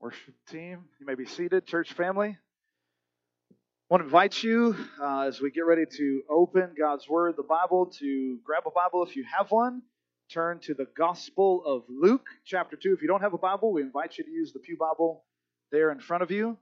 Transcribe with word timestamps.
Worship 0.00 0.34
team, 0.48 0.84
you 1.00 1.06
may 1.06 1.16
be 1.16 1.26
seated. 1.26 1.66
Church 1.66 1.92
family, 1.92 2.28
I 2.28 3.54
want 3.90 4.02
to 4.02 4.04
invite 4.04 4.44
you 4.44 4.76
uh, 5.02 5.22
as 5.22 5.40
we 5.40 5.50
get 5.50 5.66
ready 5.66 5.86
to 5.90 6.22
open 6.30 6.72
God's 6.78 7.08
Word, 7.08 7.34
the 7.36 7.42
Bible, 7.42 7.86
to 7.98 8.38
grab 8.44 8.62
a 8.66 8.70
Bible 8.70 9.02
if 9.02 9.16
you 9.16 9.24
have 9.36 9.50
one. 9.50 9.82
Turn 10.30 10.60
to 10.60 10.74
the 10.74 10.86
Gospel 10.96 11.64
of 11.66 11.82
Luke, 11.88 12.28
chapter 12.44 12.76
2. 12.76 12.92
If 12.92 13.02
you 13.02 13.08
don't 13.08 13.22
have 13.22 13.34
a 13.34 13.38
Bible, 13.38 13.72
we 13.72 13.82
invite 13.82 14.18
you 14.18 14.22
to 14.22 14.30
use 14.30 14.52
the 14.52 14.60
Pew 14.60 14.76
Bible 14.78 15.24
there 15.72 15.90
in 15.90 15.98
front 15.98 16.22
of 16.22 16.30
you. 16.30 16.56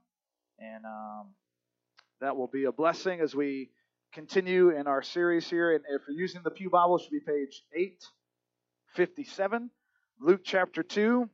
And 0.57 0.83
um, 0.85 1.27
that 2.21 2.37
will 2.37 2.47
be 2.47 2.63
a 2.63 2.71
blessing 2.71 3.21
as 3.21 3.35
we 3.35 3.69
continue 4.13 4.71
in 4.71 4.87
our 4.87 5.03
series 5.03 5.47
here. 5.47 5.75
And 5.75 5.83
if 5.91 6.01
you're 6.07 6.19
using 6.19 6.41
the 6.43 6.49
Pew 6.49 6.71
Bible, 6.71 6.97
it 6.97 7.03
should 7.03 7.11
be 7.11 7.19
page 7.19 7.61
857. 8.95 9.69
Luke 10.19 10.41
chapter 10.43 10.81
2. 10.81 11.29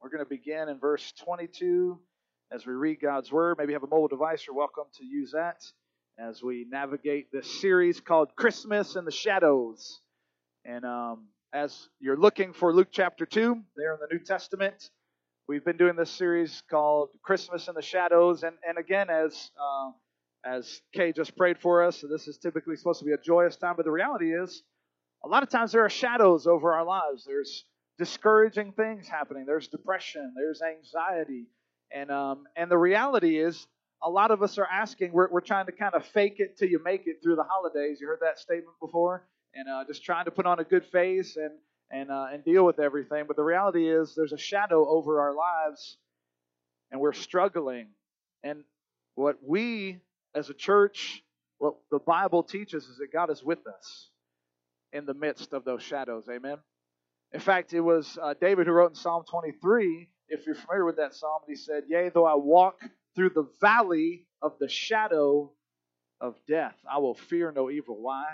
We're 0.00 0.10
going 0.10 0.24
to 0.24 0.28
begin 0.28 0.68
in 0.68 0.78
verse 0.78 1.12
22 1.24 1.98
as 2.52 2.64
we 2.64 2.72
read 2.72 3.00
God's 3.00 3.32
Word. 3.32 3.56
Maybe 3.58 3.72
you 3.72 3.74
have 3.74 3.82
a 3.82 3.88
mobile 3.88 4.06
device, 4.06 4.44
you're 4.46 4.54
welcome 4.54 4.84
to 4.98 5.04
use 5.04 5.32
that 5.32 5.60
as 6.16 6.40
we 6.40 6.66
navigate 6.70 7.32
this 7.32 7.60
series 7.60 8.00
called 8.00 8.36
Christmas 8.36 8.94
in 8.94 9.04
the 9.04 9.10
Shadows. 9.10 10.00
And 10.64 10.84
um, 10.84 11.26
as 11.52 11.88
you're 11.98 12.16
looking 12.16 12.52
for 12.52 12.72
Luke 12.72 12.88
chapter 12.92 13.26
2, 13.26 13.60
there 13.76 13.94
in 13.94 13.98
the 14.00 14.06
New 14.14 14.20
Testament, 14.20 14.88
we've 15.48 15.64
been 15.64 15.76
doing 15.76 15.96
this 15.96 16.10
series 16.10 16.62
called 16.70 17.08
Christmas 17.24 17.66
in 17.66 17.74
the 17.74 17.82
Shadows. 17.82 18.44
And, 18.44 18.54
and 18.66 18.78
again, 18.78 19.10
as, 19.10 19.50
uh, 19.60 19.90
as 20.48 20.80
Kay 20.94 21.10
just 21.10 21.36
prayed 21.36 21.58
for 21.58 21.82
us, 21.82 22.00
so 22.00 22.06
this 22.06 22.28
is 22.28 22.38
typically 22.38 22.76
supposed 22.76 23.00
to 23.00 23.04
be 23.04 23.12
a 23.12 23.18
joyous 23.18 23.56
time, 23.56 23.74
but 23.76 23.84
the 23.84 23.90
reality 23.90 24.32
is, 24.32 24.62
a 25.24 25.28
lot 25.28 25.42
of 25.42 25.48
times 25.48 25.72
there 25.72 25.84
are 25.84 25.90
shadows 25.90 26.46
over 26.46 26.72
our 26.72 26.84
lives. 26.84 27.24
There's 27.26 27.64
discouraging 27.98 28.72
things 28.72 29.08
happening. 29.08 29.44
There's 29.46 29.68
depression. 29.68 30.34
There's 30.36 30.62
anxiety. 30.62 31.46
And, 31.90 32.10
um, 32.10 32.44
and 32.56 32.70
the 32.70 32.78
reality 32.78 33.38
is, 33.38 33.66
a 34.00 34.08
lot 34.08 34.30
of 34.30 34.42
us 34.42 34.58
are 34.58 34.66
asking, 34.66 35.12
we're, 35.12 35.28
we're 35.28 35.40
trying 35.40 35.66
to 35.66 35.72
kind 35.72 35.94
of 35.94 36.04
fake 36.06 36.36
it 36.38 36.56
till 36.56 36.68
you 36.68 36.80
make 36.84 37.06
it 37.06 37.16
through 37.22 37.34
the 37.34 37.42
holidays. 37.42 37.98
You 38.00 38.06
heard 38.06 38.20
that 38.20 38.38
statement 38.38 38.76
before? 38.80 39.24
And 39.54 39.68
uh, 39.68 39.84
just 39.88 40.04
trying 40.04 40.26
to 40.26 40.30
put 40.30 40.46
on 40.46 40.60
a 40.60 40.64
good 40.64 40.84
face 40.86 41.36
and, 41.36 41.50
and, 41.90 42.10
uh, 42.10 42.26
and 42.32 42.44
deal 42.44 42.64
with 42.64 42.78
everything. 42.78 43.24
But 43.26 43.36
the 43.36 43.42
reality 43.42 43.88
is, 43.88 44.14
there's 44.14 44.32
a 44.32 44.38
shadow 44.38 44.88
over 44.88 45.20
our 45.20 45.34
lives, 45.34 45.96
and 46.92 47.00
we're 47.00 47.12
struggling. 47.12 47.88
And 48.44 48.62
what 49.16 49.38
we 49.44 49.98
as 50.34 50.48
a 50.48 50.54
church, 50.54 51.24
what 51.58 51.74
the 51.90 51.98
Bible 51.98 52.44
teaches 52.44 52.84
is 52.84 52.98
that 52.98 53.12
God 53.12 53.30
is 53.30 53.42
with 53.42 53.66
us 53.66 54.10
in 54.92 55.06
the 55.06 55.14
midst 55.14 55.52
of 55.52 55.64
those 55.64 55.82
shadows. 55.82 56.28
Amen. 56.30 56.58
In 57.32 57.40
fact, 57.40 57.74
it 57.74 57.80
was 57.80 58.18
uh, 58.20 58.34
David 58.40 58.66
who 58.66 58.72
wrote 58.72 58.90
in 58.90 58.94
Psalm 58.94 59.24
23, 59.28 60.08
if 60.28 60.46
you're 60.46 60.54
familiar 60.54 60.84
with 60.84 60.96
that 60.96 61.14
psalm, 61.14 61.40
he 61.46 61.56
said, 61.56 61.84
Yea, 61.88 62.10
though 62.10 62.26
I 62.26 62.34
walk 62.34 62.80
through 63.14 63.30
the 63.30 63.48
valley 63.60 64.26
of 64.42 64.52
the 64.60 64.68
shadow 64.68 65.52
of 66.20 66.36
death, 66.46 66.76
I 66.90 66.98
will 66.98 67.14
fear 67.14 67.52
no 67.52 67.70
evil. 67.70 67.96
Why? 68.00 68.24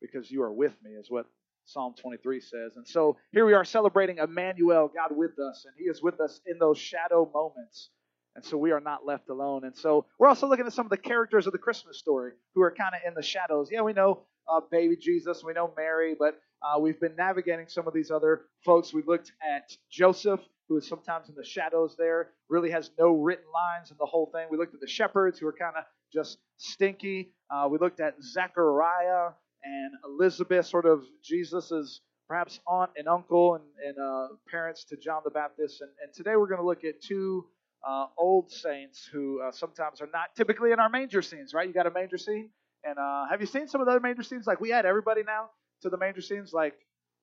Because 0.00 0.30
you 0.30 0.42
are 0.42 0.52
with 0.52 0.74
me, 0.82 0.92
is 0.92 1.10
what 1.10 1.26
Psalm 1.64 1.94
23 2.00 2.40
says. 2.40 2.72
And 2.76 2.86
so 2.86 3.16
here 3.32 3.46
we 3.46 3.52
are 3.52 3.64
celebrating 3.64 4.18
Emmanuel, 4.18 4.90
God 4.94 5.16
with 5.16 5.38
us, 5.38 5.64
and 5.64 5.74
He 5.78 5.84
is 5.84 6.02
with 6.02 6.20
us 6.20 6.40
in 6.46 6.58
those 6.58 6.78
shadow 6.78 7.30
moments. 7.32 7.90
And 8.34 8.44
so 8.44 8.56
we 8.56 8.72
are 8.72 8.80
not 8.80 9.04
left 9.04 9.28
alone. 9.28 9.64
And 9.64 9.76
so 9.76 10.06
we're 10.18 10.28
also 10.28 10.48
looking 10.48 10.66
at 10.66 10.72
some 10.72 10.86
of 10.86 10.90
the 10.90 10.96
characters 10.96 11.46
of 11.46 11.52
the 11.52 11.58
Christmas 11.58 11.98
story 11.98 12.32
who 12.54 12.62
are 12.62 12.74
kind 12.74 12.94
of 12.94 13.06
in 13.06 13.14
the 13.14 13.22
shadows. 13.22 13.68
Yeah, 13.70 13.82
we 13.82 13.92
know 13.92 14.22
uh, 14.50 14.60
baby 14.70 14.96
Jesus, 14.96 15.44
we 15.44 15.52
know 15.52 15.72
Mary, 15.76 16.16
but 16.18 16.38
uh, 16.62 16.78
we've 16.78 17.00
been 17.00 17.16
navigating 17.16 17.66
some 17.68 17.86
of 17.86 17.94
these 17.94 18.10
other 18.10 18.42
folks. 18.64 18.92
We 18.92 19.02
looked 19.02 19.32
at 19.42 19.76
Joseph, 19.90 20.40
who 20.68 20.76
is 20.76 20.88
sometimes 20.88 21.28
in 21.28 21.34
the 21.34 21.44
shadows 21.44 21.96
there, 21.98 22.30
really 22.48 22.70
has 22.70 22.90
no 22.98 23.12
written 23.12 23.44
lines 23.52 23.90
in 23.90 23.96
the 23.98 24.06
whole 24.06 24.26
thing. 24.32 24.46
We 24.50 24.56
looked 24.56 24.74
at 24.74 24.80
the 24.80 24.88
shepherds, 24.88 25.38
who 25.38 25.46
are 25.46 25.52
kind 25.52 25.76
of 25.76 25.84
just 26.12 26.38
stinky. 26.58 27.32
Uh, 27.50 27.68
we 27.70 27.78
looked 27.78 28.00
at 28.00 28.14
Zechariah 28.22 29.30
and 29.64 29.92
Elizabeth, 30.04 30.66
sort 30.66 30.86
of 30.86 31.02
Jesus's 31.22 32.00
perhaps 32.28 32.60
aunt 32.66 32.90
and 32.96 33.08
uncle 33.08 33.56
and, 33.56 33.64
and 33.86 33.98
uh, 33.98 34.28
parents 34.50 34.84
to 34.84 34.96
John 34.96 35.22
the 35.24 35.30
Baptist. 35.30 35.80
And, 35.80 35.90
and 36.02 36.14
today 36.14 36.36
we're 36.36 36.46
going 36.46 36.60
to 36.60 36.66
look 36.66 36.84
at 36.84 37.02
two 37.02 37.46
uh, 37.86 38.06
old 38.16 38.50
saints 38.50 39.08
who 39.12 39.40
uh, 39.42 39.50
sometimes 39.52 40.00
are 40.00 40.08
not 40.12 40.34
typically 40.36 40.72
in 40.72 40.78
our 40.78 40.88
manger 40.88 41.22
scenes, 41.22 41.52
right? 41.52 41.66
You 41.66 41.74
got 41.74 41.86
a 41.86 41.90
manger 41.90 42.18
scene? 42.18 42.50
And 42.84 42.98
uh, 42.98 43.26
have 43.30 43.40
you 43.40 43.46
seen 43.46 43.68
some 43.68 43.80
of 43.80 43.86
the 43.86 43.90
other 43.90 44.00
manger 44.00 44.22
scenes? 44.22 44.46
Like 44.46 44.60
we 44.60 44.70
had 44.70 44.86
everybody 44.86 45.22
now 45.24 45.50
to 45.82 45.90
the 45.90 45.96
manger 45.96 46.20
scenes. 46.20 46.52
Like 46.52 46.74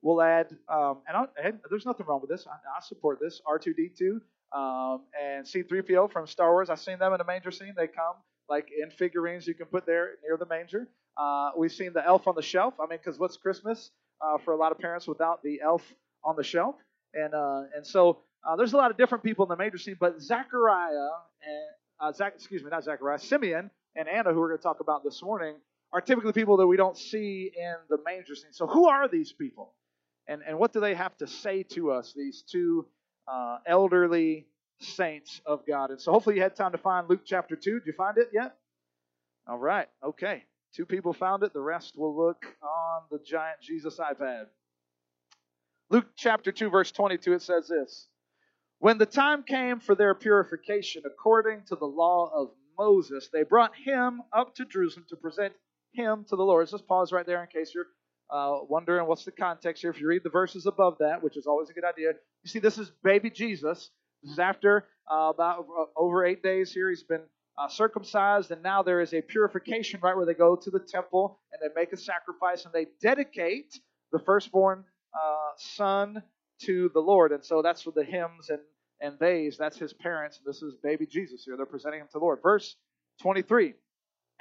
we'll 0.01 0.21
add, 0.21 0.47
um, 0.67 0.99
and, 1.07 1.27
and, 1.43 1.59
there's 1.69 1.85
nothing 1.85 2.05
wrong 2.05 2.21
with 2.21 2.29
this. 2.29 2.45
I, 2.47 2.51
I 2.51 2.81
support 2.81 3.19
this. 3.19 3.41
R2D2 3.47 4.19
um, 4.55 5.01
and 5.19 5.45
C3PO 5.45 6.11
from 6.11 6.27
Star 6.27 6.51
Wars. 6.51 6.69
I've 6.69 6.79
seen 6.79 6.99
them 6.99 7.13
in 7.13 7.21
a 7.21 7.25
manger 7.25 7.51
scene. 7.51 7.73
They 7.75 7.87
come 7.87 8.15
like 8.49 8.69
in 8.71 8.89
figurines 8.91 9.47
you 9.47 9.53
can 9.53 9.67
put 9.67 9.85
there 9.85 10.11
near 10.23 10.37
the 10.37 10.45
manger. 10.45 10.87
Uh, 11.17 11.51
we've 11.57 11.71
seen 11.71 11.93
the 11.93 12.05
elf 12.05 12.27
on 12.27 12.35
the 12.35 12.41
shelf. 12.41 12.75
I 12.79 12.87
mean, 12.87 12.99
because 13.03 13.19
what's 13.19 13.37
Christmas 13.37 13.91
uh, 14.21 14.37
for 14.37 14.53
a 14.53 14.57
lot 14.57 14.71
of 14.71 14.79
parents 14.79 15.07
without 15.07 15.43
the 15.43 15.61
elf 15.61 15.83
on 16.23 16.35
the 16.35 16.43
shelf? 16.43 16.75
And 17.13 17.33
uh, 17.33 17.63
and 17.75 17.85
so 17.85 18.19
uh, 18.47 18.55
there's 18.55 18.73
a 18.73 18.77
lot 18.77 18.91
of 18.91 18.97
different 18.97 19.23
people 19.23 19.45
in 19.45 19.49
the 19.49 19.57
manger 19.57 19.77
scene, 19.77 19.97
but 19.99 20.21
Zachariah 20.21 21.09
and 21.43 21.69
uh, 21.99 22.11
Zach, 22.13 22.33
excuse 22.35 22.63
me, 22.63 22.69
not 22.69 22.83
Zachariah, 22.83 23.19
Simeon 23.19 23.69
and 23.95 24.07
Anna, 24.07 24.31
who 24.31 24.39
we're 24.39 24.49
going 24.49 24.59
to 24.59 24.63
talk 24.63 24.79
about 24.79 25.03
this 25.03 25.21
morning, 25.21 25.55
are 25.91 26.01
typically 26.01 26.33
people 26.33 26.57
that 26.57 26.67
we 26.67 26.77
don't 26.77 26.97
see 26.97 27.51
in 27.55 27.75
the 27.89 27.97
manger 28.05 28.35
scene. 28.35 28.51
So, 28.51 28.67
who 28.67 28.87
are 28.87 29.07
these 29.07 29.31
people? 29.33 29.73
And, 30.27 30.41
and 30.47 30.59
what 30.59 30.73
do 30.73 30.79
they 30.79 30.93
have 30.93 31.17
to 31.17 31.27
say 31.27 31.63
to 31.73 31.91
us, 31.91 32.13
these 32.15 32.43
two 32.43 32.85
uh, 33.27 33.57
elderly 33.65 34.45
saints 34.79 35.41
of 35.45 35.65
God? 35.67 35.89
And 35.89 35.99
so, 35.99 36.11
hopefully, 36.11 36.35
you 36.35 36.41
had 36.41 36.55
time 36.55 36.71
to 36.73 36.77
find 36.77 37.09
Luke 37.09 37.21
chapter 37.25 37.55
2. 37.55 37.79
Did 37.79 37.87
you 37.87 37.93
find 37.93 38.17
it 38.17 38.29
yet? 38.33 38.55
All 39.47 39.57
right. 39.57 39.87
Okay. 40.03 40.43
Two 40.75 40.85
people 40.85 41.13
found 41.13 41.43
it. 41.43 41.53
The 41.53 41.61
rest 41.61 41.97
will 41.97 42.15
look 42.15 42.45
on 42.61 43.01
the 43.09 43.19
giant 43.25 43.59
Jesus 43.61 43.97
iPad. 43.97 44.45
Luke 45.89 46.05
chapter 46.15 46.51
2, 46.51 46.69
verse 46.69 46.91
22, 46.91 47.33
it 47.33 47.41
says 47.41 47.67
this 47.67 48.07
When 48.77 48.99
the 48.99 49.07
time 49.07 49.41
came 49.41 49.79
for 49.79 49.95
their 49.95 50.13
purification 50.13 51.01
according 51.05 51.63
to 51.69 51.75
the 51.75 51.87
law 51.87 52.29
of 52.31 52.51
Moses, 52.77 53.29
they 53.33 53.41
brought 53.41 53.75
him 53.75 54.21
up 54.31 54.53
to 54.55 54.65
Jerusalem 54.65 55.07
to 55.09 55.15
present 55.15 55.53
him 55.93 56.25
to 56.29 56.35
the 56.35 56.43
Lord. 56.43 56.61
Let's 56.61 56.71
just 56.71 56.87
pause 56.87 57.11
right 57.11 57.25
there 57.25 57.41
in 57.41 57.47
case 57.47 57.73
you're 57.73 57.87
uh, 58.29 58.59
wondering 58.67 59.07
what's 59.07 59.25
the 59.25 59.31
context 59.31 59.81
here. 59.81 59.91
If 59.91 59.99
you 59.99 60.07
read 60.07 60.23
the 60.23 60.29
verses 60.29 60.65
above 60.65 60.97
that, 60.99 61.23
which 61.23 61.37
is 61.37 61.47
always 61.47 61.69
a 61.69 61.73
good 61.73 61.83
idea, 61.83 62.13
you 62.43 62.49
see 62.49 62.59
this 62.59 62.77
is 62.77 62.91
baby 63.03 63.29
Jesus. 63.29 63.89
This 64.23 64.33
is 64.33 64.39
after 64.39 64.85
uh, 65.11 65.31
about 65.33 65.65
uh, 65.77 65.85
over 65.95 66.25
eight 66.25 66.43
days 66.43 66.71
here. 66.73 66.89
He's 66.89 67.03
been 67.03 67.23
uh, 67.57 67.67
circumcised, 67.67 68.51
and 68.51 68.61
now 68.61 68.83
there 68.83 69.01
is 69.01 69.13
a 69.13 69.21
purification, 69.21 69.99
right, 70.01 70.15
where 70.15 70.25
they 70.25 70.33
go 70.33 70.55
to 70.55 70.69
the 70.69 70.79
temple 70.79 71.39
and 71.51 71.61
they 71.61 71.73
make 71.79 71.91
a 71.91 71.97
sacrifice 71.97 72.65
and 72.65 72.73
they 72.73 72.87
dedicate 73.01 73.79
the 74.11 74.19
firstborn 74.19 74.83
uh, 75.13 75.51
son 75.57 76.21
to 76.61 76.89
the 76.93 76.99
Lord. 76.99 77.31
And 77.31 77.43
so 77.43 77.61
that's 77.61 77.85
what 77.85 77.95
the 77.95 78.03
hymns 78.03 78.49
and 78.49 78.59
and 79.01 79.17
theys, 79.17 79.57
that's 79.57 79.77
his 79.77 79.93
parents. 79.93 80.39
This 80.45 80.61
is 80.61 80.75
baby 80.83 81.05
Jesus 81.05 81.43
here. 81.45 81.55
They're 81.55 81.65
presenting 81.65 82.01
him 82.01 82.07
to 82.07 82.19
the 82.19 82.19
Lord. 82.19 82.39
Verse 82.43 82.75
23 83.21 83.73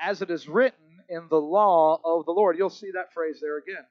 As 0.00 0.22
it 0.22 0.30
is 0.30 0.48
written 0.48 0.97
in 1.08 1.26
the 1.30 1.40
law 1.40 2.00
of 2.04 2.26
the 2.26 2.32
Lord. 2.32 2.56
You'll 2.58 2.70
see 2.70 2.90
that 2.92 3.12
phrase 3.12 3.38
there 3.40 3.58
again. 3.58 3.84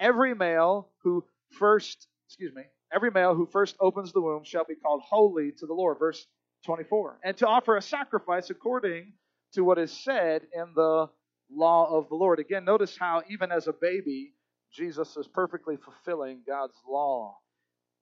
Every 0.00 0.34
male 0.34 0.88
who 1.02 1.24
first, 1.58 2.06
excuse 2.26 2.54
me, 2.54 2.62
every 2.92 3.10
male 3.10 3.34
who 3.34 3.46
first 3.46 3.76
opens 3.80 4.12
the 4.12 4.20
womb 4.20 4.44
shall 4.44 4.64
be 4.64 4.74
called 4.74 5.02
holy 5.02 5.52
to 5.58 5.66
the 5.66 5.74
Lord. 5.74 5.98
Verse 5.98 6.26
24. 6.64 7.20
And 7.24 7.36
to 7.38 7.46
offer 7.46 7.76
a 7.76 7.82
sacrifice 7.82 8.50
according 8.50 9.12
to 9.52 9.62
what 9.62 9.78
is 9.78 9.92
said 9.92 10.42
in 10.54 10.72
the 10.74 11.08
law 11.50 11.96
of 11.96 12.08
the 12.08 12.14
Lord. 12.14 12.38
Again, 12.38 12.64
notice 12.64 12.96
how 12.98 13.22
even 13.30 13.50
as 13.50 13.66
a 13.66 13.72
baby, 13.72 14.34
Jesus 14.72 15.16
is 15.16 15.26
perfectly 15.26 15.76
fulfilling 15.76 16.42
God's 16.46 16.76
law. 16.86 17.38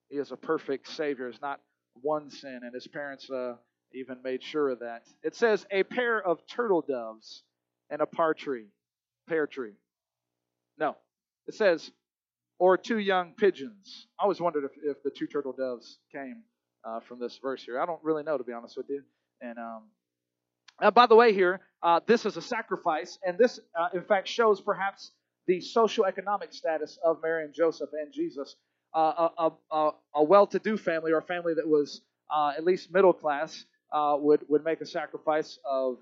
He 0.08 0.18
is 0.18 0.32
a 0.32 0.36
perfect 0.36 0.88
Savior. 0.88 1.28
It's 1.28 1.40
not 1.40 1.60
one 2.02 2.30
sin, 2.30 2.60
and 2.62 2.74
his 2.74 2.86
parents 2.86 3.30
uh, 3.30 3.54
even 3.94 4.22
made 4.22 4.42
sure 4.42 4.70
of 4.70 4.80
that. 4.80 5.02
It 5.22 5.34
says, 5.34 5.64
a 5.70 5.82
pair 5.84 6.20
of 6.20 6.46
turtle 6.46 6.84
doves 6.86 7.44
and 7.90 8.00
a 8.00 8.06
par 8.06 8.34
tree, 8.34 8.66
pear 9.28 9.46
tree. 9.46 9.74
No, 10.78 10.96
it 11.46 11.54
says, 11.54 11.90
or 12.58 12.76
two 12.76 12.98
young 12.98 13.32
pigeons. 13.32 14.06
I 14.18 14.24
always 14.24 14.40
wondered 14.40 14.64
if, 14.64 14.72
if 14.82 15.02
the 15.02 15.10
two 15.10 15.26
turtle 15.26 15.52
doves 15.52 15.98
came 16.12 16.42
uh, 16.84 17.00
from 17.00 17.18
this 17.18 17.38
verse 17.42 17.62
here. 17.62 17.80
I 17.80 17.86
don't 17.86 18.02
really 18.02 18.22
know, 18.22 18.38
to 18.38 18.44
be 18.44 18.52
honest 18.52 18.76
with 18.76 18.86
you. 18.88 19.02
And 19.40 19.58
um, 19.58 19.82
uh, 20.80 20.90
by 20.90 21.06
the 21.06 21.14
way, 21.14 21.32
here, 21.32 21.60
uh, 21.82 22.00
this 22.06 22.24
is 22.24 22.36
a 22.36 22.42
sacrifice, 22.42 23.18
and 23.26 23.38
this, 23.38 23.60
uh, 23.78 23.88
in 23.94 24.02
fact, 24.02 24.28
shows 24.28 24.60
perhaps 24.60 25.12
the 25.46 25.60
social 25.60 26.04
economic 26.04 26.52
status 26.52 26.98
of 27.04 27.18
Mary 27.22 27.44
and 27.44 27.54
Joseph 27.54 27.90
and 27.92 28.12
Jesus. 28.12 28.56
Uh, 28.94 29.28
a, 29.38 29.50
a, 29.70 29.90
a 30.14 30.24
well 30.24 30.46
to 30.46 30.58
do 30.58 30.76
family, 30.78 31.12
or 31.12 31.18
a 31.18 31.22
family 31.22 31.52
that 31.54 31.68
was 31.68 32.00
at 32.32 32.64
least 32.64 32.90
middle 32.90 33.12
class, 33.12 33.66
would, 33.92 34.40
would 34.48 34.64
make 34.64 34.80
a 34.80 34.86
sacrifice 34.86 35.58
of 35.70 35.98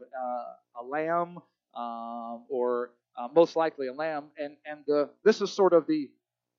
a 0.80 0.84
lamb 0.84 1.38
um, 1.76 2.44
or 2.48 2.90
uh, 3.16 3.28
most 3.34 3.56
likely 3.56 3.88
a 3.88 3.92
lamb. 3.92 4.24
And, 4.38 4.56
and 4.66 4.80
the, 4.86 5.10
this 5.24 5.40
is 5.40 5.52
sort 5.52 5.72
of 5.72 5.86
the 5.86 6.10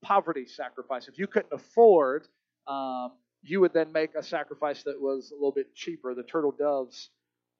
poverty 0.04 0.46
sacrifice. 0.46 1.08
If 1.08 1.18
you 1.18 1.28
couldn't 1.28 1.54
afford, 1.54 2.28
um, 2.68 3.12
you 3.42 3.62
would 3.62 3.74
then 3.74 3.92
make 3.92 4.16
a 4.16 4.24
sacrifice 4.24 4.84
that 4.84 5.00
was 5.00 5.32
a 5.32 5.36
little 5.36 5.52
bit 5.52 5.76
cheaper, 5.76 6.14
the 6.16 6.24
turtle 6.24 6.52
doves 6.58 7.10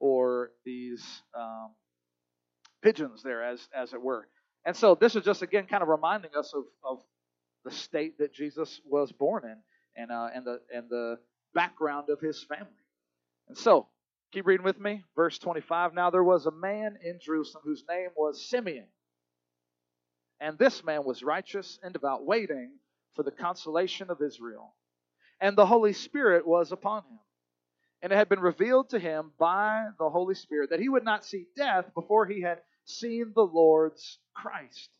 or 0.00 0.50
these 0.64 1.04
um, 1.36 1.70
pigeons 2.82 3.22
there, 3.22 3.42
as 3.42 3.66
as 3.74 3.92
it 3.92 4.02
were. 4.02 4.28
And 4.64 4.76
so 4.76 4.94
this 4.94 5.14
is 5.16 5.24
just 5.24 5.42
again 5.42 5.66
kind 5.66 5.82
of 5.82 5.88
reminding 5.88 6.32
us 6.36 6.52
of, 6.54 6.64
of 6.84 6.98
the 7.64 7.70
state 7.70 8.18
that 8.18 8.34
Jesus 8.34 8.80
was 8.84 9.12
born 9.12 9.44
in 9.44 9.56
and 9.96 10.10
uh, 10.10 10.28
and 10.34 10.44
the 10.44 10.60
and 10.74 10.88
the 10.90 11.18
background 11.54 12.08
of 12.10 12.20
his 12.20 12.42
family. 12.44 12.66
And 13.48 13.56
so 13.56 13.86
keep 14.32 14.46
reading 14.46 14.64
with 14.64 14.78
me, 14.78 15.04
verse 15.14 15.38
25. 15.38 15.94
Now 15.94 16.10
there 16.10 16.24
was 16.24 16.46
a 16.46 16.50
man 16.50 16.98
in 17.02 17.18
Jerusalem 17.20 17.62
whose 17.64 17.84
name 17.88 18.10
was 18.16 18.48
Simeon, 18.48 18.86
and 20.40 20.58
this 20.58 20.84
man 20.84 21.04
was 21.04 21.22
righteous 21.22 21.78
and 21.82 21.92
devout, 21.92 22.24
waiting 22.24 22.72
for 23.14 23.22
the 23.22 23.30
consolation 23.30 24.10
of 24.10 24.20
Israel. 24.20 24.74
And 25.40 25.56
the 25.56 25.66
Holy 25.66 25.92
Spirit 25.92 26.46
was 26.46 26.72
upon 26.72 27.02
him. 27.02 27.18
And 28.02 28.12
it 28.12 28.16
had 28.16 28.28
been 28.28 28.40
revealed 28.40 28.90
to 28.90 28.98
him 28.98 29.32
by 29.38 29.86
the 29.98 30.10
Holy 30.10 30.34
Spirit 30.34 30.70
that 30.70 30.80
he 30.80 30.88
would 30.88 31.04
not 31.04 31.24
see 31.24 31.46
death 31.56 31.86
before 31.94 32.26
he 32.26 32.42
had 32.42 32.60
seen 32.84 33.32
the 33.34 33.42
Lord's 33.42 34.18
Christ. 34.34 34.90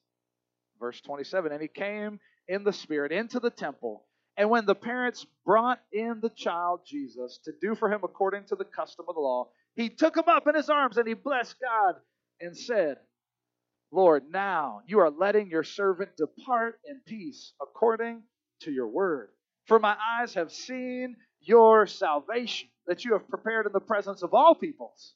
Verse 0.81 1.01
27 1.03 1.53
And 1.53 1.61
he 1.61 1.69
came 1.69 2.21
in 2.49 2.65
the 2.65 2.73
Spirit 2.73 3.13
into 3.13 3.39
the 3.39 3.51
temple. 3.51 4.06
And 4.37 4.51
when 4.51 4.67
the 4.67 4.75
parents 4.75 5.27
brought 5.45 5.81
in 5.93 6.21
the 6.21 6.31
child 6.31 6.81
Jesus 6.87 7.39
to 7.45 7.53
do 7.61 7.75
for 7.75 7.91
him 7.91 8.01
according 8.05 8.45
to 8.47 8.57
the 8.57 8.65
custom 8.65 9.07
of 9.09 9.15
the 9.15 9.21
law, 9.21 9.49
he 9.75 9.89
took 9.89 10.17
him 10.17 10.29
up 10.29 10.47
in 10.47 10.55
his 10.55 10.69
arms 10.69 10.99
and 10.99 11.09
he 11.09 11.15
blessed 11.15 11.57
God 11.61 11.97
and 12.41 12.57
said, 12.57 12.99
Lord, 13.91 14.25
now 14.31 14.83
you 14.87 14.99
are 15.01 15.11
letting 15.11 15.49
your 15.49 15.65
servant 15.65 16.17
depart 16.17 16.81
in 16.85 17.01
peace 17.07 17.53
according 17.63 18.23
to 18.61 18.71
your 18.71 18.89
word. 18.89 19.31
For 19.67 19.79
my 19.79 19.97
eyes 20.21 20.35
have 20.35 20.53
seen 20.53 21.17
your 21.41 21.87
salvation 21.87 22.69
that 22.87 23.05
you 23.05 23.15
have 23.15 23.29
prepared 23.29 23.67
in 23.67 23.73
the 23.73 23.81
presence 23.81 24.23
of 24.23 24.35
all 24.35 24.55
peoples, 24.55 25.15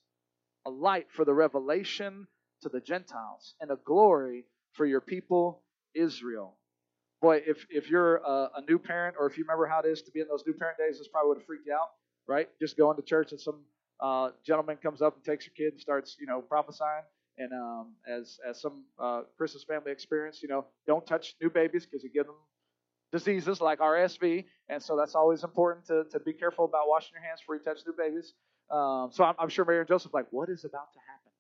a 0.67 0.71
light 0.71 1.07
for 1.11 1.25
the 1.25 1.35
revelation 1.35 2.27
to 2.63 2.69
the 2.69 2.81
Gentiles 2.81 3.55
and 3.61 3.71
a 3.71 3.79
glory 3.85 4.45
for 4.73 4.87
your 4.87 5.01
people 5.01 5.63
Israel. 5.95 6.57
Boy, 7.21 7.43
if, 7.47 7.67
if 7.69 7.91
you're 7.91 8.17
a, 8.17 8.51
a 8.57 8.63
new 8.69 8.79
parent 8.79 9.17
or 9.19 9.27
if 9.27 9.37
you 9.37 9.45
remember 9.45 9.67
how 9.67 9.81
it 9.81 9.87
is 9.87 10.03
to 10.03 10.11
be 10.11 10.21
in 10.21 10.29
those 10.29 10.43
new 10.47 10.55
parent 10.55 10.79
days, 10.79 10.99
this 10.99 11.09
probably 11.09 11.29
would 11.29 11.39
have 11.39 11.47
freaked 11.47 11.67
you 11.67 11.75
out, 11.75 11.91
right? 12.27 12.49
Just 12.59 12.77
going 12.77 12.97
to 12.97 13.03
church 13.03 13.33
and 13.33 13.41
some 13.41 13.61
uh, 14.01 14.31
gentleman 14.45 14.77
comes 14.77 15.03
up 15.03 15.17
and 15.17 15.25
takes 15.25 15.47
your 15.47 15.53
kid 15.55 15.75
and 15.75 15.81
starts, 15.81 16.17
you 16.19 16.27
know, 16.27 16.41
prophesying. 16.41 17.05
And 17.39 17.53
um, 17.53 17.93
as 18.07 18.39
as 18.47 18.61
some 18.61 18.85
uh, 18.99 19.23
Christmas 19.37 19.65
family 19.65 19.93
experience, 19.93 20.43
you 20.43 20.49
know, 20.49 20.67
don't 20.87 21.07
touch 21.07 21.37
new 21.41 21.49
babies 21.49 21.87
because 21.87 22.03
you 22.03 22.11
give 22.11 22.27
them 22.27 22.35
diseases 23.13 23.61
like 23.61 23.79
RSV, 23.79 24.45
and 24.69 24.83
so 24.83 24.97
that's 24.97 25.15
always 25.15 25.43
important 25.43 25.87
to, 25.87 26.05
to 26.11 26.21
be 26.21 26.33
careful 26.33 26.65
about 26.65 26.87
washing 26.87 27.13
your 27.15 27.23
hands 27.23 27.41
before 27.41 27.57
you 27.57 27.63
touch 27.63 27.79
new 27.87 27.95
babies. 27.97 28.35
Um, 28.71 29.09
so 29.11 29.25
I'm, 29.25 29.35
I'm, 29.39 29.49
sure 29.49 29.65
Mary 29.65 29.81
and 29.81 29.89
Joseph 29.89 30.15
like, 30.15 30.27
what 30.31 30.49
is 30.49 30.65
about 30.65 30.93
to 30.93 30.99
happen 31.01 31.33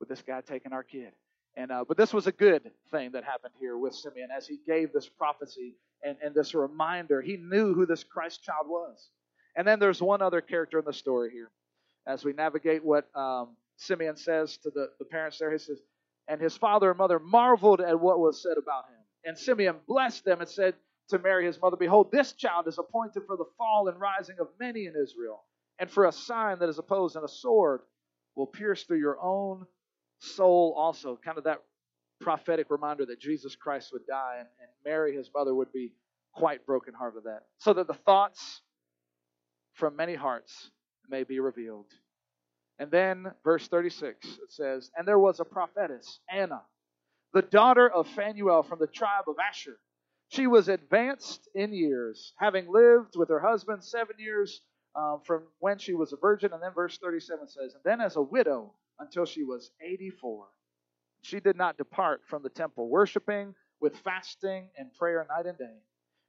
with 0.00 0.08
this 0.08 0.22
guy 0.22 0.40
taking 0.40 0.72
our 0.72 0.82
kid? 0.82 1.12
And 1.56 1.70
uh, 1.70 1.84
but 1.86 1.96
this 1.96 2.14
was 2.14 2.26
a 2.26 2.32
good 2.32 2.70
thing 2.90 3.12
that 3.12 3.24
happened 3.24 3.54
here 3.60 3.76
with 3.76 3.94
Simeon 3.94 4.28
as 4.34 4.46
he 4.46 4.58
gave 4.66 4.92
this 4.92 5.08
prophecy 5.08 5.74
and, 6.02 6.16
and 6.24 6.34
this 6.34 6.54
reminder. 6.54 7.20
He 7.20 7.36
knew 7.36 7.74
who 7.74 7.86
this 7.86 8.04
Christ 8.04 8.42
child 8.42 8.66
was. 8.66 9.10
And 9.54 9.68
then 9.68 9.78
there's 9.78 10.00
one 10.00 10.22
other 10.22 10.40
character 10.40 10.78
in 10.78 10.84
the 10.86 10.94
story 10.94 11.30
here 11.30 11.50
as 12.06 12.24
we 12.24 12.32
navigate 12.32 12.82
what 12.82 13.14
um, 13.14 13.56
Simeon 13.76 14.16
says 14.16 14.56
to 14.58 14.70
the, 14.70 14.88
the 14.98 15.04
parents 15.04 15.38
there. 15.38 15.52
He 15.52 15.58
says, 15.58 15.78
and 16.26 16.40
his 16.40 16.56
father 16.56 16.90
and 16.90 16.98
mother 16.98 17.18
marveled 17.18 17.80
at 17.80 18.00
what 18.00 18.18
was 18.18 18.42
said 18.42 18.56
about 18.56 18.86
him. 18.86 19.00
And 19.24 19.38
Simeon 19.38 19.76
blessed 19.86 20.24
them 20.24 20.40
and 20.40 20.48
said, 20.48 20.74
to 21.08 21.18
Mary 21.18 21.46
his 21.46 21.60
mother, 21.60 21.76
Behold, 21.76 22.10
this 22.10 22.32
child 22.32 22.66
is 22.68 22.78
appointed 22.78 23.24
for 23.26 23.36
the 23.36 23.44
fall 23.58 23.88
and 23.88 24.00
rising 24.00 24.36
of 24.40 24.48
many 24.58 24.86
in 24.86 24.94
Israel, 25.00 25.42
and 25.78 25.90
for 25.90 26.06
a 26.06 26.12
sign 26.12 26.58
that 26.60 26.68
is 26.68 26.78
opposed, 26.78 27.16
and 27.16 27.24
a 27.24 27.28
sword 27.28 27.82
will 28.34 28.46
pierce 28.46 28.84
through 28.84 28.98
your 28.98 29.20
own 29.20 29.66
soul 30.22 30.74
also. 30.76 31.18
Kind 31.22 31.38
of 31.38 31.44
that 31.44 31.62
prophetic 32.20 32.70
reminder 32.70 33.04
that 33.06 33.20
Jesus 33.20 33.56
Christ 33.56 33.90
would 33.92 34.06
die, 34.06 34.36
and, 34.38 34.48
and 34.60 34.70
Mary 34.84 35.16
his 35.16 35.30
mother 35.34 35.54
would 35.54 35.72
be 35.72 35.92
quite 36.34 36.64
brokenhearted 36.66 37.18
of 37.18 37.24
that. 37.24 37.42
So 37.58 37.74
that 37.74 37.86
the 37.86 37.94
thoughts 37.94 38.62
from 39.74 39.96
many 39.96 40.14
hearts 40.14 40.70
may 41.08 41.24
be 41.24 41.40
revealed. 41.40 41.86
And 42.78 42.90
then, 42.90 43.26
verse 43.44 43.68
36, 43.68 44.26
it 44.26 44.52
says, 44.52 44.90
And 44.96 45.06
there 45.06 45.18
was 45.18 45.40
a 45.40 45.44
prophetess, 45.44 46.20
Anna, 46.30 46.62
the 47.32 47.42
daughter 47.42 47.88
of 47.88 48.08
Phanuel 48.08 48.62
from 48.62 48.78
the 48.78 48.86
tribe 48.86 49.24
of 49.28 49.36
Asher. 49.38 49.76
She 50.28 50.46
was 50.46 50.68
advanced 50.68 51.48
in 51.54 51.74
years, 51.74 52.32
having 52.38 52.72
lived 52.72 53.16
with 53.16 53.28
her 53.28 53.40
husband 53.40 53.84
seven 53.84 54.16
years 54.18 54.62
um, 54.96 55.20
from 55.24 55.42
when 55.58 55.78
she 55.78 55.94
was 55.94 56.12
a 56.12 56.16
virgin. 56.16 56.52
And 56.52 56.62
then 56.62 56.72
verse 56.74 56.98
37 56.98 57.48
says, 57.48 57.74
And 57.74 57.82
then 57.84 58.00
as 58.00 58.16
a 58.16 58.22
widow 58.22 58.72
until 58.98 59.24
she 59.24 59.42
was 59.42 59.70
84, 59.80 60.46
she 61.22 61.40
did 61.40 61.56
not 61.56 61.78
depart 61.78 62.22
from 62.26 62.42
the 62.42 62.48
temple, 62.48 62.88
worshiping 62.88 63.54
with 63.80 63.96
fasting 63.98 64.68
and 64.76 64.92
prayer 64.94 65.26
night 65.28 65.46
and 65.46 65.58
day. 65.58 65.78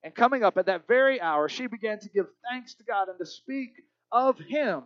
And 0.04 0.13
coming 0.13 0.44
up 0.44 0.57
at 0.57 0.65
that 0.65 0.88
very 0.88 1.21
hour, 1.21 1.48
she 1.48 1.68
began 1.68 2.00
to 2.00 2.10
give 2.10 2.27
thanks 2.50 2.74
to 2.75 2.83
God 2.83 3.07
and 3.07 3.18
to 3.19 3.25
speak 3.25 3.71
of 4.12 4.38
Him 4.39 4.83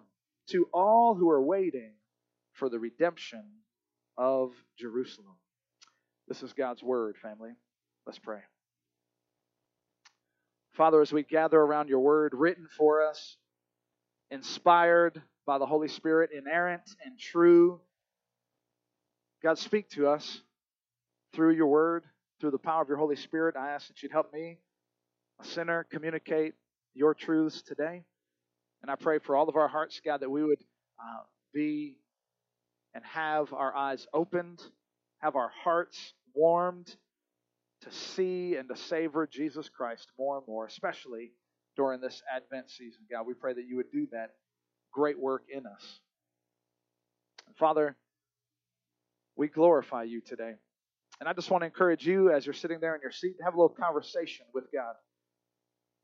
to 0.50 0.68
all 0.74 1.16
who 1.16 1.30
are 1.30 1.42
waiting 1.42 1.94
for 2.54 2.70
the 2.70 2.80
redemption 2.80 3.44
of 4.18 4.52
Jerusalem. 4.78 5.36
This 6.28 6.44
is 6.44 6.54
God's 6.54 6.84
word, 6.84 7.16
family. 7.18 7.52
Let's 8.06 8.20
pray. 8.20 8.40
Father, 10.74 11.02
as 11.02 11.12
we 11.12 11.24
gather 11.24 11.60
around 11.60 11.90
your 11.90 12.00
word 12.00 12.34
written 12.36 12.68
for 12.78 13.08
us, 13.08 13.38
inspired 14.32 15.22
by 15.46 15.58
the 15.58 15.66
Holy 15.66 15.88
Spirit, 15.88 16.32
inerrant 16.36 16.90
and 17.06 17.18
true, 17.18 17.80
God, 19.44 19.58
speak 19.58 19.90
to 19.92 20.08
us 20.08 20.42
through 21.34 21.52
your 21.52 21.68
word, 21.68 22.04
through 22.40 22.52
the 22.52 22.58
power 22.58 22.82
of 22.82 22.90
your 22.90 22.98
Holy 22.98 23.16
Spirit. 23.16 23.56
I 23.56 23.72
ask 23.72 23.88
that 23.88 24.02
you'd 24.02 24.12
help 24.12 24.34
me, 24.34 24.58
a 25.40 25.46
sinner, 25.46 25.86
communicate 25.92 26.56
your 26.94 27.14
truths 27.14 27.62
today. 27.62 28.04
And 28.82 28.92
I 28.92 28.96
pray 28.96 29.20
for 29.20 29.36
all 29.36 29.48
of 29.48 29.56
our 29.56 29.68
hearts, 29.68 30.02
God, 30.04 30.22
that 30.22 30.30
we 30.30 30.44
would 30.44 30.64
uh, 31.00 31.24
be 31.54 31.98
and 32.94 33.04
have 33.06 33.54
our 33.54 33.76
eyes 33.76 34.08
opened, 34.14 34.62
have 35.20 35.36
our 35.36 35.52
hearts 35.64 36.14
warmed 36.34 36.96
to 37.82 37.92
see 37.92 38.56
and 38.56 38.68
to 38.70 38.76
savor 38.76 39.28
Jesus 39.28 39.70
Christ 39.70 40.08
more 40.18 40.38
and 40.38 40.48
more, 40.48 40.66
especially 40.66 41.32
during 41.78 42.02
this 42.02 42.22
Advent 42.36 42.70
season. 42.70 43.02
God, 43.10 43.26
we 43.26 43.34
pray 43.34 43.54
that 43.54 43.66
you 43.66 43.78
would 43.78 43.92
do 43.92 44.08
that 44.12 44.32
great 44.92 45.18
work 45.20 45.44
in 45.50 45.66
us. 45.66 46.00
Father, 47.58 47.96
we 49.36 49.48
glorify 49.48 50.04
you 50.04 50.20
today. 50.20 50.56
And 51.20 51.30
I 51.30 51.34
just 51.34 51.50
want 51.50 51.62
to 51.62 51.66
encourage 51.66 52.06
you 52.06 52.32
as 52.32 52.46
you're 52.46 52.54
sitting 52.54 52.80
there 52.80 52.96
in 52.96 53.02
your 53.02 53.12
seat 53.12 53.38
to 53.38 53.44
have 53.44 53.54
a 53.54 53.58
little 53.58 53.70
conversation 53.70 54.46
with 54.54 54.66
God. 54.74 54.96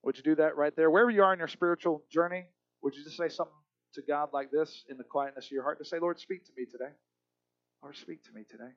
Would 0.04 0.18
you 0.18 0.24
do 0.24 0.36
that 0.36 0.56
right 0.56 0.76
there? 0.76 0.90
Wherever 0.90 1.10
you 1.10 1.24
are 1.24 1.34
in 1.34 1.40
your 1.40 1.48
spiritual 1.48 2.04
journey, 2.12 2.46
would 2.82 2.96
you 2.96 3.04
just 3.04 3.18
say 3.18 3.30
something 3.30 3.54
to 3.96 4.02
God 4.02 4.30
like 4.34 4.52
this 4.52 4.84
in 4.90 4.98
the 4.98 5.04
quietness 5.04 5.46
of 5.46 5.52
your 5.52 5.64
heart 5.64 5.80
to 5.80 5.86
say, 5.86 6.00
Lord, 6.00 6.20
speak 6.20 6.46
to 6.46 6.52
me 6.58 6.66
today? 6.66 6.92
Lord, 7.82 7.96
speak 7.96 8.24
to 8.26 8.32
me 8.34 8.44
today. 8.50 8.72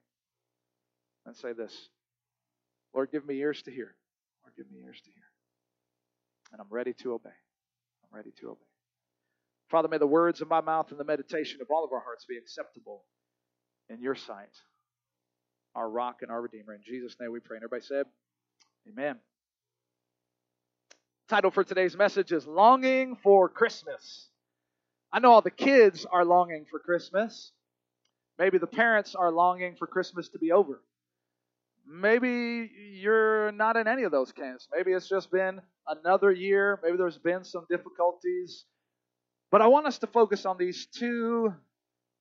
And 1.26 1.36
say 1.36 1.52
this 1.52 1.88
Lord, 2.94 3.10
give 3.10 3.26
me 3.26 3.36
ears 3.36 3.62
to 3.62 3.70
hear. 3.70 3.94
Lord, 4.44 4.54
give 4.56 4.70
me 4.70 4.84
ears 4.84 5.00
to 5.04 5.10
hear. 5.10 5.35
And 6.52 6.60
I'm 6.60 6.68
ready 6.70 6.92
to 7.02 7.14
obey. 7.14 7.30
I'm 7.30 8.16
ready 8.16 8.32
to 8.40 8.50
obey. 8.50 8.60
Father, 9.70 9.88
may 9.88 9.98
the 9.98 10.06
words 10.06 10.40
of 10.40 10.48
my 10.48 10.60
mouth 10.60 10.90
and 10.90 11.00
the 11.00 11.04
meditation 11.04 11.60
of 11.60 11.68
all 11.70 11.84
of 11.84 11.92
our 11.92 12.00
hearts 12.00 12.24
be 12.24 12.36
acceptable 12.36 13.04
in 13.88 14.00
your 14.00 14.14
sight, 14.14 14.54
our 15.74 15.88
rock 15.88 16.18
and 16.22 16.30
our 16.30 16.40
redeemer. 16.40 16.74
In 16.74 16.82
Jesus' 16.84 17.16
name 17.20 17.32
we 17.32 17.40
pray. 17.40 17.56
And 17.56 17.64
everybody 17.64 17.84
said, 17.84 18.06
Amen. 18.88 19.16
Title 21.28 21.50
for 21.50 21.64
today's 21.64 21.96
message 21.96 22.30
is 22.30 22.46
Longing 22.46 23.16
for 23.16 23.48
Christmas. 23.48 24.28
I 25.12 25.18
know 25.18 25.32
all 25.32 25.42
the 25.42 25.50
kids 25.50 26.06
are 26.10 26.24
longing 26.24 26.66
for 26.70 26.78
Christmas. 26.78 27.50
Maybe 28.38 28.58
the 28.58 28.66
parents 28.68 29.16
are 29.16 29.32
longing 29.32 29.74
for 29.76 29.86
Christmas 29.86 30.28
to 30.30 30.38
be 30.38 30.52
over 30.52 30.82
maybe 31.86 32.70
you're 33.00 33.52
not 33.52 33.76
in 33.76 33.88
any 33.88 34.04
of 34.04 34.12
those 34.12 34.32
camps. 34.32 34.68
Maybe 34.74 34.92
it's 34.92 35.08
just 35.08 35.30
been 35.30 35.60
another 35.86 36.30
year. 36.30 36.78
Maybe 36.82 36.96
there's 36.96 37.18
been 37.18 37.44
some 37.44 37.66
difficulties. 37.70 38.64
But 39.50 39.62
I 39.62 39.68
want 39.68 39.86
us 39.86 39.98
to 39.98 40.06
focus 40.06 40.44
on 40.44 40.58
these 40.58 40.86
two 40.86 41.54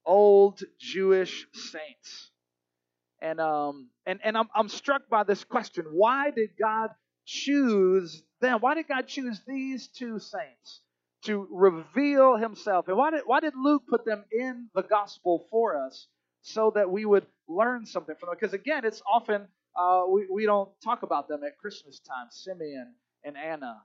old 0.05 0.61
Jewish 0.79 1.47
saints. 1.53 2.31
And 3.21 3.39
um 3.39 3.89
and, 4.05 4.19
and 4.23 4.37
I'm 4.37 4.49
I'm 4.53 4.69
struck 4.69 5.09
by 5.09 5.23
this 5.23 5.43
question. 5.43 5.85
Why 5.91 6.31
did 6.31 6.51
God 6.59 6.91
choose 7.25 8.21
them? 8.41 8.59
Why 8.59 8.75
did 8.75 8.87
God 8.87 9.07
choose 9.07 9.41
these 9.47 9.87
two 9.87 10.19
saints 10.19 10.81
to 11.23 11.47
reveal 11.49 12.35
himself? 12.37 12.87
And 12.87 12.97
why 12.97 13.11
did 13.11 13.21
why 13.25 13.39
did 13.39 13.53
Luke 13.55 13.83
put 13.89 14.05
them 14.05 14.25
in 14.31 14.69
the 14.75 14.83
gospel 14.83 15.47
for 15.49 15.85
us? 15.87 16.07
so 16.45 16.71
that 16.75 16.91
we 16.91 17.05
would 17.05 17.25
learn 17.47 17.85
something 17.85 18.15
from 18.19 18.27
them. 18.29 18.37
Because 18.39 18.53
again, 18.53 18.85
it's 18.85 19.01
often 19.11 19.47
uh, 19.75 20.03
we, 20.09 20.27
we 20.31 20.45
don't 20.45 20.69
talk 20.83 21.03
about 21.03 21.27
them 21.27 21.41
at 21.45 21.57
Christmas 21.57 21.99
time, 21.99 22.27
Simeon 22.31 22.93
and 23.23 23.35
Anna. 23.37 23.81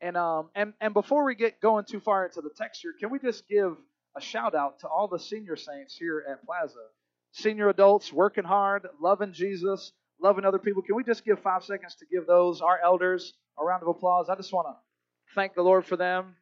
And 0.00 0.16
um 0.16 0.50
and 0.54 0.74
and 0.80 0.92
before 0.92 1.24
we 1.24 1.34
get 1.34 1.60
going 1.60 1.84
too 1.84 2.00
far 2.00 2.26
into 2.26 2.40
the 2.40 2.50
texture, 2.56 2.90
can 2.98 3.10
we 3.10 3.18
just 3.18 3.48
give 3.48 3.76
a 4.16 4.20
shout 4.20 4.54
out 4.54 4.80
to 4.80 4.88
all 4.88 5.08
the 5.08 5.18
senior 5.18 5.56
saints 5.56 5.96
here 5.96 6.24
at 6.30 6.44
Plaza? 6.44 6.74
Senior 7.32 7.68
adults 7.68 8.12
working 8.12 8.44
hard, 8.44 8.86
loving 9.00 9.32
Jesus, 9.32 9.92
loving 10.20 10.44
other 10.44 10.58
people. 10.58 10.82
Can 10.82 10.96
we 10.96 11.04
just 11.04 11.24
give 11.24 11.40
five 11.40 11.64
seconds 11.64 11.96
to 11.96 12.06
give 12.06 12.26
those 12.26 12.60
our 12.60 12.78
elders 12.82 13.34
a 13.58 13.64
round 13.64 13.82
of 13.82 13.88
applause? 13.88 14.28
I 14.28 14.34
just 14.36 14.52
want 14.52 14.68
to 14.68 14.74
thank 15.34 15.54
the 15.54 15.62
Lord 15.62 15.86
for 15.86 15.96
them. 15.96 16.36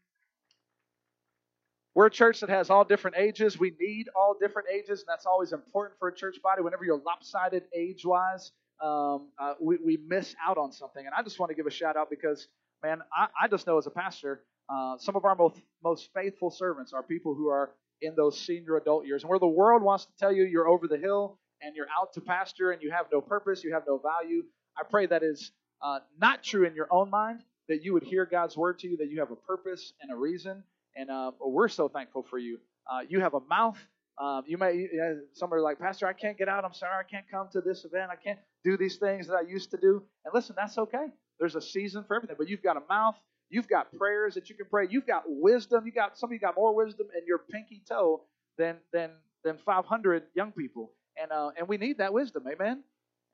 We're 1.95 2.07
a 2.07 2.11
church 2.11 2.41
that 2.41 2.49
has 2.49 2.71
all 2.71 2.85
different 2.85 3.17
ages. 3.19 3.59
We 3.59 3.75
need 3.79 4.09
all 4.17 4.35
different 4.41 4.69
ages, 4.73 5.01
and 5.01 5.07
that's 5.09 5.27
always 5.27 5.53
important 5.53 5.99
for 5.99 6.09
a 6.09 6.15
church 6.15 6.37
body. 6.43 6.63
Whenever 6.63 6.85
you're 6.85 7.03
lopsided 7.05 7.65
age 7.77 8.05
wise, 8.05 8.53
um, 8.83 9.29
uh, 9.39 9.55
we, 9.61 9.77
we 9.85 9.99
miss 10.07 10.35
out 10.47 10.57
on 10.57 10.73
something. 10.73 11.05
And 11.05 11.15
I 11.17 11.23
just 11.23 11.39
want 11.39 11.51
to 11.51 11.55
give 11.55 11.67
a 11.67 11.71
shout 11.71 11.97
out 11.97 12.09
because, 12.09 12.49
man, 12.83 13.01
I, 13.15 13.29
I 13.43 13.49
just 13.49 13.67
know 13.67 13.77
as 13.77 13.87
a 13.87 13.91
pastor, 13.91 14.43
uh, 14.69 14.97
some 14.99 15.17
of 15.17 15.25
our 15.25 15.35
most, 15.35 15.61
most 15.85 16.09
faithful 16.15 16.51
servants 16.51 16.93
are 16.95 17.03
people 17.03 17.35
who 17.35 17.49
are 17.49 17.73
in 18.01 18.15
those 18.17 18.41
senior 18.41 18.77
adult 18.77 19.07
years. 19.07 19.23
And 19.23 19.31
where 19.31 19.39
the 19.39 19.47
world 19.47 19.83
wants 19.83 20.07
to 20.07 20.13
tell 20.19 20.33
you 20.33 20.45
you're 20.45 20.69
over 20.69 20.89
the 20.89 20.99
hill 20.99 21.39
and 21.61 21.77
you're 21.77 21.87
out 21.97 22.15
to 22.15 22.21
pasture 22.21 22.71
and 22.71 22.83
you 22.83 22.91
have 22.91 23.07
no 23.13 23.21
purpose, 23.21 23.63
you 23.63 23.75
have 23.75 23.85
no 23.87 23.99
value, 23.99 24.43
I 24.77 24.83
pray 24.89 25.07
that 25.07 25.23
is 25.23 25.53
uh, 25.83 25.99
not 26.19 26.43
true 26.43 26.65
in 26.67 26.75
your 26.75 26.89
own 26.91 27.11
mind, 27.11 27.41
that 27.69 27.85
you 27.85 27.93
would 27.93 28.03
hear 28.03 28.25
God's 28.25 28.57
word 28.57 28.79
to 28.81 28.89
you, 28.89 28.97
that 28.97 29.11
you 29.11 29.21
have 29.21 29.31
a 29.31 29.37
purpose 29.37 29.93
and 30.01 30.11
a 30.11 30.17
reason. 30.17 30.65
And 30.97 31.11
uh, 31.11 31.33
we're 31.41 31.69
so 31.69 31.89
thankful 31.89 32.25
for 32.29 32.39
you. 32.39 32.59
Uh, 32.91 33.01
you 33.09 33.21
have 33.21 33.35
a 33.35 33.41
mouth. 33.41 33.79
Um, 34.21 34.45
you 34.47 34.59
may 34.59 34.75
you 34.75 35.23
somebody 35.33 35.63
like 35.63 35.79
Pastor, 35.79 36.07
I 36.07 36.13
can't 36.13 36.39
get 36.39 36.49
out. 36.49 36.65
I'm 36.65 36.75
sorry, 36.75 36.95
I 37.01 37.09
can't 37.11 37.25
come 37.31 37.49
to 37.53 37.61
this 37.63 37.85
event. 37.85 38.11
I 38.13 38.17
can't 38.17 38.39
do 38.65 38.77
these 38.77 38.97
things 38.97 39.27
that 39.29 39.35
I 39.35 39.43
used 39.43 39.71
to 39.73 39.79
do. 39.79 40.03
And 40.25 40.35
listen, 40.35 40.55
that's 40.59 40.79
okay. 40.79 41.07
There's 41.41 41.57
a 41.57 41.63
season 41.63 42.05
for 42.07 42.17
everything. 42.17 42.37
But 42.39 42.49
you've 42.49 42.63
got 42.63 42.77
a 42.77 42.83
mouth. 42.89 43.17
You've 43.51 43.69
got 43.69 43.93
prayers 43.97 44.35
that 44.35 44.51
you 44.51 44.57
can 44.57 44.67
pray. 44.71 44.87
You've 44.91 45.07
got 45.07 45.25
wisdom. 45.27 45.87
You 45.87 45.93
got 45.93 46.19
some 46.19 46.31
of 46.31 46.35
you 46.35 46.41
got 46.41 46.57
more 46.57 46.75
wisdom 46.75 47.09
in 47.19 47.27
your 47.27 47.39
pinky 47.39 47.83
toe 47.89 48.23
than 48.59 48.77
than 48.93 49.11
than 49.45 49.59
500 49.65 50.25
young 50.35 50.53
people. 50.53 50.93
And 51.21 51.33
uh, 51.33 51.51
and 51.59 51.69
we 51.69 51.79
need 51.79 51.99
that 51.99 52.13
wisdom, 52.13 52.45
amen. 52.53 52.83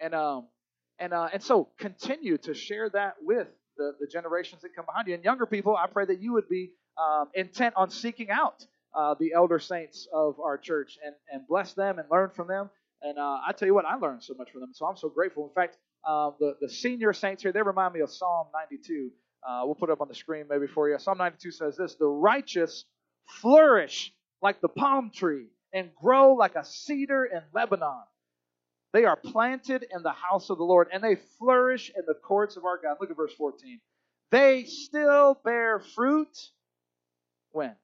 And 0.01 0.15
um 0.15 0.47
and 0.99 1.13
uh, 1.13 1.29
and 1.33 1.43
so 1.43 1.69
continue 1.79 2.39
to 2.39 2.55
share 2.55 2.91
that 2.91 3.17
with 3.23 3.49
the, 3.77 3.93
the 4.01 4.07
generations 4.07 4.63
that 4.63 4.75
come 4.77 4.87
behind 4.87 5.09
you. 5.09 5.15
And 5.15 5.25
younger 5.25 5.47
people, 5.47 5.77
I 5.77 5.87
pray 5.89 6.05
that 6.07 6.21
you 6.23 6.35
would 6.35 6.49
be 6.49 6.73
um, 6.99 7.29
intent 7.35 7.75
on 7.77 7.91
seeking 7.91 8.31
out 8.31 8.65
uh, 8.95 9.15
the 9.19 9.33
elder 9.33 9.59
saints 9.59 10.09
of 10.13 10.41
our 10.41 10.59
church 10.59 10.99
and, 11.05 11.15
and 11.33 11.47
bless 11.47 11.75
them 11.75 11.99
and 11.99 12.09
learn 12.11 12.31
from 12.31 12.49
them. 12.49 12.71
And 13.03 13.19
uh, 13.19 13.39
I 13.47 13.53
tell 13.57 13.67
you 13.67 13.75
what, 13.75 13.85
I 13.85 13.95
learned 13.95 14.23
so 14.23 14.35
much 14.35 14.51
from 14.51 14.61
them. 14.61 14.71
So 14.75 14.87
I'm 14.87 14.97
so 14.97 15.09
grateful. 15.09 15.47
In 15.47 15.55
fact, 15.55 15.77
uh, 16.07 16.31
the, 16.41 16.57
the 16.61 16.69
senior 16.69 17.13
saints 17.13 17.43
here, 17.43 17.53
they 17.53 17.63
remind 17.63 17.95
me 17.95 18.01
of 18.01 18.11
Psalm 18.11 18.49
92. 18.53 19.11
Uh, 19.47 19.63
we'll 19.65 19.75
put 19.75 19.89
it 19.89 19.93
up 19.93 20.01
on 20.01 20.09
the 20.09 20.15
screen 20.15 20.47
maybe 20.51 20.67
for 20.67 20.89
you. 20.89 20.99
Psalm 20.99 21.19
92 21.19 21.53
says 21.53 21.77
this 21.77 21.95
The 21.95 22.07
righteous 22.07 22.85
flourish 23.41 24.13
like 24.43 24.61
the 24.61 24.69
palm 24.69 25.11
tree 25.15 25.47
and 25.73 25.91
grow 26.01 26.35
like 26.35 26.57
a 26.57 26.65
cedar 26.65 27.25
in 27.25 27.43
Lebanon. 27.55 28.03
They 28.93 29.05
are 29.05 29.17
planted 29.17 29.85
in 29.95 30.03
the 30.03 30.13
house 30.13 30.51
of 30.51 30.59
the 30.59 30.65
Lord 30.65 30.89
and 30.93 31.05
they 31.05 31.17
flourish 31.39 31.91
in 31.95 32.05
the 32.07 32.15
courts 32.15 32.57
of 32.57 32.65
our 32.65 32.81
God. 32.83 32.97
Look 33.01 33.11
at 33.11 33.17
verse 33.17 33.35
14. 33.35 33.81
They 34.31 34.65
still 34.65 35.39
bear 35.45 35.79
fruit 35.79 36.37
when? 37.53 37.75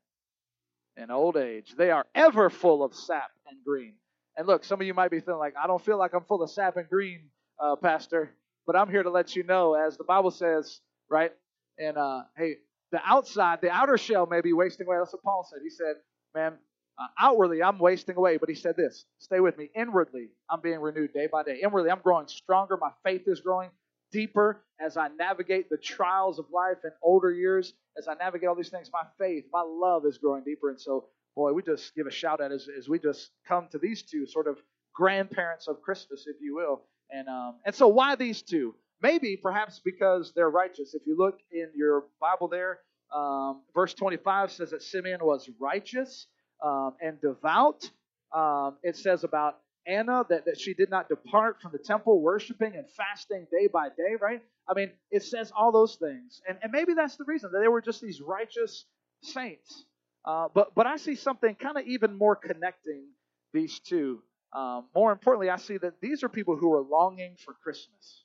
In 0.97 1.11
old 1.11 1.37
age. 1.37 1.75
They 1.77 1.91
are 1.91 2.07
ever 2.15 2.51
full 2.51 2.85
of 2.85 2.95
sap 2.95 3.31
and 3.49 3.59
green. 3.65 3.95
And 4.37 4.47
look, 4.47 4.65
some 4.65 4.81
of 4.81 4.87
you 4.87 4.95
might 4.95 5.11
be 5.11 5.21
feeling 5.21 5.39
like, 5.41 5.55
I 5.61 5.67
don't 5.67 5.85
feel 5.85 5.99
like 5.99 6.13
I'm 6.15 6.25
full 6.25 6.43
of 6.43 6.51
sap 6.51 6.77
and 6.77 6.89
green, 6.89 7.31
uh, 7.59 7.77
Pastor. 7.77 8.31
But 8.67 8.77
I'm 8.77 8.91
here 8.91 9.03
to 9.03 9.11
let 9.11 9.37
you 9.37 9.43
know, 9.43 9.75
as 9.75 9.97
the 9.97 10.05
Bible 10.05 10.31
says, 10.31 10.81
right? 11.11 11.33
And 11.79 11.99
uh, 11.99 12.23
hey, 12.37 12.57
the 12.93 13.01
outside, 13.05 13.61
the 13.61 13.71
outer 13.71 13.99
shell 13.99 14.27
may 14.27 14.41
be 14.41 14.53
wasting 14.53 14.87
away. 14.87 14.97
That's 14.99 15.13
what 15.13 15.23
Paul 15.23 15.47
said. 15.49 15.61
He 15.63 15.71
said, 15.71 15.97
man, 16.35 16.55
uh, 16.99 17.07
outwardly, 17.21 17.63
I'm 17.63 17.79
wasting 17.79 18.17
away, 18.17 18.37
but 18.37 18.49
he 18.49 18.55
said 18.55 18.77
this 18.77 19.05
stay 19.19 19.41
with 19.41 19.59
me. 19.59 19.71
Inwardly, 19.75 20.29
I'm 20.49 20.61
being 20.61 20.81
renewed 20.81 21.13
day 21.13 21.29
by 21.31 21.43
day. 21.43 21.61
Inwardly, 21.63 21.91
I'm 21.91 22.01
growing 22.01 22.29
stronger. 22.29 22.77
My 22.77 22.91
faith 23.05 23.23
is 23.27 23.41
growing 23.41 23.71
deeper 24.15 24.63
as 24.81 24.97
I 24.97 25.09
navigate 25.09 25.69
the 25.69 25.77
trials 25.77 26.39
of 26.39 26.47
life 26.53 26.79
in 26.85 26.91
older 27.03 27.33
years. 27.33 27.75
As 27.99 28.07
I 28.09 28.15
navigate 28.15 28.49
all 28.49 28.55
these 28.55 28.71
things, 28.71 28.89
my 28.93 29.03
faith, 29.19 29.45
my 29.53 29.63
love 29.67 30.07
is 30.07 30.17
growing 30.19 30.45
deeper. 30.45 30.71
And 30.71 30.81
so, 30.81 31.07
boy, 31.35 31.53
we 31.53 31.63
just 31.63 31.95
give 31.97 32.07
a 32.07 32.13
shout 32.13 32.41
out 32.41 32.53
as, 32.53 32.69
as 32.79 32.89
we 32.89 32.99
just 32.99 33.31
come 33.47 33.67
to 33.73 33.79
these 33.79 34.03
two 34.03 34.25
sort 34.25 34.47
of 34.47 34.57
grandparents 34.95 35.67
of 35.67 35.83
Christmas, 35.83 36.27
if 36.29 36.37
you 36.41 36.55
will. 36.55 36.83
And, 37.11 37.29
um, 37.29 37.57
and 37.67 37.75
so, 37.75 37.89
why 37.89 38.15
these 38.15 38.41
two? 38.41 38.75
Maybe 39.03 39.37
perhaps 39.37 39.81
because 39.85 40.33
they're 40.35 40.49
righteous. 40.49 40.95
If 40.95 41.03
you 41.07 41.17
look 41.19 41.41
in 41.53 41.69
your 41.75 42.05
Bible 42.21 42.49
there, 42.49 42.79
um, 43.15 43.63
verse 43.75 43.95
25 43.95 44.53
says 44.53 44.71
that 44.71 44.83
Simeon 44.83 45.21
was 45.23 45.51
righteous 45.61 46.27
um, 46.65 46.95
and 47.01 47.21
devout. 47.21 47.91
Um, 48.33 48.77
it 48.83 48.97
says 48.97 49.25
about 49.25 49.59
Anna 49.87 50.25
that, 50.29 50.47
that 50.47 50.59
she 50.59 50.75
did 50.75 50.91
not 50.91 51.09
depart 51.09 51.61
from 51.61 51.73
the 51.73 51.79
temple, 51.79 52.21
worshiping 52.21 52.75
and 52.75 52.89
fasting 52.91 53.47
day 53.51 53.69
by 53.73 53.89
day, 53.89 54.17
right? 54.21 54.43
I 54.69 54.75
mean, 54.75 54.91
it 55.11 55.23
says 55.23 55.53
all 55.57 55.73
those 55.73 55.97
things. 55.97 56.41
And, 56.49 56.59
and 56.63 56.73
maybe 56.73 56.95
that's 56.95 57.17
the 57.17 57.25
reason 57.25 57.51
that 57.53 57.59
they 57.59 57.69
were 57.69 57.83
just 57.83 58.01
these 58.01 58.21
righteous 58.21 58.85
saints. 59.23 59.85
Uh, 60.25 60.49
but, 60.55 60.75
but 60.75 60.87
I 60.87 60.97
see 60.97 61.17
something 61.17 61.55
kind 61.55 61.77
of 61.77 61.85
even 61.87 62.17
more 62.17 62.37
connecting 62.37 63.05
these 63.53 63.79
two. 63.81 64.23
Um, 64.55 64.87
more 64.95 65.13
importantly, 65.13 65.51
I 65.51 65.57
see 65.57 65.77
that 65.79 66.01
these 66.01 66.23
are 66.23 66.29
people 66.29 66.57
who 66.57 66.73
are 66.73 66.83
longing 66.83 67.37
for 67.45 67.55
Christmas. 67.63 68.25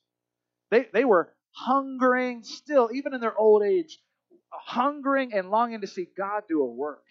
They, 0.72 0.88
they 0.94 1.04
were 1.06 1.34
hungering 1.52 2.44
still, 2.44 2.90
even 2.94 3.14
in 3.14 3.22
their 3.22 3.38
old 3.38 3.64
age, 3.64 4.00
hungering 4.52 5.34
and 5.34 5.50
longing 5.50 5.82
to 5.82 5.88
see 5.88 6.08
God 6.18 6.44
do 6.48 6.62
a 6.62 6.66
work 6.66 7.04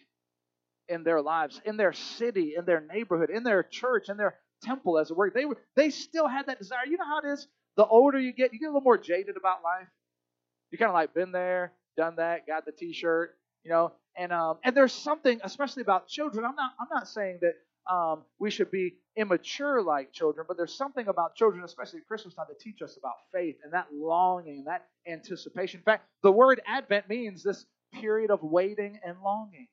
in 0.88 1.04
their 1.04 1.20
lives, 1.20 1.60
in 1.64 1.76
their 1.76 1.92
city, 1.92 2.54
in 2.56 2.64
their 2.64 2.80
neighborhood, 2.80 3.30
in 3.30 3.42
their 3.42 3.62
church, 3.62 4.08
in 4.08 4.16
their 4.16 4.36
temple, 4.62 4.98
as 4.98 5.10
it 5.10 5.16
were. 5.16 5.30
They 5.30 5.44
were, 5.44 5.56
they 5.76 5.90
still 5.90 6.28
had 6.28 6.46
that 6.46 6.58
desire. 6.58 6.86
You 6.86 6.96
know 6.96 7.04
how 7.04 7.20
it 7.20 7.32
is. 7.32 7.46
The 7.76 7.86
older 7.86 8.18
you 8.18 8.32
get, 8.32 8.52
you 8.52 8.58
get 8.58 8.66
a 8.66 8.70
little 8.70 8.80
more 8.80 8.98
jaded 8.98 9.36
about 9.36 9.62
life. 9.62 9.88
You 10.70 10.78
kind 10.78 10.88
of 10.88 10.94
like 10.94 11.14
been 11.14 11.32
there, 11.32 11.72
done 11.96 12.16
that, 12.16 12.46
got 12.46 12.64
the 12.66 12.72
T-shirt, 12.72 13.36
you 13.64 13.70
know. 13.70 13.92
And 14.16 14.32
um, 14.32 14.58
and 14.64 14.76
there's 14.76 14.92
something, 14.92 15.40
especially 15.44 15.82
about 15.82 16.08
children. 16.08 16.44
I'm 16.44 16.56
not 16.56 16.72
I'm 16.80 16.88
not 16.92 17.08
saying 17.08 17.40
that 17.42 17.92
um, 17.92 18.22
we 18.38 18.50
should 18.50 18.70
be 18.70 18.96
immature 19.16 19.80
like 19.80 20.12
children, 20.12 20.44
but 20.48 20.56
there's 20.56 20.74
something 20.74 21.06
about 21.08 21.36
children, 21.36 21.64
especially 21.64 22.00
at 22.00 22.06
Christmas 22.08 22.34
time, 22.34 22.46
that 22.48 22.58
teach 22.60 22.82
us 22.82 22.96
about 22.96 23.14
faith 23.32 23.56
and 23.62 23.72
that 23.72 23.86
longing, 23.92 24.58
and 24.58 24.66
that 24.66 24.86
anticipation. 25.06 25.78
In 25.78 25.84
fact, 25.84 26.06
the 26.22 26.32
word 26.32 26.60
Advent 26.66 27.08
means 27.08 27.42
this 27.42 27.64
period 27.94 28.30
of 28.30 28.42
waiting 28.42 28.98
and 29.04 29.16
longing. 29.22 29.68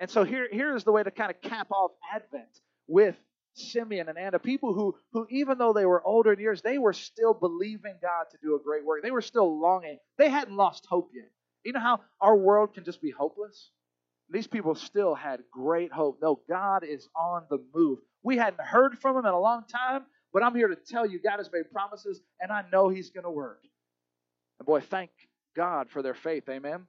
And 0.00 0.10
so 0.10 0.24
here, 0.24 0.48
here 0.50 0.74
is 0.74 0.82
the 0.82 0.92
way 0.92 1.02
to 1.02 1.10
kind 1.10 1.30
of 1.30 1.40
cap 1.42 1.70
off 1.70 1.92
Advent 2.12 2.48
with 2.88 3.16
Simeon 3.52 4.08
and 4.08 4.16
Anna, 4.16 4.38
people 4.38 4.72
who, 4.72 4.96
who, 5.12 5.26
even 5.30 5.58
though 5.58 5.74
they 5.74 5.84
were 5.84 6.02
older 6.04 6.32
in 6.32 6.40
years, 6.40 6.62
they 6.62 6.78
were 6.78 6.94
still 6.94 7.34
believing 7.34 7.96
God 8.00 8.24
to 8.30 8.38
do 8.42 8.56
a 8.56 8.62
great 8.62 8.84
work. 8.84 9.02
They 9.02 9.10
were 9.10 9.20
still 9.20 9.60
longing. 9.60 9.98
They 10.16 10.30
hadn't 10.30 10.56
lost 10.56 10.86
hope 10.88 11.10
yet. 11.14 11.30
You 11.64 11.72
know 11.72 11.80
how 11.80 12.00
our 12.20 12.36
world 12.36 12.74
can 12.74 12.84
just 12.84 13.02
be 13.02 13.10
hopeless? 13.10 13.70
These 14.30 14.46
people 14.46 14.74
still 14.74 15.14
had 15.14 15.42
great 15.52 15.92
hope. 15.92 16.20
No, 16.22 16.40
God 16.48 16.84
is 16.84 17.08
on 17.14 17.42
the 17.50 17.58
move. 17.74 17.98
We 18.22 18.36
hadn't 18.36 18.60
heard 18.60 18.98
from 18.98 19.16
him 19.16 19.26
in 19.26 19.32
a 19.32 19.40
long 19.40 19.64
time, 19.70 20.04
but 20.32 20.42
I'm 20.42 20.54
here 20.54 20.68
to 20.68 20.76
tell 20.76 21.04
you 21.04 21.20
God 21.20 21.38
has 21.38 21.50
made 21.52 21.70
promises, 21.72 22.20
and 22.40 22.50
I 22.50 22.64
know 22.72 22.88
he's 22.88 23.10
going 23.10 23.24
to 23.24 23.30
work. 23.30 23.60
And 24.58 24.66
boy, 24.66 24.80
thank 24.80 25.10
God 25.56 25.90
for 25.90 26.00
their 26.00 26.14
faith. 26.14 26.48
Amen. 26.48 26.86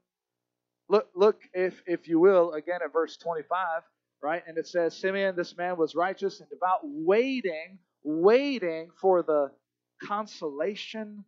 Look, 0.91 1.07
look, 1.15 1.41
if 1.53 1.81
if 1.87 2.09
you 2.09 2.19
will, 2.19 2.51
again 2.51 2.81
at 2.83 2.91
verse 2.91 3.15
25, 3.15 3.81
right? 4.21 4.43
And 4.45 4.57
it 4.57 4.67
says, 4.67 4.93
Simeon, 4.93 5.37
this 5.37 5.55
man 5.55 5.77
was 5.77 5.95
righteous 5.95 6.41
and 6.41 6.49
devout, 6.49 6.81
waiting, 6.83 7.79
waiting 8.03 8.89
for 8.99 9.23
the 9.23 9.51
consolation 10.03 11.23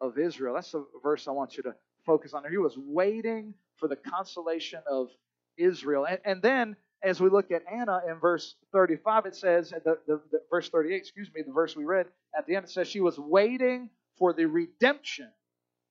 of 0.00 0.18
Israel. 0.18 0.54
That's 0.54 0.70
the 0.70 0.86
verse 1.02 1.26
I 1.26 1.32
want 1.32 1.56
you 1.56 1.64
to 1.64 1.74
focus 2.06 2.32
on. 2.32 2.44
He 2.48 2.58
was 2.58 2.78
waiting 2.78 3.54
for 3.78 3.88
the 3.88 3.96
consolation 3.96 4.82
of 4.88 5.08
Israel. 5.56 6.06
And, 6.06 6.20
and 6.24 6.40
then 6.40 6.76
as 7.02 7.20
we 7.20 7.28
look 7.28 7.50
at 7.50 7.64
Anna 7.68 8.02
in 8.08 8.20
verse 8.20 8.54
35, 8.72 9.26
it 9.26 9.34
says, 9.34 9.70
the, 9.70 9.98
the, 10.06 10.20
the, 10.30 10.40
verse 10.48 10.68
38, 10.68 10.96
excuse 10.96 11.28
me, 11.34 11.42
the 11.44 11.52
verse 11.52 11.74
we 11.74 11.84
read 11.84 12.06
at 12.36 12.46
the 12.46 12.54
end, 12.54 12.66
it 12.66 12.70
says 12.70 12.86
she 12.86 13.00
was 13.00 13.18
waiting 13.18 13.90
for 14.16 14.32
the 14.32 14.46
redemption 14.46 15.28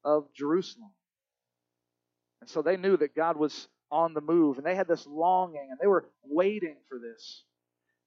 of 0.06 0.34
Jerusalem. 0.34 0.92
And 2.42 2.50
so 2.50 2.62
they 2.62 2.78
knew 2.78 2.98
that 2.98 3.16
God 3.16 3.38
was 3.38 3.68
on 3.92 4.14
the 4.14 4.22
move, 4.22 4.58
and 4.58 4.66
they 4.66 4.76
had 4.76 4.88
this 4.88 5.08
longing, 5.08 5.68
and 5.70 5.80
they 5.82 5.88
were 5.88 6.06
waiting 6.24 6.76
for 6.90 7.00
this. 7.00 7.44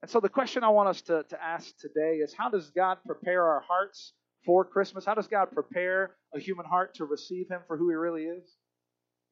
And 0.02 0.10
so 0.10 0.20
the 0.20 0.28
question 0.28 0.64
I 0.64 0.68
want 0.68 0.88
us 0.88 1.02
to, 1.02 1.24
to 1.24 1.42
ask 1.42 1.76
today 1.78 2.16
is 2.16 2.34
how 2.34 2.48
does 2.48 2.70
God 2.70 2.98
prepare 3.06 3.44
our 3.44 3.60
hearts 3.60 4.12
for 4.44 4.64
Christmas? 4.64 5.04
How 5.04 5.14
does 5.14 5.26
God 5.26 5.50
prepare 5.52 6.16
a 6.34 6.40
human 6.40 6.64
heart 6.64 6.94
to 6.94 7.04
receive 7.04 7.48
Him 7.50 7.60
for 7.66 7.76
who 7.76 7.88
He 7.90 7.94
really 7.94 8.24
is? 8.24 8.56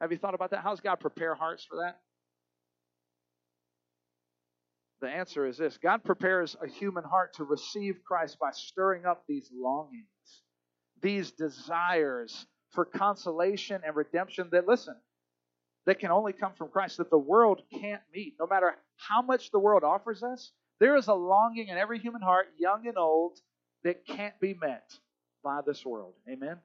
Have 0.00 0.12
you 0.12 0.18
thought 0.18 0.34
about 0.34 0.50
that? 0.50 0.62
How 0.62 0.70
does 0.70 0.80
God 0.80 1.00
prepare 1.00 1.34
hearts 1.34 1.64
for 1.64 1.76
that? 1.76 2.00
The 5.00 5.08
answer 5.08 5.46
is 5.46 5.56
this 5.56 5.78
God 5.78 6.04
prepares 6.04 6.56
a 6.62 6.68
human 6.68 7.04
heart 7.04 7.34
to 7.34 7.44
receive 7.44 7.96
Christ 8.06 8.38
by 8.40 8.50
stirring 8.52 9.06
up 9.06 9.24
these 9.28 9.48
longings, 9.54 10.06
these 11.00 11.30
desires 11.32 12.46
for 12.70 12.84
consolation 12.84 13.80
and 13.84 13.96
redemption 13.96 14.48
that, 14.52 14.66
listen, 14.66 14.96
that 15.86 15.98
can 15.98 16.10
only 16.10 16.32
come 16.32 16.52
from 16.56 16.68
Christ, 16.68 16.98
that 16.98 17.10
the 17.10 17.18
world 17.18 17.62
can't 17.72 18.02
meet. 18.14 18.34
No 18.38 18.46
matter 18.46 18.76
how 18.96 19.22
much 19.22 19.50
the 19.50 19.58
world 19.58 19.84
offers 19.84 20.22
us, 20.22 20.52
there 20.80 20.96
is 20.96 21.08
a 21.08 21.14
longing 21.14 21.68
in 21.68 21.78
every 21.78 21.98
human 21.98 22.22
heart, 22.22 22.46
young 22.58 22.86
and 22.86 22.98
old, 22.98 23.38
that 23.84 24.06
can't 24.06 24.38
be 24.40 24.54
met 24.54 24.92
by 25.42 25.60
this 25.66 25.84
world. 25.84 26.14
Amen? 26.30 26.58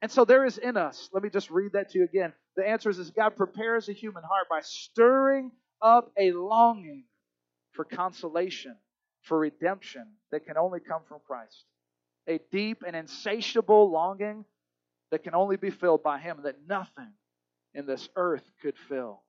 And 0.00 0.10
so 0.10 0.24
there 0.24 0.44
is 0.44 0.58
in 0.58 0.76
us, 0.76 1.08
let 1.12 1.22
me 1.22 1.30
just 1.30 1.50
read 1.50 1.72
that 1.74 1.90
to 1.90 1.98
you 1.98 2.04
again. 2.04 2.32
The 2.56 2.68
answer 2.68 2.90
is, 2.90 2.98
is 2.98 3.10
God 3.10 3.36
prepares 3.36 3.88
a 3.88 3.92
human 3.92 4.24
heart 4.24 4.48
by 4.50 4.60
stirring 4.62 5.52
up 5.80 6.10
a 6.18 6.32
longing 6.32 7.04
for 7.72 7.84
consolation, 7.84 8.76
for 9.22 9.38
redemption 9.38 10.06
that 10.32 10.44
can 10.44 10.56
only 10.56 10.80
come 10.80 11.02
from 11.08 11.20
Christ. 11.24 11.64
A 12.28 12.40
deep 12.50 12.82
and 12.86 12.96
insatiable 12.96 13.90
longing 13.90 14.44
that 15.12 15.22
can 15.22 15.34
only 15.34 15.56
be 15.56 15.70
filled 15.70 16.02
by 16.02 16.18
Him, 16.18 16.40
that 16.42 16.56
nothing 16.66 17.12
in 17.74 17.86
this 17.86 18.08
earth 18.16 18.42
could 18.62 18.74
fill. 18.88 19.22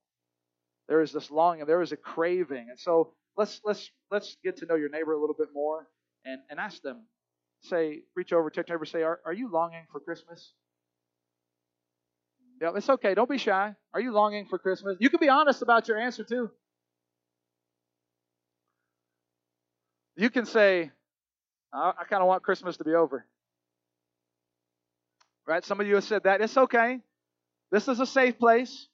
There 0.88 1.00
is 1.02 1.12
this 1.12 1.30
longing, 1.30 1.66
there 1.66 1.82
is 1.82 1.92
a 1.92 1.96
craving. 1.96 2.66
And 2.70 2.78
so 2.80 3.12
let's 3.36 3.60
let's 3.64 3.90
let's 4.10 4.36
get 4.42 4.56
to 4.58 4.66
know 4.66 4.74
your 4.74 4.88
neighbor 4.88 5.12
a 5.12 5.20
little 5.20 5.36
bit 5.38 5.48
more 5.54 5.86
and, 6.24 6.40
and 6.50 6.58
ask 6.58 6.82
them. 6.82 7.02
Say, 7.62 8.02
reach 8.16 8.32
over 8.32 8.50
to 8.50 8.56
your 8.56 8.66
neighbor, 8.68 8.84
say, 8.84 9.02
are, 9.02 9.20
are 9.24 9.32
you 9.32 9.50
longing 9.50 9.84
for 9.90 10.00
Christmas? 10.00 10.52
Yeah, 12.60 12.72
it's 12.76 12.88
okay. 12.88 13.14
Don't 13.14 13.28
be 13.28 13.38
shy. 13.38 13.74
Are 13.92 14.00
you 14.00 14.12
longing 14.12 14.46
for 14.46 14.58
Christmas? 14.58 14.96
You 15.00 15.08
can 15.10 15.20
be 15.20 15.28
honest 15.28 15.62
about 15.62 15.88
your 15.88 15.98
answer 15.98 16.24
too. 16.24 16.50
You 20.16 20.30
can 20.30 20.46
say, 20.46 20.90
I, 21.72 21.92
I 22.00 22.04
kind 22.04 22.22
of 22.22 22.28
want 22.28 22.42
Christmas 22.42 22.76
to 22.78 22.84
be 22.84 22.94
over. 22.94 23.26
Right? 25.46 25.64
Some 25.64 25.80
of 25.80 25.86
you 25.86 25.96
have 25.96 26.04
said 26.04 26.24
that. 26.24 26.40
It's 26.40 26.56
okay. 26.56 27.00
This 27.70 27.88
is 27.88 28.00
a 28.00 28.06
safe 28.06 28.38
place. 28.38 28.88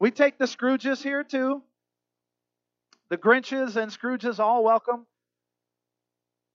We 0.00 0.10
take 0.10 0.38
the 0.38 0.46
Scrooges 0.46 1.02
here 1.02 1.24
too. 1.24 1.62
The 3.08 3.16
Grinches 3.16 3.76
and 3.76 3.92
Scrooges 3.92 4.38
all 4.38 4.64
welcome. 4.64 5.06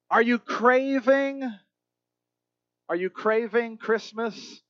Are 0.09 0.21
you 0.21 0.39
craving? 0.39 1.49
Are 2.89 2.95
you 2.95 3.09
craving 3.09 3.77
Christmas? 3.77 4.61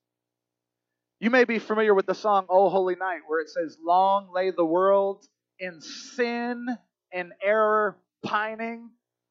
You 1.20 1.30
may 1.30 1.46
be 1.46 1.60
familiar 1.60 1.94
with 1.94 2.06
the 2.06 2.16
song 2.16 2.46
Oh 2.50 2.70
Holy 2.70 2.96
Night, 2.96 3.22
where 3.28 3.40
it 3.40 3.50
says, 3.50 3.78
Long 3.84 4.30
lay 4.34 4.52
the 4.52 4.66
world 4.66 5.26
in 5.60 5.82
sin 5.82 6.68
and 7.12 7.34
error 7.44 7.98
pining. 8.24 8.90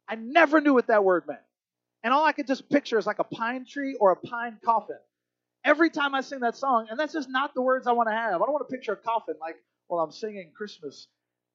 I 0.09 0.16
never 0.16 0.61
knew 0.61 0.75
what 0.75 0.88
that 0.88 1.04
word 1.04 1.25
meant. 1.26 1.40
And 2.06 2.14
all 2.14 2.25
I 2.25 2.30
could 2.30 2.46
just 2.46 2.70
picture 2.70 2.98
is 2.98 3.04
like 3.04 3.18
a 3.18 3.25
pine 3.25 3.64
tree 3.64 3.96
or 3.98 4.12
a 4.12 4.16
pine 4.16 4.58
coffin 4.64 4.98
every 5.64 5.90
time 5.90 6.14
I 6.14 6.20
sing 6.20 6.38
that 6.38 6.56
song, 6.56 6.86
and 6.88 6.96
that's 6.96 7.12
just 7.12 7.28
not 7.28 7.52
the 7.52 7.62
words 7.62 7.88
I 7.88 7.92
want 7.94 8.08
to 8.08 8.14
have. 8.14 8.40
I 8.40 8.44
don't 8.44 8.52
want 8.52 8.64
to 8.68 8.72
picture 8.72 8.92
a 8.92 8.96
coffin 8.96 9.34
like 9.40 9.56
while 9.88 10.04
I'm 10.04 10.12
singing 10.12 10.52
Christmas 10.56 11.08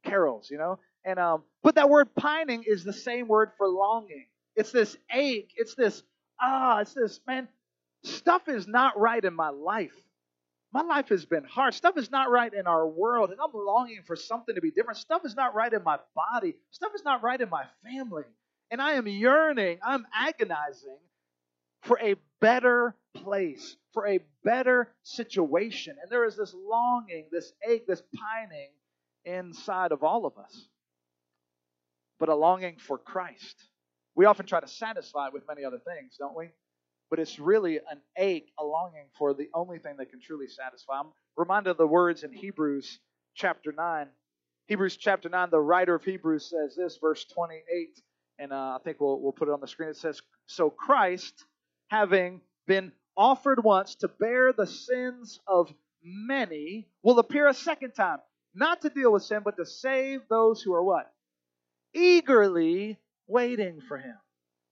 carols, 0.03 0.51
you 0.51 0.57
know. 0.57 0.77
And 1.05 1.19
um, 1.19 1.43
but 1.63 1.75
that 1.75 1.89
word 1.89 2.13
pining 2.15 2.65
is 2.67 2.83
the 2.83 2.91
same 2.91 3.29
word 3.29 3.51
for 3.57 3.65
longing. 3.69 4.25
It's 4.57 4.73
this 4.73 4.97
ache. 5.09 5.53
It's 5.55 5.75
this 5.75 6.03
ah. 6.41 6.81
It's 6.81 6.95
this 6.95 7.21
man. 7.25 7.47
Stuff 8.03 8.49
is 8.49 8.67
not 8.67 8.99
right 8.99 9.23
in 9.23 9.33
my 9.33 9.51
life. 9.51 9.95
My 10.73 10.81
life 10.81 11.07
has 11.07 11.23
been 11.23 11.45
hard. 11.45 11.75
Stuff 11.75 11.97
is 11.97 12.11
not 12.11 12.29
right 12.29 12.53
in 12.53 12.67
our 12.67 12.85
world, 12.85 13.29
and 13.29 13.39
I'm 13.39 13.51
longing 13.53 14.01
for 14.05 14.17
something 14.17 14.55
to 14.55 14.59
be 14.59 14.71
different. 14.71 14.97
Stuff 14.97 15.21
is 15.23 15.33
not 15.33 15.55
right 15.55 15.71
in 15.71 15.81
my 15.81 15.99
body. 16.13 16.55
Stuff 16.71 16.91
is 16.93 17.05
not 17.05 17.23
right 17.23 17.39
in 17.39 17.49
my 17.49 17.63
family. 17.85 18.23
And 18.71 18.81
I 18.81 18.93
am 18.93 19.07
yearning, 19.07 19.79
I'm 19.85 20.07
agonizing 20.15 20.97
for 21.83 21.99
a 21.99 22.15
better 22.39 22.95
place, 23.13 23.75
for 23.93 24.07
a 24.07 24.19
better 24.45 24.87
situation. 25.03 25.97
And 26.01 26.11
there 26.11 26.25
is 26.25 26.37
this 26.37 26.53
longing, 26.53 27.27
this 27.31 27.51
ache, 27.67 27.85
this 27.85 28.01
pining 28.15 28.69
inside 29.25 29.91
of 29.91 30.03
all 30.03 30.25
of 30.25 30.37
us, 30.37 30.67
but 32.17 32.29
a 32.29 32.35
longing 32.35 32.77
for 32.79 32.97
Christ. 32.97 33.55
We 34.15 34.25
often 34.25 34.45
try 34.45 34.61
to 34.61 34.67
satisfy 34.67 35.27
it 35.27 35.33
with 35.33 35.47
many 35.47 35.65
other 35.65 35.79
things, 35.79 36.15
don't 36.17 36.35
we? 36.35 36.49
But 37.09 37.19
it's 37.19 37.39
really 37.39 37.77
an 37.77 38.01
ache, 38.17 38.51
a 38.57 38.63
longing 38.63 39.07
for 39.17 39.33
the 39.33 39.49
only 39.53 39.79
thing 39.79 39.97
that 39.97 40.09
can 40.09 40.21
truly 40.21 40.47
satisfy. 40.47 40.99
I'm 40.99 41.11
reminded 41.35 41.71
of 41.71 41.77
the 41.77 41.87
words 41.87 42.23
in 42.23 42.31
Hebrews 42.31 42.99
chapter 43.35 43.73
9. 43.73 44.07
Hebrews 44.67 44.95
chapter 44.95 45.27
9, 45.27 45.49
the 45.49 45.59
writer 45.59 45.95
of 45.95 46.05
Hebrews 46.05 46.49
says 46.49 46.75
this, 46.77 46.97
verse 47.01 47.25
28, 47.25 48.01
and 48.41 48.51
uh, 48.51 48.55
I 48.55 48.77
think 48.83 48.99
we'll, 48.99 49.19
we'll 49.19 49.31
put 49.31 49.47
it 49.47 49.51
on 49.51 49.61
the 49.61 49.67
screen. 49.67 49.89
It 49.89 49.97
says, 49.97 50.19
So 50.47 50.71
Christ, 50.71 51.45
having 51.89 52.41
been 52.65 52.91
offered 53.15 53.63
once 53.63 53.95
to 53.95 54.07
bear 54.07 54.51
the 54.51 54.65
sins 54.65 55.39
of 55.47 55.71
many, 56.03 56.87
will 57.03 57.19
appear 57.19 57.47
a 57.47 57.53
second 57.53 57.91
time, 57.91 58.17
not 58.55 58.81
to 58.81 58.89
deal 58.89 59.11
with 59.11 59.23
sin, 59.23 59.41
but 59.45 59.57
to 59.57 59.65
save 59.65 60.21
those 60.27 60.61
who 60.61 60.73
are 60.73 60.83
what? 60.83 61.13
Eagerly 61.93 62.97
waiting 63.27 63.79
for 63.87 63.97
him. 63.97 64.17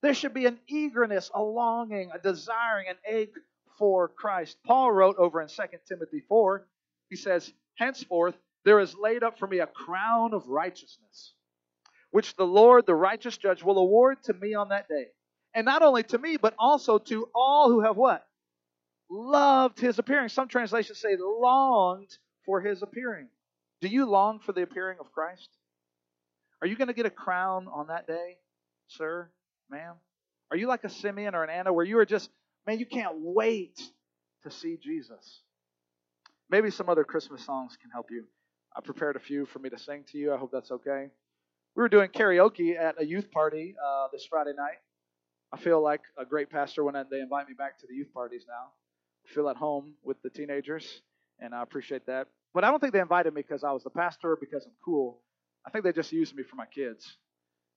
There 0.02 0.16
should 0.16 0.34
be 0.34 0.48
an 0.48 0.60
eagerness, 0.68 1.30
a 1.34 1.42
longing, 1.42 2.10
a 2.12 2.18
desiring, 2.18 2.88
an 2.90 2.96
ache 3.06 3.36
for 3.78 4.08
Christ. 4.08 4.58
Paul 4.66 4.92
wrote 4.92 5.18
over 5.18 5.42
in 5.42 5.48
2 5.48 5.64
Timothy 5.88 6.24
4, 6.28 6.66
he 7.10 7.16
says, 7.16 7.54
Henceforth 7.76 8.36
there 8.66 8.80
is 8.80 8.96
laid 8.96 9.24
up 9.24 9.38
for 9.38 9.48
me 9.48 9.60
a 9.60 9.68
crown 9.68 10.34
of 10.34 10.48
righteousness, 10.48 11.34
which 12.12 12.36
the 12.36 12.46
Lord, 12.46 12.86
the 12.86 12.96
righteous 12.96 13.38
judge, 13.38 13.64
will 13.64 13.78
award 13.78 14.24
to 14.24 14.34
me 14.34 14.54
on 14.54 14.70
that 14.70 14.88
day. 14.88 15.08
And 15.54 15.66
not 15.66 15.82
only 15.82 16.04
to 16.04 16.18
me, 16.18 16.38
but 16.38 16.54
also 16.58 16.98
to 16.98 17.30
all 17.34 17.70
who 17.70 17.82
have 17.82 17.98
what? 17.98 18.26
loved 19.10 19.80
his 19.80 20.00
appearing. 20.00 20.30
Some 20.30 20.48
translations 20.48 21.00
say 21.00 21.18
longed 21.20 22.16
for 22.46 22.62
his 22.62 22.82
appearing. 22.82 23.28
Do 23.82 23.88
you 23.88 24.06
long 24.06 24.40
for 24.40 24.54
the 24.54 24.62
appearing 24.62 24.98
of 25.00 25.12
Christ? 25.12 25.50
Are 26.62 26.68
you 26.68 26.76
going 26.76 26.90
to 26.90 26.94
get 26.94 27.06
a 27.06 27.12
crown 27.12 27.68
on 27.74 27.88
that 27.88 28.06
day, 28.06 28.38
sir, 28.88 29.30
ma'am? 29.70 29.96
Are 30.52 30.58
you 30.58 30.68
like 30.68 30.84
a 30.84 30.90
Simeon 30.90 31.36
or 31.36 31.44
an 31.44 31.50
Anna 31.50 31.72
where 31.72 31.86
you 31.86 31.98
are 32.00 32.06
just, 32.06 32.30
man, 32.68 32.80
you 32.80 32.86
can't 32.86 33.16
wait 33.18 33.80
to 34.44 34.52
see 34.52 34.78
Jesus? 34.82 35.42
Maybe 36.50 36.72
some 36.72 36.90
other 36.90 37.04
Christmas 37.04 37.46
songs 37.46 37.78
can 37.82 37.92
help 37.92 38.08
you. 38.12 38.26
I 38.76 38.82
prepared 38.82 39.16
a 39.16 39.20
few 39.20 39.46
for 39.46 39.60
me 39.60 39.70
to 39.70 39.78
sing 39.78 40.04
to 40.12 40.18
you. 40.18 40.34
I 40.34 40.38
hope 40.38 40.52
that's 40.52 40.72
okay. 40.72 41.08
We 41.80 41.84
were 41.84 41.88
doing 41.88 42.10
karaoke 42.10 42.78
at 42.78 43.02
a 43.02 43.06
youth 43.06 43.32
party 43.32 43.74
uh, 43.82 44.10
this 44.12 44.26
Friday 44.26 44.52
night. 44.52 44.80
I 45.54 45.58
feel 45.58 45.82
like 45.82 46.02
a 46.18 46.26
great 46.26 46.50
pastor 46.50 46.84
when 46.84 46.94
they 47.10 47.22
invite 47.22 47.48
me 47.48 47.54
back 47.58 47.80
to 47.80 47.88
the 47.88 47.94
youth 47.94 48.14
parties 48.14 48.44
now 48.46 48.74
feel 49.34 49.48
at 49.48 49.56
home 49.56 49.94
with 50.04 50.22
the 50.22 50.30
teenagers, 50.30 51.02
and 51.40 51.56
I 51.56 51.64
appreciate 51.64 52.06
that. 52.08 52.28
But 52.54 52.66
I 52.66 52.70
don't 52.70 52.82
think 52.82 52.92
they 52.92 53.00
invited 53.00 53.34
me 53.34 53.44
because 53.44 53.64
I 53.64 53.72
was 53.72 53.86
the 53.86 53.92
pastor 53.92 54.34
or 54.34 54.36
because 54.36 54.66
I'm 54.66 54.74
cool. 54.84 55.22
I 55.66 55.70
think 55.70 55.86
they 55.86 55.94
just 55.94 56.12
used 56.12 56.36
me 56.36 56.44
for 56.44 56.58
my 56.58 56.66
kids. 56.66 57.16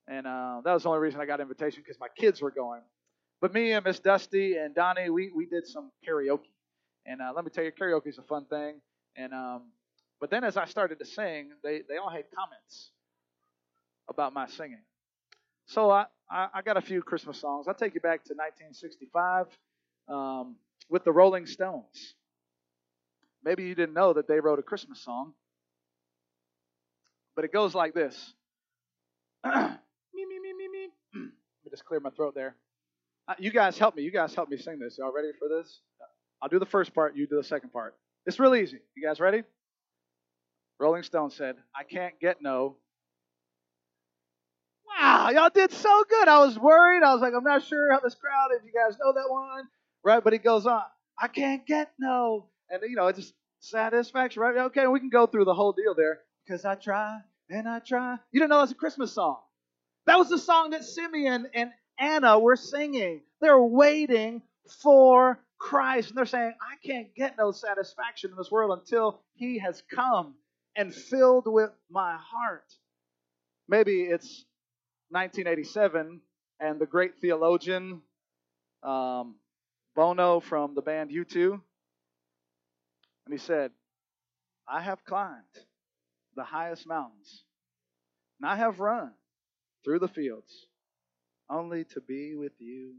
And 0.09 0.27
uh, 0.27 0.63
that 0.65 0.75
was 0.75 0.83
the 0.83 0.89
only 0.89 1.01
reason 1.01 1.21
I 1.21 1.25
got 1.25 1.39
an 1.39 1.43
invitation 1.43 1.85
because 1.87 2.01
my 2.01 2.09
kids 2.09 2.43
were 2.43 2.51
going. 2.51 2.81
But 3.41 3.55
me 3.55 3.71
and 3.71 3.85
Miss 3.85 4.01
Dusty 4.01 4.57
and 4.57 4.75
Donnie, 4.75 5.11
we, 5.11 5.31
we 5.31 5.47
did 5.47 5.65
some 5.65 5.93
karaoke. 6.05 6.51
And 7.07 7.23
uh, 7.23 7.33
let 7.37 7.45
me 7.45 7.53
tell 7.53 7.63
you, 7.63 7.71
karaoke 7.71 8.09
is 8.09 8.19
a 8.19 8.23
fun 8.23 8.47
thing. 8.47 8.81
And 9.15 9.33
um, 9.33 9.63
but 10.19 10.29
then 10.29 10.43
as 10.43 10.57
I 10.57 10.65
started 10.65 10.99
to 10.99 11.05
sing, 11.05 11.51
they, 11.63 11.83
they 11.89 11.99
all 11.99 12.11
had 12.11 12.25
comments 12.35 12.91
about 14.09 14.33
my 14.33 14.47
singing. 14.47 14.83
So 15.67 15.91
I, 15.91 16.07
I, 16.31 16.49
I 16.55 16.63
got 16.63 16.77
a 16.77 16.83
few 16.83 17.03
Christmas 17.03 17.39
songs. 17.41 17.67
I'll 17.69 17.75
take 17.75 17.95
you 17.95 18.01
back 18.01 18.25
to 18.25 18.35
1965. 18.35 19.47
Um, 20.09 20.57
with 20.93 21.05
the 21.05 21.13
Rolling 21.13 21.47
Stones. 21.47 22.15
Maybe 23.43 23.65
you 23.65 23.75
didn't 23.75 23.95
know 23.95 24.13
that 24.13 24.29
they 24.29 24.39
wrote 24.39 24.59
a 24.59 24.63
Christmas 24.63 25.03
song, 25.03 25.33
but 27.35 27.45
it 27.45 27.53
goes 27.53 27.75
like 27.75 27.95
this. 27.95 28.35
me, 29.45 29.53
me, 30.15 30.39
me, 30.39 30.53
me, 30.53 30.69
me. 30.69 30.89
Let 31.15 31.23
me 31.65 31.71
just 31.71 31.85
clear 31.85 31.99
my 31.99 32.11
throat 32.11 32.35
there. 32.35 32.55
Uh, 33.27 33.35
you 33.39 33.51
guys 33.51 33.79
help 33.79 33.97
me. 33.97 34.03
You 34.03 34.11
guys 34.11 34.35
help 34.35 34.49
me 34.49 34.59
sing 34.59 34.79
this. 34.79 34.99
Y'all 34.99 35.13
ready 35.13 35.31
for 35.39 35.49
this? 35.49 35.81
I'll 36.41 36.49
do 36.49 36.59
the 36.59 36.67
first 36.67 36.95
part. 36.95 37.17
You 37.17 37.27
do 37.27 37.37
the 37.37 37.45
second 37.45 37.73
part. 37.73 37.97
It's 38.27 38.39
real 38.39 38.55
easy. 38.55 38.79
You 38.95 39.07
guys 39.07 39.19
ready? 39.19 39.43
Rolling 40.79 41.05
Stone 41.05 41.31
said, 41.31 41.57
I 41.75 41.85
can't 41.85 42.19
get 42.21 42.43
no. 42.43 42.77
Wow, 45.23 45.31
y'all 45.31 45.51
did 45.55 45.71
so 45.71 46.05
good. 46.11 46.27
I 46.27 46.41
was 46.41 46.59
worried. 46.59 47.05
I 47.05 47.13
was 47.13 47.23
like, 47.23 47.33
I'm 47.33 47.45
not 47.45 47.65
sure 47.65 47.93
how 47.93 48.01
this 48.01 48.17
crowd 48.17 48.49
is. 48.57 48.65
You 48.65 48.73
guys 48.73 48.99
know 48.99 49.13
that 49.13 49.31
one? 49.31 49.69
right? 50.03 50.23
But 50.23 50.33
he 50.33 50.41
goes 50.41 50.67
on, 50.67 50.83
I 51.17 51.29
can't 51.29 51.65
get 51.65 51.93
no. 51.97 52.47
And, 52.69 52.83
you 52.83 52.97
know, 52.97 53.07
it's 53.07 53.21
just 53.21 53.35
satisfaction, 53.61 54.43
right? 54.43 54.57
Okay, 54.57 54.85
we 54.89 54.99
can 54.99 55.11
go 55.11 55.29
through 55.29 55.45
the 55.45 55.55
whole 55.55 55.75
deal 55.75 55.95
there. 55.95 56.23
Because 56.45 56.65
I 56.65 56.75
try 56.75 57.21
and 57.49 57.69
I 57.69 57.79
try. 57.79 58.17
You 58.33 58.41
didn't 58.41 58.51
know 58.51 58.59
that's 58.59 58.73
a 58.73 58.75
Christmas 58.75 59.13
song. 59.13 59.37
That 60.07 60.19
was 60.19 60.29
the 60.29 60.39
song 60.39 60.71
that 60.71 60.83
Simeon 60.83 61.47
and 61.55 61.71
Anna 62.01 62.41
were 62.41 62.57
singing. 62.57 63.21
They're 63.41 63.63
waiting 63.63 64.43
for 64.83 65.39
Christ. 65.57 66.09
And 66.09 66.19
they're 66.19 66.27
saying, 66.27 66.55
I 66.61 66.85
can't 66.85 67.15
get 67.15 67.37
no 67.39 67.53
satisfaction 67.53 68.31
in 68.33 68.37
this 68.37 68.51
world 68.51 68.77
until 68.77 69.21
he 69.35 69.61
has 69.61 69.85
come 69.89 70.35
and 70.75 70.93
filled 70.93 71.45
with 71.47 71.71
my 71.89 72.17
heart. 72.19 72.65
Maybe 73.69 74.03
it's 74.03 74.45
1987 75.13 76.21
and 76.61 76.81
the 76.81 76.87
great 76.87 77.13
theologian 77.21 78.03
um, 78.83 79.37
Bono 79.95 80.41
from 80.41 80.75
the 80.75 80.83
band 80.83 81.11
U2. 81.11 81.53
And 81.53 83.33
he 83.33 83.39
said, 83.39 83.71
I 84.69 84.81
have 84.81 85.05
climbed 85.05 85.43
the 86.35 86.45
highest 86.45 86.87
mountains, 86.87 87.45
and 88.41 88.51
I 88.51 88.57
have 88.57 88.81
run 88.81 89.13
through 89.85 89.99
the 89.99 90.09
fields 90.09 90.67
only 91.51 91.85
to 91.85 92.01
be 92.01 92.35
with 92.35 92.53
you. 92.59 92.95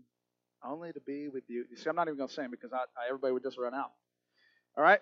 Only 0.65 0.93
to 0.93 0.99
be 1.01 1.27
with 1.27 1.43
you. 1.49 1.65
You 1.69 1.75
see, 1.75 1.89
I'm 1.89 1.95
not 1.95 2.07
even 2.07 2.17
going 2.17 2.29
to 2.29 2.33
sing 2.33 2.47
because 2.49 2.71
I, 2.71 2.77
I, 2.77 3.07
everybody 3.09 3.33
would 3.33 3.43
just 3.43 3.57
run 3.57 3.73
out. 3.73 3.91
All 4.77 4.83
right? 4.83 4.99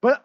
But 0.00 0.24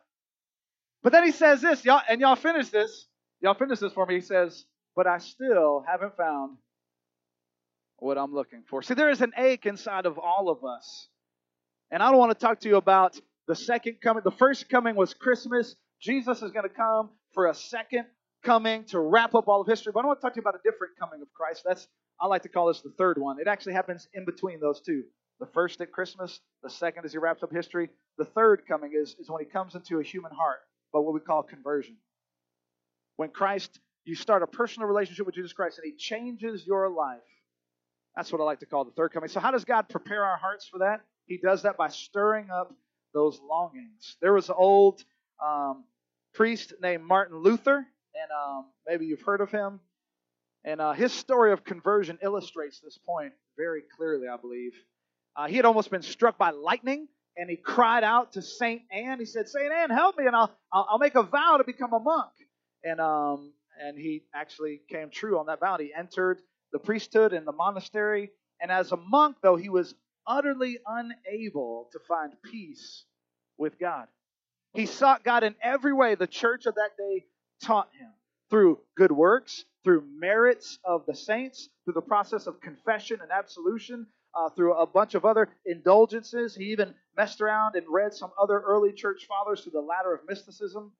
but 1.03 1.11
then 1.11 1.25
he 1.25 1.31
says 1.31 1.61
this, 1.61 1.83
y'all, 1.85 2.01
and 2.09 2.21
y'all 2.21 2.35
finish 2.35 2.69
this. 2.69 3.07
Y'all 3.41 3.53
finish 3.53 3.79
this 3.79 3.93
for 3.93 4.05
me. 4.05 4.15
He 4.15 4.21
says, 4.21 4.65
But 4.95 5.07
I 5.07 5.17
still 5.17 5.83
haven't 5.87 6.15
found 6.15 6.57
what 7.97 8.17
I'm 8.17 8.33
looking 8.33 8.63
for. 8.69 8.81
See, 8.81 8.93
there 8.93 9.09
is 9.09 9.21
an 9.21 9.33
ache 9.37 9.65
inside 9.65 10.05
of 10.05 10.17
all 10.17 10.49
of 10.49 10.63
us. 10.63 11.07
And 11.91 12.01
I 12.01 12.09
don't 12.09 12.19
want 12.19 12.37
to 12.37 12.45
talk 12.45 12.59
to 12.61 12.69
you 12.69 12.77
about 12.77 13.19
the 13.47 13.55
second 13.55 13.97
coming. 14.01 14.23
The 14.23 14.31
first 14.31 14.69
coming 14.69 14.95
was 14.95 15.13
Christmas. 15.13 15.75
Jesus 16.01 16.41
is 16.41 16.51
going 16.51 16.67
to 16.67 16.73
come 16.73 17.09
for 17.33 17.47
a 17.47 17.53
second 17.53 18.05
coming 18.43 18.85
to 18.85 18.99
wrap 18.99 19.35
up 19.35 19.47
all 19.47 19.61
of 19.61 19.67
history. 19.67 19.91
But 19.93 20.03
I 20.03 20.07
want 20.07 20.19
to 20.19 20.21
talk 20.21 20.33
to 20.33 20.37
you 20.37 20.41
about 20.41 20.55
a 20.55 20.69
different 20.69 20.93
coming 20.99 21.21
of 21.21 21.27
Christ. 21.33 21.63
That's 21.65 21.87
I 22.19 22.27
like 22.27 22.43
to 22.43 22.49
call 22.49 22.67
this 22.67 22.81
the 22.81 22.93
third 22.97 23.17
one. 23.17 23.39
It 23.39 23.47
actually 23.47 23.73
happens 23.73 24.07
in 24.13 24.25
between 24.25 24.59
those 24.59 24.81
two. 24.81 25.03
The 25.39 25.47
first 25.47 25.81
at 25.81 25.91
Christmas, 25.91 26.39
the 26.63 26.69
second 26.69 27.05
as 27.05 27.11
he 27.11 27.17
wraps 27.17 27.43
up 27.43 27.51
history. 27.51 27.89
The 28.17 28.25
third 28.25 28.63
coming 28.67 28.93
is, 28.95 29.15
is 29.19 29.29
when 29.29 29.43
he 29.43 29.49
comes 29.49 29.75
into 29.75 29.99
a 29.99 30.03
human 30.03 30.31
heart, 30.31 30.59
but 30.93 31.01
what 31.01 31.13
we 31.13 31.19
call 31.19 31.43
conversion. 31.43 31.97
When 33.17 33.29
Christ, 33.29 33.79
you 34.05 34.15
start 34.15 34.43
a 34.43 34.47
personal 34.47 34.87
relationship 34.87 35.25
with 35.25 35.35
Jesus 35.35 35.53
Christ 35.53 35.79
and 35.79 35.91
he 35.91 35.97
changes 35.97 36.65
your 36.65 36.89
life. 36.89 37.19
That's 38.15 38.31
what 38.31 38.39
I 38.39 38.45
like 38.45 38.59
to 38.59 38.65
call 38.65 38.85
the 38.85 38.91
third 38.91 39.11
coming. 39.11 39.29
So, 39.29 39.39
how 39.39 39.51
does 39.51 39.65
God 39.65 39.89
prepare 39.89 40.23
our 40.23 40.37
hearts 40.37 40.67
for 40.67 40.79
that? 40.79 41.01
He 41.25 41.37
does 41.37 41.63
that 41.63 41.75
by 41.75 41.89
stirring 41.89 42.49
up 42.49 42.73
those 43.13 43.39
longings. 43.49 44.15
There 44.21 44.33
was 44.33 44.49
an 44.49 44.55
old 44.57 45.03
um, 45.43 45.83
priest 46.33 46.73
named 46.81 47.03
Martin 47.03 47.37
Luther, 47.39 47.77
and 47.77 48.31
um, 48.31 48.65
maybe 48.87 49.05
you've 49.05 49.21
heard 49.21 49.41
of 49.41 49.51
him. 49.51 49.79
And 50.63 50.79
uh, 50.79 50.93
his 50.93 51.11
story 51.11 51.51
of 51.51 51.63
conversion 51.63 52.19
illustrates 52.23 52.79
this 52.79 52.97
point 52.97 53.33
very 53.57 53.83
clearly, 53.97 54.27
I 54.27 54.37
believe. 54.37 54.73
Uh, 55.35 55.47
he 55.47 55.55
had 55.55 55.65
almost 55.65 55.91
been 55.91 56.01
struck 56.01 56.37
by 56.37 56.51
lightning, 56.51 57.07
and 57.37 57.49
he 57.49 57.57
cried 57.57 58.03
out 58.03 58.33
to 58.33 58.41
Saint 58.41 58.83
Anne. 58.91 59.19
He 59.19 59.25
said, 59.25 59.49
"Saint 59.49 59.71
Anne, 59.71 59.89
help 59.89 60.17
me, 60.17 60.25
and 60.25 60.35
I'll 60.35 60.55
I'll, 60.71 60.87
I'll 60.91 60.99
make 60.99 61.15
a 61.15 61.23
vow 61.23 61.57
to 61.57 61.63
become 61.65 61.91
a 61.91 61.99
monk." 61.99 62.31
And 62.83 63.01
um 63.01 63.51
and 63.81 63.97
he 63.97 64.23
actually 64.33 64.81
came 64.89 65.09
true 65.09 65.39
on 65.39 65.47
that 65.47 65.59
vow. 65.59 65.77
He 65.77 65.93
entered 65.93 66.41
the 66.71 66.79
priesthood 66.79 67.33
and 67.33 67.45
the 67.45 67.51
monastery, 67.51 68.31
and 68.61 68.71
as 68.71 68.91
a 68.91 68.97
monk, 68.97 69.37
though 69.41 69.55
he 69.55 69.69
was 69.69 69.93
utterly 70.27 70.79
unable 70.85 71.89
to 71.91 71.99
find 72.07 72.33
peace 72.43 73.05
with 73.57 73.79
God. 73.79 74.07
He 74.73 74.85
sought 74.85 75.23
God 75.23 75.43
in 75.43 75.55
every 75.61 75.93
way 75.93 76.15
the 76.15 76.27
church 76.27 76.65
of 76.65 76.75
that 76.75 76.97
day 76.97 77.25
taught 77.63 77.89
him 77.97 78.11
through 78.49 78.79
good 78.97 79.11
works, 79.11 79.63
through 79.83 80.03
merits 80.19 80.79
of 80.83 81.05
the 81.05 81.15
saints, 81.15 81.69
through 81.83 81.93
the 81.93 82.01
process 82.01 82.47
of 82.47 82.59
confession 82.59 83.19
and 83.21 83.31
absolution, 83.31 84.07
uh, 84.35 84.49
through 84.49 84.73
a 84.73 84.85
bunch 84.85 85.15
of 85.15 85.23
other 85.23 85.49
indulgences. 85.65 86.55
He 86.55 86.65
even 86.65 86.93
messed 87.15 87.39
around 87.39 87.75
and 87.75 87.85
read 87.89 88.13
some 88.13 88.31
other 88.41 88.59
early 88.59 88.91
church 88.91 89.25
fathers 89.27 89.61
through 89.61 89.71
the 89.71 89.81
ladder 89.81 90.13
of 90.13 90.21
mysticism. 90.27 90.91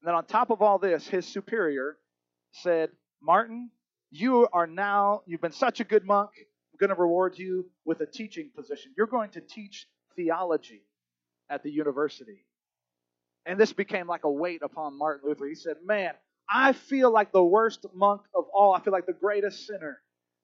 And 0.00 0.08
then 0.08 0.14
on 0.14 0.26
top 0.26 0.50
of 0.50 0.60
all 0.60 0.78
this, 0.78 1.06
his 1.08 1.26
superior 1.26 1.96
said, 2.54 2.90
Martin, 3.22 3.70
you 4.10 4.48
are 4.52 4.66
now, 4.66 5.22
you've 5.26 5.40
been 5.40 5.52
such 5.52 5.80
a 5.80 5.84
good 5.84 6.04
monk. 6.04 6.30
I'm 6.38 6.78
going 6.78 6.94
to 6.94 7.00
reward 7.00 7.38
you 7.38 7.66
with 7.84 8.00
a 8.00 8.06
teaching 8.06 8.50
position. 8.54 8.92
You're 8.96 9.06
going 9.06 9.30
to 9.30 9.40
teach 9.40 9.86
theology 10.16 10.82
at 11.50 11.62
the 11.62 11.70
university. 11.70 12.44
And 13.46 13.58
this 13.58 13.72
became 13.72 14.06
like 14.06 14.24
a 14.24 14.30
weight 14.30 14.62
upon 14.62 14.98
Martin 14.98 15.28
Luther. 15.28 15.46
He 15.46 15.54
said, 15.54 15.76
Man, 15.84 16.14
I 16.52 16.72
feel 16.72 17.12
like 17.12 17.32
the 17.32 17.44
worst 17.44 17.84
monk 17.94 18.22
of 18.34 18.44
all. 18.54 18.74
I 18.74 18.80
feel 18.80 18.92
like 18.92 19.06
the 19.06 19.12
greatest 19.12 19.66
sinner. 19.66 19.98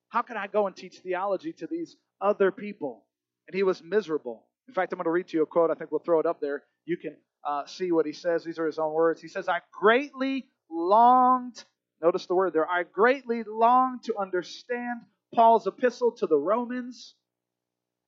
How 0.09 0.23
can 0.23 0.37
I 0.37 0.46
go 0.49 0.66
and 0.66 0.77
teach 0.77 0.99
theology 0.99 1.53
to 1.55 1.66
these 1.66 1.96
other 2.20 2.51
people? 2.51 3.05
And 3.49 3.55
he 3.55 3.62
was 3.62 3.83
miserable. 3.83 4.44
In 4.68 4.75
fact, 4.75 4.92
I'm 4.92 4.99
going 4.99 5.05
to 5.05 5.11
read 5.11 5.29
to 5.29 5.37
you 5.37 5.42
a 5.42 5.46
quote. 5.46 5.70
I 5.70 5.75
think 5.75 5.90
we'll 5.90 6.01
throw 6.01 6.20
it 6.20 6.27
up 6.27 6.40
there. 6.40 6.64
You 6.85 6.96
can 6.96 7.16
uh, 7.44 7.66
see 7.66 7.92
what 7.92 8.07
he 8.07 8.12
says. 8.12 8.44
These 8.44 8.59
are 8.59 8.66
his 8.66 8.79
own 8.79 8.92
words. 8.92 9.20
He 9.20 9.29
says, 9.29 9.49
I 9.49 9.61
greatly 9.73 10.46
longed, 10.70 11.64
notice 12.03 12.27
the 12.27 12.35
word 12.35 12.53
there, 12.53 12.69
I 12.69 12.85
greatly 12.85 13.43
longed 13.43 14.05
to 14.05 14.17
understand 14.17 15.01
Paul's 15.35 15.67
epistle 15.67 16.13
to 16.13 16.27
the 16.27 16.37
Romans, 16.37 17.15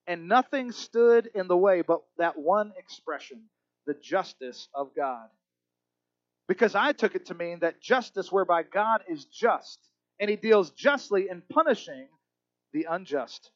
and 0.07 0.29
nothing 0.29 0.73
stood 0.73 1.31
in 1.35 1.47
the 1.49 1.57
way 1.57 1.83
but 1.83 2.01
that 2.19 2.39
one 2.39 2.73
expression, 2.77 3.45
the 3.87 3.95
justice 3.95 4.69
of 4.75 4.91
God. 4.97 5.29
Because 6.49 6.75
I 6.75 6.93
took 6.93 7.15
it 7.15 7.27
to 7.27 7.35
mean 7.35 7.61
that 7.61 7.81
justice, 7.81 8.33
whereby 8.33 8.65
God 8.65 9.03
is 9.09 9.25
just, 9.27 9.79
and 10.19 10.29
he 10.29 10.37
deals 10.37 10.71
justly 10.71 11.29
in 11.31 11.43
punishing 11.51 12.09
the 12.73 12.87
unjust. 12.91 13.51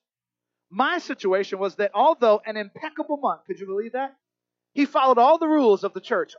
My 0.70 0.98
situation 0.98 1.58
was 1.58 1.76
that 1.76 1.92
although 1.94 2.40
an 2.44 2.56
impeccable 2.56 3.18
monk, 3.18 3.42
could 3.46 3.58
you 3.58 3.66
believe 3.66 3.92
that? 3.92 4.16
He 4.72 4.84
followed 4.84 5.18
all 5.18 5.38
the 5.38 5.48
rules 5.48 5.84
of 5.84 5.94
the 5.94 6.00
church, 6.00 6.34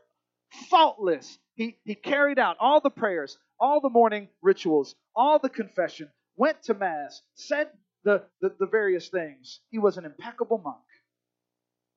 faultless. 0.70 1.38
He, 1.56 1.78
he 1.84 1.96
carried 1.96 2.40
out 2.40 2.58
all 2.60 2.80
the 2.82 2.90
prayers, 2.90 3.38
all 3.60 3.82
the 3.82 3.90
morning 3.90 4.30
rituals, 4.42 4.96
all 5.16 5.40
the 5.40 5.50
confession, 5.50 6.10
went 6.36 6.64
to 6.64 6.74
Mass, 6.74 7.22
said 7.36 7.70
the, 8.04 8.24
the, 8.42 8.56
the 8.60 8.68
various 8.68 9.10
things. 9.10 9.60
He 9.70 9.80
was 9.80 9.98
an 9.98 10.06
impeccable 10.06 10.60
monk. 10.60 10.78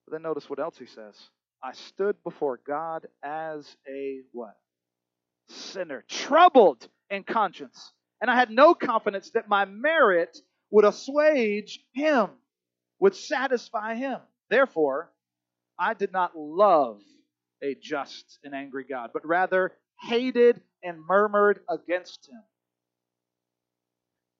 But 0.07 0.12
then 0.12 0.23
notice 0.23 0.49
what 0.49 0.59
else 0.59 0.79
he 0.79 0.87
says. 0.87 1.16
I 1.62 1.73
stood 1.73 2.16
before 2.25 2.61
God 2.66 3.07
as 3.23 3.77
a 3.88 4.20
what? 4.33 4.57
Sinner, 5.49 6.05
troubled 6.09 6.88
in 7.11 7.23
conscience. 7.23 7.92
And 8.20 8.31
I 8.31 8.37
had 8.37 8.51
no 8.51 8.75
confidence 8.75 9.31
that 9.31 9.49
my 9.49 9.64
merit 9.64 10.38
would 10.70 10.85
assuage 10.85 11.81
him, 11.92 12.31
would 12.99 13.14
satisfy 13.14 13.94
him. 13.94 14.18
Therefore, 14.49 15.11
I 15.79 15.94
did 15.94 16.12
not 16.12 16.37
love 16.37 17.01
a 17.62 17.75
just 17.81 18.38
and 18.44 18.55
angry 18.55 18.85
God, 18.88 19.11
but 19.12 19.27
rather 19.27 19.73
hated 20.03 20.61
and 20.83 20.99
murmured 21.07 21.61
against 21.69 22.29
him. 22.29 22.43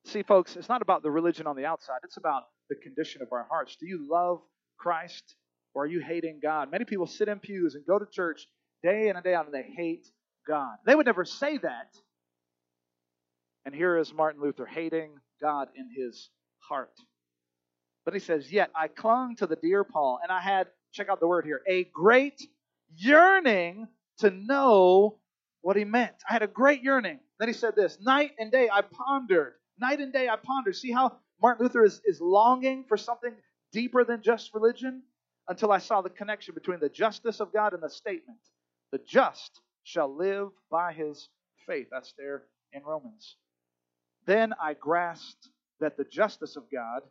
See, 0.07 0.23
folks, 0.23 0.57
it's 0.57 0.69
not 0.69 0.83
about 0.83 1.03
the 1.03 1.11
religion 1.11 1.47
on 1.47 1.57
the 1.57 1.67
outside, 1.67 1.99
it's 2.05 2.17
about 2.17 2.45
the 2.69 2.77
condition 2.77 3.23
of 3.23 3.29
our 3.33 3.47
hearts. 3.51 3.77
Do 3.79 3.87
you 3.87 4.09
love 4.11 4.41
Christ 4.79 5.35
or 5.75 5.85
are 5.85 5.87
you 5.87 6.01
hating 6.01 6.41
God? 6.43 6.71
Many 6.71 6.85
people 6.85 7.07
sit 7.07 7.29
in 7.29 7.39
pews 7.39 7.75
and 7.75 7.85
go 7.87 7.99
to 7.99 8.07
church 8.11 8.47
day 8.83 9.09
in 9.09 9.17
and 9.17 9.25
day 9.25 9.35
out 9.35 9.47
and 9.47 9.55
they 9.55 9.69
hate 9.77 10.07
God. 10.49 10.77
They 10.87 10.95
would 10.95 11.07
never 11.07 11.25
say 11.25 11.59
that. 11.59 11.95
And 13.65 13.75
here 13.75 13.99
is 13.99 14.13
Martin 14.13 14.41
Luther 14.41 14.67
hating 14.67 15.11
God 15.41 15.69
in 15.77 15.89
his 15.95 16.31
heart. 16.61 16.93
But 18.05 18.15
he 18.15 18.21
says, 18.21 18.51
Yet 18.51 18.71
I 18.75 18.89
clung 18.89 19.37
to 19.37 19.47
the 19.47 19.57
dear 19.57 19.85
Paul, 19.85 20.19
and 20.23 20.33
I 20.33 20.41
had, 20.41 20.69
check 20.93 21.09
out 21.09 21.21
the 21.21 21.29
word 21.29 21.45
here, 21.45 21.61
a 21.69 21.85
great 21.93 22.41
yearning 22.97 23.87
to 24.19 24.31
know 24.31 25.19
what 25.63 25.77
he 25.77 25.85
meant. 25.85 26.15
I 26.29 26.33
had 26.33 26.43
a 26.43 26.47
great 26.47 26.83
yearning. 26.83 27.21
Then 27.39 27.49
he 27.49 27.55
said 27.55 27.77
this 27.77 27.99
Night 28.01 28.33
and 28.39 28.51
day 28.51 28.69
I 28.73 28.83
pondered. 28.83 29.55
Night 29.79 30.01
and 30.01 30.13
day 30.13 30.29
I 30.29 30.37
pondered. 30.37 30.77
See 30.77 30.93
how 30.93 31.17
Martin 31.41 31.65
Luther 31.65 31.85
is, 31.85 32.01
is 32.05 32.21
longing 32.21 32.85
for 32.89 32.97
something 32.97 33.35
deeper 33.73 34.05
than 34.05 34.23
just 34.23 34.55
religion? 34.55 35.03
Until 35.49 35.73
I 35.73 35.79
saw 35.79 36.01
the 36.01 36.11
connection 36.11 36.55
between 36.55 36.79
the 36.79 36.89
justice 36.89 37.41
of 37.41 37.53
God 37.53 37.73
and 37.73 37.83
the 37.83 37.91
statement, 37.91 38.39
the 38.93 38.99
just 38.99 39.61
shall 39.83 40.15
live 40.15 40.51
by 40.71 40.93
his 40.93 41.29
faith. 41.67 41.89
That's 41.91 42.13
there 42.17 42.45
in 42.73 42.85
Romans. 42.85 43.37
Then 44.27 44.55
I 44.63 44.75
grasped 44.75 45.49
that 45.81 45.97
the 45.97 46.05
justice 46.05 46.57
of 46.57 46.71
God 46.71 47.03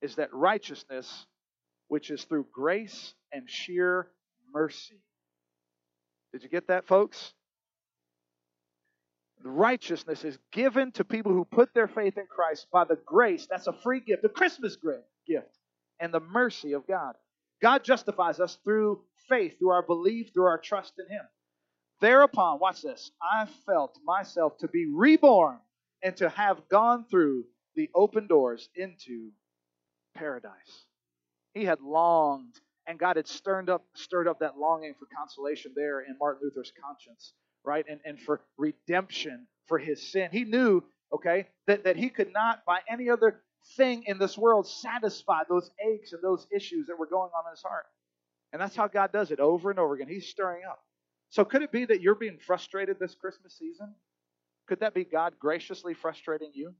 is 0.00 0.14
that 0.14 0.32
righteousness 0.32 1.26
which 1.88 2.10
is 2.10 2.24
through 2.24 2.46
grace 2.52 3.14
and 3.32 3.48
sheer 3.48 4.08
mercy. 4.52 5.02
Did 6.32 6.42
you 6.42 6.48
get 6.48 6.68
that, 6.68 6.86
folks? 6.86 7.32
The 9.42 9.50
righteousness 9.50 10.24
is 10.24 10.38
given 10.52 10.92
to 10.92 11.04
people 11.04 11.32
who 11.32 11.44
put 11.44 11.72
their 11.74 11.88
faith 11.88 12.18
in 12.18 12.26
Christ 12.26 12.66
by 12.72 12.84
the 12.84 12.98
grace. 13.06 13.46
That's 13.48 13.66
a 13.66 13.72
free 13.72 14.00
gift, 14.00 14.24
a 14.24 14.28
Christmas 14.28 14.76
gift, 15.26 15.58
and 16.00 16.12
the 16.12 16.20
mercy 16.20 16.72
of 16.72 16.86
God. 16.86 17.14
God 17.62 17.84
justifies 17.84 18.40
us 18.40 18.58
through 18.64 19.02
faith, 19.28 19.58
through 19.58 19.70
our 19.70 19.82
belief, 19.82 20.32
through 20.32 20.46
our 20.46 20.58
trust 20.58 20.94
in 20.98 21.06
Him. 21.08 21.24
Thereupon, 22.00 22.58
watch 22.58 22.82
this, 22.82 23.10
I 23.22 23.46
felt 23.64 23.98
myself 24.04 24.58
to 24.58 24.68
be 24.68 24.86
reborn 24.92 25.58
and 26.02 26.16
to 26.18 26.28
have 26.28 26.68
gone 26.68 27.06
through 27.10 27.44
the 27.74 27.88
open 27.94 28.26
doors 28.26 28.68
into 28.74 29.30
paradise. 30.14 30.86
He 31.54 31.64
had 31.64 31.80
longed, 31.80 32.60
and 32.86 32.98
God 32.98 33.16
had 33.16 33.26
stirred 33.26 33.68
up, 33.68 33.84
stirred 33.94 34.28
up 34.28 34.40
that 34.40 34.58
longing 34.58 34.94
for 34.98 35.06
consolation 35.16 35.72
there 35.74 36.00
in 36.00 36.16
Martin 36.18 36.42
Luther's 36.44 36.72
conscience, 36.82 37.32
right? 37.64 37.84
And, 37.88 38.00
and 38.04 38.20
for 38.20 38.40
redemption 38.56 39.46
for 39.66 39.78
his 39.78 40.12
sin. 40.12 40.28
He 40.30 40.44
knew, 40.44 40.82
okay, 41.12 41.48
that, 41.66 41.84
that 41.84 41.96
he 41.96 42.08
could 42.08 42.32
not, 42.32 42.64
by 42.64 42.78
any 42.88 43.10
other 43.10 43.40
thing 43.76 44.04
in 44.06 44.18
this 44.18 44.38
world 44.38 44.68
satisfy 44.68 45.40
those 45.48 45.70
aches 45.84 46.12
and 46.12 46.22
those 46.22 46.46
issues 46.54 46.86
that 46.86 46.98
were 46.98 47.06
going 47.06 47.30
on 47.36 47.44
in 47.46 47.50
his 47.50 47.62
heart. 47.62 47.86
And 48.52 48.62
that's 48.62 48.76
how 48.76 48.86
God 48.86 49.12
does 49.12 49.30
it 49.30 49.40
over 49.40 49.70
and 49.70 49.78
over 49.78 49.94
again. 49.94 50.08
He's 50.08 50.28
stirring 50.28 50.62
up. 50.68 50.78
So 51.30 51.44
could 51.44 51.62
it 51.62 51.72
be 51.72 51.84
that 51.84 52.00
you're 52.00 52.14
being 52.14 52.38
frustrated 52.38 52.98
this 52.98 53.14
Christmas 53.14 53.58
season? 53.58 53.94
Could 54.68 54.80
that 54.80 54.94
be 54.94 55.04
God 55.04 55.34
graciously 55.38 55.94
frustrating 55.94 56.52
you 56.54 56.74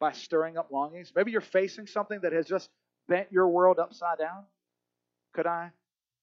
by 0.00 0.12
stirring 0.12 0.56
up 0.56 0.70
longings? 0.70 1.12
Maybe 1.14 1.30
you're 1.30 1.40
facing 1.42 1.86
something 1.86 2.20
that 2.22 2.32
has 2.32 2.46
just 2.46 2.70
bent 3.08 3.30
your 3.30 3.48
world 3.48 3.78
upside 3.78 4.18
down. 4.18 4.44
Could 5.34 5.46
I 5.46 5.70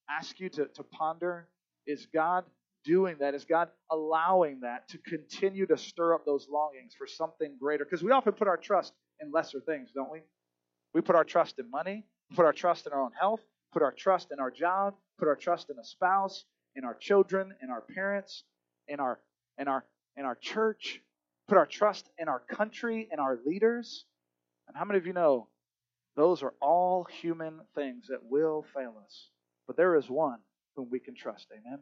ask 0.10 0.40
you 0.40 0.50
to, 0.50 0.66
to 0.66 0.84
ponder 0.84 1.48
is 1.88 2.08
God 2.14 2.46
doing 2.84 3.18
that? 3.20 3.34
Is 3.34 3.46
God 3.46 3.70
allowing 3.90 4.62
that 4.62 4.88
to 4.90 4.98
continue 5.00 5.66
to 5.68 5.78
stir 5.78 6.14
up 6.14 6.26
those 6.26 6.48
longings 6.50 6.94
for 6.98 7.08
something 7.08 7.56
greater? 7.60 7.86
Because 7.86 8.04
we 8.04 8.12
often 8.12 8.34
put 8.34 8.48
our 8.48 8.58
trust 8.58 8.94
in 9.20 9.32
lesser 9.32 9.60
things, 9.60 9.90
don't 9.94 10.12
we? 10.12 10.22
We 10.94 11.02
put 11.02 11.16
our 11.16 11.24
trust 11.24 11.60
in 11.60 11.70
money, 11.70 12.06
put 12.36 12.46
our 12.46 12.54
trust 12.54 12.86
in 12.86 12.94
our 12.94 13.02
own 13.02 13.12
health, 13.20 13.42
put 13.72 13.82
our 13.82 13.92
trust 13.92 14.32
in 14.32 14.40
our 14.40 14.52
job, 14.52 14.96
put 15.18 15.28
our 15.28 15.36
trust 15.36 15.70
in 15.70 15.78
a 15.80 15.84
spouse, 15.84 16.46
in 16.76 16.84
our 16.84 16.96
children, 16.96 17.54
in 17.62 17.70
our 17.70 17.82
parents, 17.82 18.44
in 18.88 19.00
our 19.00 19.20
in 19.58 19.68
our 19.68 19.86
in 20.18 20.26
our 20.26 20.36
church, 20.36 21.02
put 21.48 21.58
our 21.58 21.66
trust 21.66 22.10
in 22.18 22.28
our 22.28 22.40
country 22.40 23.08
and 23.12 23.20
our 23.20 23.40
leaders. 23.46 24.06
And 24.68 24.78
how 24.78 24.86
many 24.86 25.00
of 25.00 25.06
you 25.06 25.14
know 25.14 25.48
those 26.16 26.44
are 26.44 26.54
all 26.62 27.06
human 27.22 27.62
things 27.76 28.08
that 28.10 28.24
will 28.24 28.66
fail 28.74 28.96
us? 29.04 29.30
But 29.68 29.78
there 29.78 29.96
is 29.96 30.10
one 30.10 30.40
whom 30.76 30.90
we 30.92 31.00
can 31.00 31.16
trust. 31.16 31.48
Amen. 31.52 31.80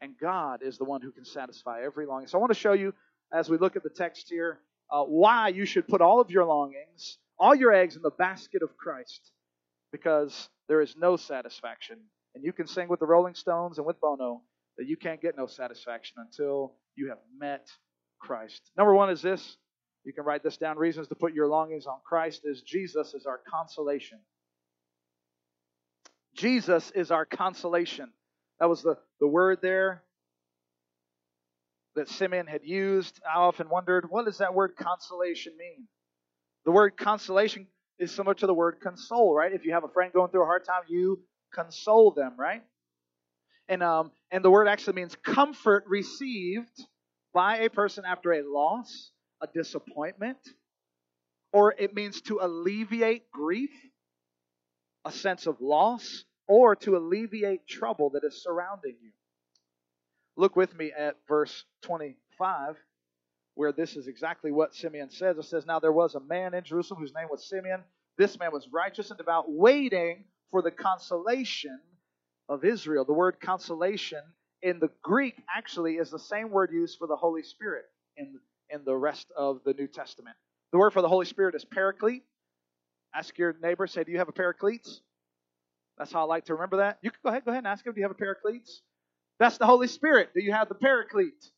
And 0.00 0.14
God 0.20 0.62
is 0.62 0.78
the 0.78 0.84
one 0.84 1.00
who 1.00 1.12
can 1.12 1.24
satisfy 1.24 1.82
every 1.84 2.06
longing. 2.06 2.26
So 2.28 2.38
I 2.38 2.40
want 2.40 2.52
to 2.52 2.58
show 2.58 2.72
you, 2.72 2.92
as 3.32 3.48
we 3.48 3.58
look 3.58 3.76
at 3.76 3.82
the 3.82 3.90
text 3.90 4.28
here, 4.28 4.58
uh, 4.90 5.02
why 5.02 5.48
you 5.48 5.64
should 5.64 5.88
put 5.88 6.00
all 6.00 6.20
of 6.20 6.30
your 6.30 6.44
longings, 6.44 7.18
all 7.38 7.54
your 7.54 7.72
eggs 7.72 7.96
in 7.96 8.02
the 8.02 8.10
basket 8.10 8.62
of 8.62 8.76
Christ, 8.76 9.30
because 9.92 10.48
there 10.68 10.80
is 10.80 10.94
no 10.96 11.16
satisfaction. 11.16 11.98
And 12.34 12.44
you 12.44 12.52
can 12.52 12.66
sing 12.66 12.88
with 12.88 13.00
the 13.00 13.06
Rolling 13.06 13.34
Stones 13.34 13.78
and 13.78 13.86
with 13.86 14.00
Bono 14.00 14.42
that 14.76 14.86
you 14.86 14.96
can't 14.96 15.22
get 15.22 15.36
no 15.36 15.46
satisfaction 15.46 16.16
until 16.18 16.74
you 16.96 17.08
have 17.08 17.18
met 17.38 17.68
Christ. 18.18 18.60
Number 18.76 18.94
one 18.94 19.10
is 19.10 19.22
this. 19.22 19.56
You 20.04 20.12
can 20.12 20.24
write 20.24 20.42
this 20.42 20.56
down. 20.56 20.78
Reasons 20.78 21.08
to 21.08 21.14
put 21.14 21.32
your 21.32 21.48
longings 21.48 21.86
on 21.86 21.96
Christ 22.04 22.42
is 22.44 22.62
Jesus 22.62 23.14
is 23.14 23.26
our 23.26 23.40
consolation. 23.50 24.18
Jesus 26.34 26.90
is 26.94 27.10
our 27.10 27.24
consolation. 27.24 28.10
That 28.60 28.68
was 28.68 28.82
the, 28.82 28.96
the 29.20 29.26
word 29.26 29.58
there 29.62 30.02
that 31.94 32.08
Simeon 32.08 32.46
had 32.46 32.62
used. 32.64 33.20
I 33.24 33.38
often 33.38 33.68
wondered, 33.68 34.10
what 34.10 34.24
does 34.24 34.38
that 34.38 34.54
word 34.54 34.74
consolation 34.76 35.52
mean? 35.58 35.86
The 36.64 36.72
word 36.72 36.96
consolation 36.96 37.66
is 37.98 38.10
similar 38.10 38.34
to 38.34 38.46
the 38.46 38.54
word 38.54 38.78
console, 38.82 39.34
right? 39.34 39.52
If 39.52 39.64
you 39.64 39.72
have 39.72 39.84
a 39.84 39.88
friend 39.88 40.12
going 40.12 40.30
through 40.30 40.42
a 40.42 40.46
hard 40.46 40.64
time, 40.64 40.82
you 40.88 41.20
console 41.54 42.10
them, 42.10 42.34
right? 42.38 42.62
And 43.68 43.82
um, 43.82 44.10
and 44.30 44.44
the 44.44 44.50
word 44.50 44.68
actually 44.68 44.94
means 44.94 45.16
comfort 45.24 45.84
received 45.86 46.84
by 47.32 47.58
a 47.58 47.70
person 47.70 48.04
after 48.06 48.32
a 48.32 48.42
loss, 48.42 49.10
a 49.44 49.48
disappointment, 49.52 50.38
or 51.52 51.74
it 51.78 51.94
means 51.94 52.20
to 52.22 52.38
alleviate 52.40 53.30
grief, 53.30 53.70
a 55.04 55.12
sense 55.12 55.46
of 55.46 55.60
loss, 55.60 56.24
or 56.48 56.76
to 56.76 56.96
alleviate 56.96 57.66
trouble 57.66 58.10
that 58.10 58.24
is 58.24 58.42
surrounding 58.42 58.96
you. 59.02 59.10
Look 60.36 60.56
with 60.56 60.76
me 60.76 60.92
at 60.96 61.16
verse 61.28 61.64
25, 61.82 62.76
where 63.54 63.72
this 63.72 63.96
is 63.96 64.08
exactly 64.08 64.50
what 64.50 64.74
Simeon 64.74 65.10
says. 65.10 65.38
It 65.38 65.44
says, 65.44 65.64
Now 65.66 65.78
there 65.78 65.92
was 65.92 66.14
a 66.14 66.20
man 66.20 66.54
in 66.54 66.64
Jerusalem 66.64 67.00
whose 67.00 67.14
name 67.14 67.28
was 67.30 67.48
Simeon. 67.48 67.82
This 68.18 68.38
man 68.38 68.52
was 68.52 68.68
righteous 68.72 69.10
and 69.10 69.18
devout, 69.18 69.44
waiting 69.48 70.24
for 70.50 70.62
the 70.62 70.70
consolation 70.70 71.78
of 72.48 72.64
Israel. 72.64 73.04
The 73.04 73.12
word 73.12 73.36
consolation 73.40 74.22
in 74.62 74.80
the 74.80 74.90
Greek 75.02 75.34
actually 75.54 75.94
is 75.94 76.10
the 76.10 76.18
same 76.18 76.50
word 76.50 76.70
used 76.72 76.98
for 76.98 77.06
the 77.06 77.16
Holy 77.16 77.42
Spirit 77.42 77.84
in, 78.16 78.38
in 78.74 78.84
the 78.84 78.96
rest 78.96 79.30
of 79.36 79.60
the 79.64 79.72
New 79.72 79.86
Testament. 79.86 80.36
The 80.72 80.78
word 80.78 80.92
for 80.92 81.02
the 81.02 81.08
Holy 81.08 81.26
Spirit 81.26 81.54
is 81.54 81.64
paraclete. 81.64 82.24
Ask 83.14 83.38
your 83.38 83.54
neighbor, 83.62 83.86
say, 83.86 84.04
Do 84.04 84.12
you 84.12 84.18
have 84.18 84.28
a 84.28 84.32
paraclete? 84.32 84.88
That's 85.96 86.12
how 86.12 86.22
I 86.22 86.24
like 86.24 86.46
to 86.46 86.54
remember 86.54 86.78
that. 86.78 86.98
You 87.00 87.10
can 87.10 87.20
go 87.22 87.30
ahead, 87.30 87.44
go 87.44 87.52
ahead 87.52 87.60
and 87.60 87.68
ask 87.68 87.86
him, 87.86 87.94
Do 87.94 88.00
you 88.00 88.04
have 88.04 88.10
a 88.10 88.18
paraclete? 88.18 88.68
That's 89.38 89.58
the 89.58 89.66
Holy 89.66 89.86
Spirit. 89.86 90.30
Do 90.34 90.42
you 90.42 90.52
have 90.52 90.68
the 90.68 90.74
paraclete? 90.74 91.50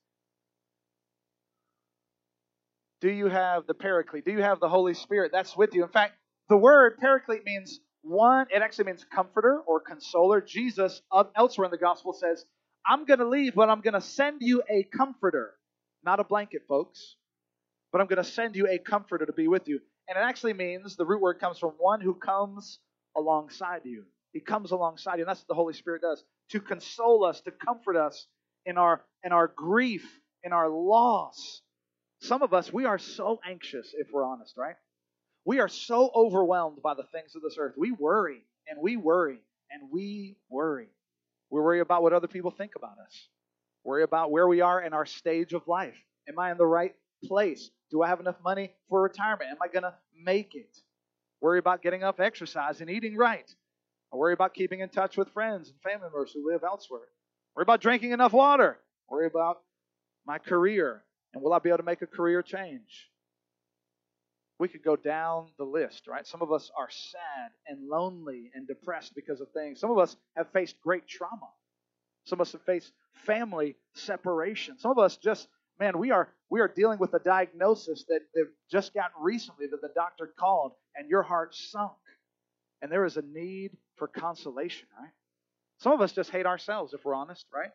Do 3.00 3.10
you 3.10 3.28
have 3.28 3.66
the 3.66 3.74
paraclete? 3.74 4.24
Do 4.24 4.32
you 4.32 4.42
have 4.42 4.60
the 4.60 4.68
Holy 4.68 4.94
Spirit? 4.94 5.30
That's 5.32 5.56
with 5.56 5.74
you. 5.74 5.82
In 5.84 5.90
fact, 5.90 6.14
the 6.48 6.56
word 6.56 6.98
paraclete 6.98 7.44
means 7.44 7.80
one, 8.02 8.46
it 8.54 8.62
actually 8.62 8.84
means 8.84 9.04
comforter 9.12 9.60
or 9.66 9.80
consoler. 9.80 10.40
Jesus, 10.40 11.02
uh, 11.10 11.24
elsewhere 11.34 11.64
in 11.66 11.70
the 11.70 11.78
gospel, 11.78 12.12
says, 12.12 12.44
I'm 12.86 13.04
going 13.04 13.18
to 13.18 13.28
leave, 13.28 13.54
but 13.54 13.68
I'm 13.68 13.80
going 13.80 13.94
to 13.94 14.00
send 14.00 14.38
you 14.40 14.62
a 14.70 14.84
comforter. 14.96 15.55
Not 16.06 16.20
a 16.20 16.24
blanket, 16.24 16.62
folks, 16.68 17.16
but 17.90 18.00
I'm 18.00 18.06
going 18.06 18.22
to 18.22 18.24
send 18.24 18.54
you 18.54 18.68
a 18.68 18.78
comforter 18.78 19.26
to 19.26 19.32
be 19.32 19.48
with 19.48 19.66
you. 19.66 19.80
And 20.08 20.16
it 20.16 20.20
actually 20.20 20.52
means 20.52 20.94
the 20.94 21.04
root 21.04 21.20
word 21.20 21.40
comes 21.40 21.58
from 21.58 21.72
one 21.78 22.00
who 22.00 22.14
comes 22.14 22.78
alongside 23.16 23.80
you. 23.84 24.04
He 24.32 24.38
comes 24.40 24.70
alongside 24.70 25.16
you, 25.16 25.22
and 25.22 25.28
that's 25.28 25.40
what 25.40 25.48
the 25.48 25.54
Holy 25.54 25.74
Spirit 25.74 26.02
does 26.02 26.22
to 26.50 26.60
console 26.60 27.24
us, 27.24 27.40
to 27.40 27.50
comfort 27.50 27.96
us 27.96 28.26
in 28.64 28.78
our 28.78 29.02
in 29.24 29.32
our 29.32 29.48
grief, 29.48 30.06
in 30.44 30.52
our 30.52 30.68
loss. 30.68 31.62
Some 32.20 32.42
of 32.42 32.54
us, 32.54 32.72
we 32.72 32.84
are 32.84 32.98
so 32.98 33.40
anxious, 33.44 33.92
if 33.98 34.08
we're 34.12 34.24
honest, 34.24 34.56
right? 34.56 34.76
We 35.44 35.58
are 35.58 35.68
so 35.68 36.10
overwhelmed 36.14 36.82
by 36.82 36.94
the 36.94 37.04
things 37.04 37.34
of 37.34 37.42
this 37.42 37.56
earth. 37.58 37.74
We 37.76 37.90
worry 37.92 38.42
and 38.68 38.80
we 38.80 38.96
worry 38.96 39.40
and 39.70 39.90
we 39.92 40.36
worry. 40.48 40.88
We 41.50 41.60
worry 41.60 41.80
about 41.80 42.02
what 42.02 42.12
other 42.12 42.28
people 42.28 42.52
think 42.52 42.72
about 42.76 42.98
us. 43.04 43.28
Worry 43.86 44.02
about 44.02 44.32
where 44.32 44.48
we 44.48 44.62
are 44.62 44.82
in 44.82 44.92
our 44.92 45.06
stage 45.06 45.52
of 45.52 45.68
life. 45.68 45.94
Am 46.28 46.36
I 46.40 46.50
in 46.50 46.58
the 46.58 46.66
right 46.66 46.92
place? 47.24 47.70
Do 47.92 48.02
I 48.02 48.08
have 48.08 48.18
enough 48.18 48.34
money 48.42 48.72
for 48.88 49.00
retirement? 49.00 49.48
Am 49.48 49.58
I 49.62 49.68
going 49.68 49.84
to 49.84 49.94
make 50.20 50.56
it? 50.56 50.76
Worry 51.40 51.60
about 51.60 51.82
getting 51.82 52.00
enough 52.00 52.18
exercise 52.18 52.80
and 52.80 52.90
eating 52.90 53.16
right. 53.16 53.48
I 54.12 54.16
worry 54.16 54.32
about 54.32 54.54
keeping 54.54 54.80
in 54.80 54.88
touch 54.88 55.16
with 55.16 55.28
friends 55.28 55.70
and 55.70 55.80
family 55.82 56.02
members 56.02 56.32
who 56.32 56.50
live 56.50 56.64
elsewhere. 56.64 57.06
Worry 57.54 57.62
about 57.62 57.80
drinking 57.80 58.10
enough 58.10 58.32
water. 58.32 58.76
Worry 59.08 59.28
about 59.28 59.62
my 60.26 60.38
career 60.38 61.04
and 61.32 61.40
will 61.40 61.52
I 61.52 61.60
be 61.60 61.68
able 61.68 61.78
to 61.78 61.84
make 61.84 62.02
a 62.02 62.08
career 62.08 62.42
change? 62.42 63.08
We 64.58 64.66
could 64.66 64.82
go 64.82 64.96
down 64.96 65.50
the 65.58 65.64
list, 65.64 66.08
right? 66.08 66.26
Some 66.26 66.42
of 66.42 66.50
us 66.50 66.72
are 66.76 66.88
sad 66.90 67.52
and 67.68 67.88
lonely 67.88 68.50
and 68.52 68.66
depressed 68.66 69.14
because 69.14 69.40
of 69.40 69.52
things. 69.52 69.78
Some 69.78 69.92
of 69.92 69.98
us 69.98 70.16
have 70.36 70.50
faced 70.50 70.80
great 70.80 71.06
trauma. 71.06 71.50
Some 72.26 72.40
of 72.40 72.46
us 72.46 72.52
have 72.52 72.62
faced 72.62 72.92
family 73.24 73.76
separation. 73.94 74.78
Some 74.78 74.90
of 74.90 74.98
us 74.98 75.16
just, 75.16 75.48
man, 75.80 75.98
we 75.98 76.10
are 76.10 76.28
we 76.50 76.60
are 76.60 76.68
dealing 76.68 76.98
with 76.98 77.14
a 77.14 77.18
diagnosis 77.18 78.04
that, 78.08 78.20
that 78.34 78.48
just 78.70 78.94
got 78.94 79.10
recently 79.20 79.66
that 79.66 79.80
the 79.80 79.90
doctor 79.94 80.30
called 80.38 80.72
and 80.94 81.08
your 81.08 81.22
heart 81.22 81.54
sunk. 81.54 81.92
And 82.82 82.92
there 82.92 83.04
is 83.04 83.16
a 83.16 83.22
need 83.22 83.72
for 83.96 84.06
consolation, 84.06 84.86
right? 85.00 85.10
Some 85.78 85.92
of 85.92 86.00
us 86.00 86.12
just 86.12 86.30
hate 86.30 86.46
ourselves, 86.46 86.94
if 86.94 87.04
we're 87.04 87.14
honest, 87.14 87.46
right? 87.52 87.70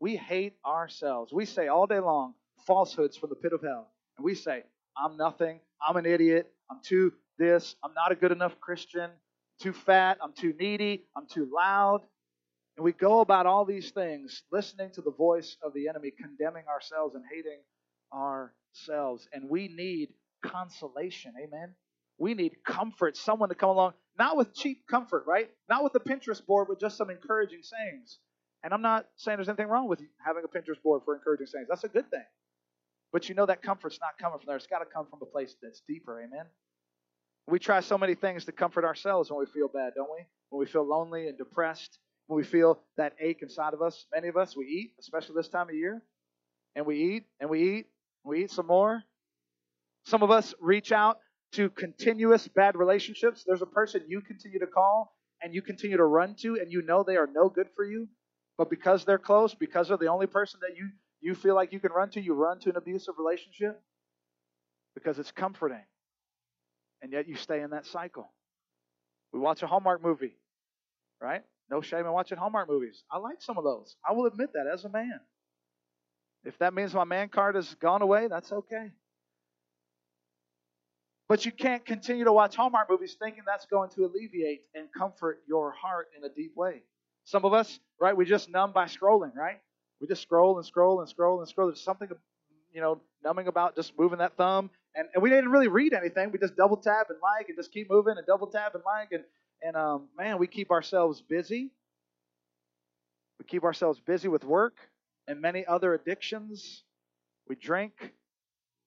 We 0.00 0.16
hate 0.16 0.54
ourselves. 0.64 1.32
We 1.32 1.44
say 1.44 1.68
all 1.68 1.86
day 1.86 1.98
long 1.98 2.34
falsehoods 2.66 3.16
from 3.16 3.30
the 3.30 3.36
pit 3.36 3.52
of 3.52 3.62
hell. 3.62 3.88
And 4.16 4.24
we 4.24 4.34
say, 4.34 4.62
I'm 4.96 5.16
nothing. 5.16 5.60
I'm 5.86 5.96
an 5.96 6.06
idiot. 6.06 6.52
I'm 6.70 6.78
too 6.82 7.12
this. 7.38 7.76
I'm 7.82 7.94
not 7.94 8.12
a 8.12 8.14
good 8.14 8.32
enough 8.32 8.60
Christian. 8.60 9.10
Too 9.60 9.72
fat. 9.72 10.18
I'm 10.22 10.32
too 10.32 10.54
needy. 10.58 11.04
I'm 11.16 11.26
too 11.26 11.48
loud. 11.52 12.02
And 12.78 12.84
we 12.84 12.92
go 12.92 13.18
about 13.18 13.46
all 13.46 13.64
these 13.64 13.90
things, 13.90 14.44
listening 14.52 14.92
to 14.92 15.02
the 15.02 15.10
voice 15.10 15.56
of 15.64 15.74
the 15.74 15.88
enemy, 15.88 16.12
condemning 16.16 16.62
ourselves 16.72 17.16
and 17.16 17.24
hating 17.28 17.58
ourselves. 18.14 19.26
And 19.32 19.50
we 19.50 19.66
need 19.66 20.10
consolation. 20.46 21.32
Amen. 21.42 21.74
We 22.18 22.34
need 22.34 22.52
comfort, 22.64 23.16
someone 23.16 23.48
to 23.48 23.56
come 23.56 23.70
along, 23.70 23.94
not 24.16 24.36
with 24.36 24.54
cheap 24.54 24.86
comfort, 24.88 25.24
right? 25.26 25.50
Not 25.68 25.82
with 25.82 25.96
a 25.96 25.98
Pinterest 25.98 26.46
board 26.46 26.68
with 26.68 26.78
just 26.78 26.96
some 26.96 27.10
encouraging 27.10 27.62
sayings. 27.64 28.20
And 28.62 28.72
I'm 28.72 28.82
not 28.82 29.06
saying 29.16 29.38
there's 29.38 29.48
anything 29.48 29.66
wrong 29.66 29.88
with 29.88 30.00
having 30.24 30.44
a 30.44 30.48
Pinterest 30.48 30.80
board 30.80 31.02
for 31.04 31.16
encouraging 31.16 31.48
sayings. 31.48 31.66
That's 31.68 31.82
a 31.82 31.88
good 31.88 32.08
thing. 32.10 32.24
But 33.12 33.28
you 33.28 33.34
know 33.34 33.46
that 33.46 33.60
comfort's 33.60 33.98
not 34.00 34.18
coming 34.20 34.38
from 34.38 34.46
there. 34.46 34.56
It's 34.56 34.68
got 34.68 34.78
to 34.78 34.84
come 34.84 35.06
from 35.10 35.18
a 35.20 35.26
place 35.26 35.56
that's 35.60 35.82
deeper. 35.88 36.20
Amen. 36.20 36.46
We 37.48 37.58
try 37.58 37.80
so 37.80 37.98
many 37.98 38.14
things 38.14 38.44
to 38.44 38.52
comfort 38.52 38.84
ourselves 38.84 39.32
when 39.32 39.40
we 39.40 39.46
feel 39.46 39.66
bad, 39.66 39.94
don't 39.96 40.10
we? 40.16 40.24
When 40.50 40.60
we 40.60 40.66
feel 40.66 40.86
lonely 40.86 41.26
and 41.26 41.36
depressed, 41.36 41.98
when 42.28 42.36
we 42.36 42.44
feel 42.44 42.80
that 42.96 43.14
ache 43.20 43.40
inside 43.42 43.74
of 43.74 43.82
us. 43.82 44.06
Many 44.14 44.28
of 44.28 44.36
us, 44.36 44.56
we 44.56 44.66
eat, 44.66 44.92
especially 45.00 45.34
this 45.36 45.48
time 45.48 45.68
of 45.68 45.74
year, 45.74 46.02
and 46.76 46.86
we 46.86 46.96
eat 47.16 47.24
and 47.40 47.50
we 47.50 47.62
eat, 47.62 47.86
and 48.24 48.30
we 48.30 48.44
eat 48.44 48.52
some 48.52 48.68
more. 48.68 49.02
Some 50.04 50.22
of 50.22 50.30
us 50.30 50.54
reach 50.60 50.92
out 50.92 51.18
to 51.52 51.70
continuous 51.70 52.46
bad 52.48 52.76
relationships. 52.76 53.44
There's 53.46 53.62
a 53.62 53.66
person 53.66 54.02
you 54.08 54.20
continue 54.20 54.60
to 54.60 54.66
call 54.66 55.16
and 55.42 55.54
you 55.54 55.62
continue 55.62 55.96
to 55.96 56.04
run 56.04 56.34
to, 56.36 56.56
and 56.60 56.70
you 56.70 56.82
know 56.82 57.02
they 57.02 57.16
are 57.16 57.28
no 57.32 57.48
good 57.48 57.68
for 57.76 57.84
you, 57.84 58.08
but 58.58 58.70
because 58.70 59.04
they're 59.04 59.18
close, 59.18 59.54
because 59.54 59.88
they're 59.88 59.96
the 59.96 60.08
only 60.08 60.26
person 60.26 60.60
that 60.62 60.76
you 60.76 60.90
you 61.20 61.34
feel 61.34 61.54
like 61.54 61.72
you 61.72 61.80
can 61.80 61.92
run 61.92 62.10
to, 62.10 62.20
you 62.20 62.34
run 62.34 62.60
to 62.60 62.70
an 62.70 62.76
abusive 62.76 63.14
relationship 63.18 63.82
because 64.94 65.18
it's 65.18 65.32
comforting. 65.32 65.84
And 67.02 67.12
yet 67.12 67.28
you 67.28 67.36
stay 67.36 67.60
in 67.62 67.70
that 67.70 67.86
cycle. 67.86 68.32
We 69.32 69.40
watch 69.40 69.62
a 69.62 69.66
Hallmark 69.66 70.02
movie, 70.02 70.36
right? 71.20 71.42
No 71.70 71.80
shame 71.80 72.06
in 72.06 72.12
watching 72.12 72.38
Hallmark 72.38 72.68
movies. 72.68 73.02
I 73.10 73.18
like 73.18 73.42
some 73.42 73.58
of 73.58 73.64
those. 73.64 73.96
I 74.08 74.12
will 74.12 74.26
admit 74.26 74.52
that 74.54 74.66
as 74.72 74.84
a 74.84 74.88
man. 74.88 75.20
If 76.44 76.58
that 76.58 76.72
means 76.72 76.94
my 76.94 77.04
man 77.04 77.28
card 77.28 77.56
has 77.56 77.74
gone 77.74 78.00
away, 78.00 78.28
that's 78.28 78.52
okay. 78.52 78.90
But 81.28 81.44
you 81.44 81.52
can't 81.52 81.84
continue 81.84 82.24
to 82.24 82.32
watch 82.32 82.56
Hallmark 82.56 82.88
movies 82.88 83.16
thinking 83.20 83.42
that's 83.46 83.66
going 83.66 83.90
to 83.90 84.06
alleviate 84.06 84.62
and 84.74 84.88
comfort 84.96 85.42
your 85.46 85.72
heart 85.72 86.08
in 86.16 86.24
a 86.24 86.30
deep 86.30 86.56
way. 86.56 86.82
Some 87.24 87.44
of 87.44 87.52
us, 87.52 87.78
right, 88.00 88.16
we 88.16 88.24
just 88.24 88.48
numb 88.48 88.72
by 88.72 88.86
scrolling, 88.86 89.34
right? 89.36 89.60
We 90.00 90.06
just 90.06 90.22
scroll 90.22 90.56
and 90.56 90.64
scroll 90.64 91.00
and 91.00 91.08
scroll 91.08 91.40
and 91.40 91.48
scroll. 91.48 91.68
There's 91.68 91.82
something, 91.82 92.08
you 92.72 92.80
know, 92.80 93.02
numbing 93.22 93.48
about 93.48 93.76
just 93.76 93.92
moving 93.98 94.20
that 94.20 94.38
thumb. 94.38 94.70
And, 94.94 95.06
and 95.12 95.22
we 95.22 95.28
didn't 95.28 95.50
really 95.50 95.68
read 95.68 95.92
anything. 95.92 96.30
We 96.32 96.38
just 96.38 96.56
double 96.56 96.78
tap 96.78 97.08
and 97.10 97.18
like 97.22 97.48
and 97.48 97.58
just 97.58 97.72
keep 97.72 97.90
moving 97.90 98.14
and 98.16 98.26
double 98.26 98.46
tap 98.46 98.74
and 98.74 98.82
like. 98.86 99.12
And, 99.12 99.24
and 99.62 99.76
um, 99.76 100.08
man, 100.16 100.38
we 100.38 100.46
keep 100.46 100.70
ourselves 100.70 101.22
busy. 101.22 101.70
We 103.38 103.44
keep 103.46 103.64
ourselves 103.64 104.00
busy 104.00 104.28
with 104.28 104.44
work 104.44 104.76
and 105.26 105.40
many 105.40 105.64
other 105.66 105.94
addictions. 105.94 106.82
We 107.48 107.56
drink, 107.56 107.92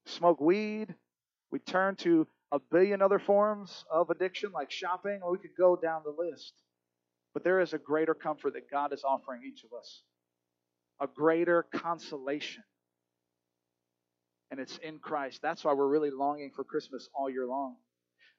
smoke 0.06 0.42
weed. 0.42 0.94
We 1.52 1.60
turn 1.60 1.96
to 1.98 2.28
a 2.52 2.60
billion 2.60 3.02
other 3.02 3.20
forms 3.20 3.86
of 3.92 4.10
addiction 4.10 4.52
like 4.52 4.72
shopping, 4.72 5.20
or 5.24 5.32
we 5.32 5.38
could 5.38 5.56
go 5.58 5.76
down 5.76 6.02
the 6.04 6.16
list. 6.18 6.54
But 7.34 7.44
there 7.44 7.62
is 7.62 7.74
a 7.74 7.78
greater 7.78 8.14
comfort 8.14 8.54
that 8.54 8.70
God 8.70 8.94
is 8.94 9.04
offering 9.04 9.42
each 9.46 9.64
of 9.64 9.72
us 9.78 10.04
a 11.02 11.08
greater 11.08 11.66
consolation. 11.74 12.64
And 14.52 14.60
it's 14.60 14.78
in 14.78 15.00
Christ. 15.00 15.40
That's 15.42 15.64
why 15.64 15.74
we're 15.74 15.88
really 15.88 16.12
longing 16.12 16.52
for 16.56 16.64
Christmas 16.64 17.10
all 17.16 17.30
year 17.30 17.48
long. 17.48 17.78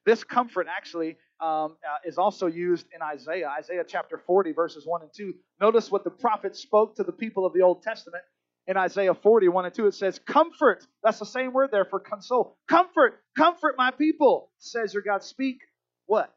This 0.05 0.25
comfort 0.25 0.67
actually 0.69 1.17
um, 1.41 1.77
uh, 1.87 1.99
is 2.05 2.19
also 2.19 2.47
used 2.47 2.87
in 2.95 3.03
Isaiah, 3.03 3.49
Isaiah 3.59 3.85
chapter 3.87 4.19
40, 4.27 4.53
verses 4.53 4.87
1 4.87 5.03
and 5.03 5.11
2. 5.15 5.35
Notice 5.61 5.91
what 5.91 6.05
the 6.05 6.11
prophet 6.11 6.57
spoke 6.57 6.97
to 6.97 7.05
the 7.05 7.13
people 7.13 7.47
of 7.47 7.53
the 7.53 7.63
Old 7.63 7.83
Testament. 7.83 8.25
In 8.67 8.77
Isaiah 8.77 9.15
40, 9.15 9.49
1 9.49 9.65
and 9.65 9.75
2, 9.75 9.87
it 9.89 9.95
says, 9.95 10.21
Comfort. 10.21 10.87
That's 11.03 11.19
the 11.19 11.27
same 11.27 11.53
word 11.53 11.71
there 11.73 11.85
for 11.85 11.99
console. 11.99 12.57
Comfort, 12.69 13.21
comfort 13.37 13.75
my 13.77 13.91
people, 13.91 14.51
says 14.59 14.95
your 14.95 15.03
God. 15.03 15.25
Speak 15.25 15.59
what? 16.07 16.33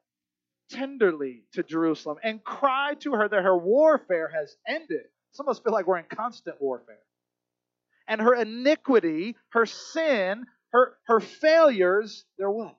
Tenderly 0.71 1.43
to 1.53 1.61
Jerusalem 1.61 2.17
and 2.23 2.43
cry 2.43 2.95
to 3.01 3.13
her 3.13 3.27
that 3.29 3.43
her 3.43 3.57
warfare 3.57 4.31
has 4.33 4.55
ended 4.67 5.05
some 5.35 5.47
of 5.47 5.51
us 5.51 5.59
feel 5.59 5.73
like 5.73 5.85
we're 5.85 5.97
in 5.97 6.05
constant 6.05 6.61
warfare. 6.61 6.99
And 8.07 8.21
her 8.21 8.33
iniquity, 8.33 9.35
her 9.49 9.65
sin, 9.65 10.45
her, 10.69 10.93
her 11.07 11.19
failures, 11.19 12.23
they're 12.37 12.49
what? 12.49 12.77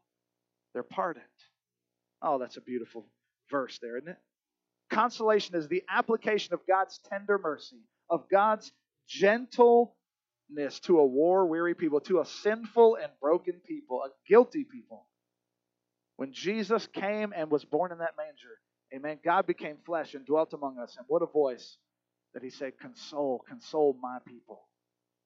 They're 0.77 0.83
pardoned. 0.83 1.25
Oh, 2.21 2.39
that's 2.39 2.59
a 2.59 2.61
beautiful 2.61 3.07
verse 3.51 3.79
there, 3.81 3.97
isn't 3.97 4.11
it? 4.11 4.19
Consolation 4.91 5.55
is 5.55 5.69
the 5.69 5.83
application 5.89 6.53
of 6.53 6.61
God's 6.69 7.01
tender 7.09 7.39
mercy, 7.39 7.81
of 8.11 8.29
God's 8.29 8.71
gentleness 9.09 9.95
to 10.83 10.99
a 10.99 11.07
war 11.07 11.47
weary 11.47 11.75
people, 11.75 12.01
to 12.01 12.21
a 12.21 12.27
sinful 12.27 12.99
and 13.03 13.11
broken 13.23 13.55
people, 13.67 14.03
a 14.05 14.11
guilty 14.29 14.65
people. 14.65 15.07
When 16.17 16.35
Jesus 16.35 16.87
came 16.89 17.33
and 17.35 17.51
was 17.51 17.65
born 17.65 17.91
in 17.91 17.97
that 18.01 18.19
manger, 18.19 18.59
amen, 18.95 19.21
God 19.25 19.47
became 19.47 19.79
flesh 19.87 20.13
and 20.13 20.27
dwelt 20.27 20.53
among 20.53 20.79
us. 20.79 20.95
And 20.99 21.07
what 21.09 21.23
a 21.23 21.27
voice 21.27 21.79
that 22.35 22.43
he 22.43 22.51
said, 22.51 22.79
Console, 22.79 23.43
console 23.49 23.97
my 23.99 24.19
people. 24.27 24.61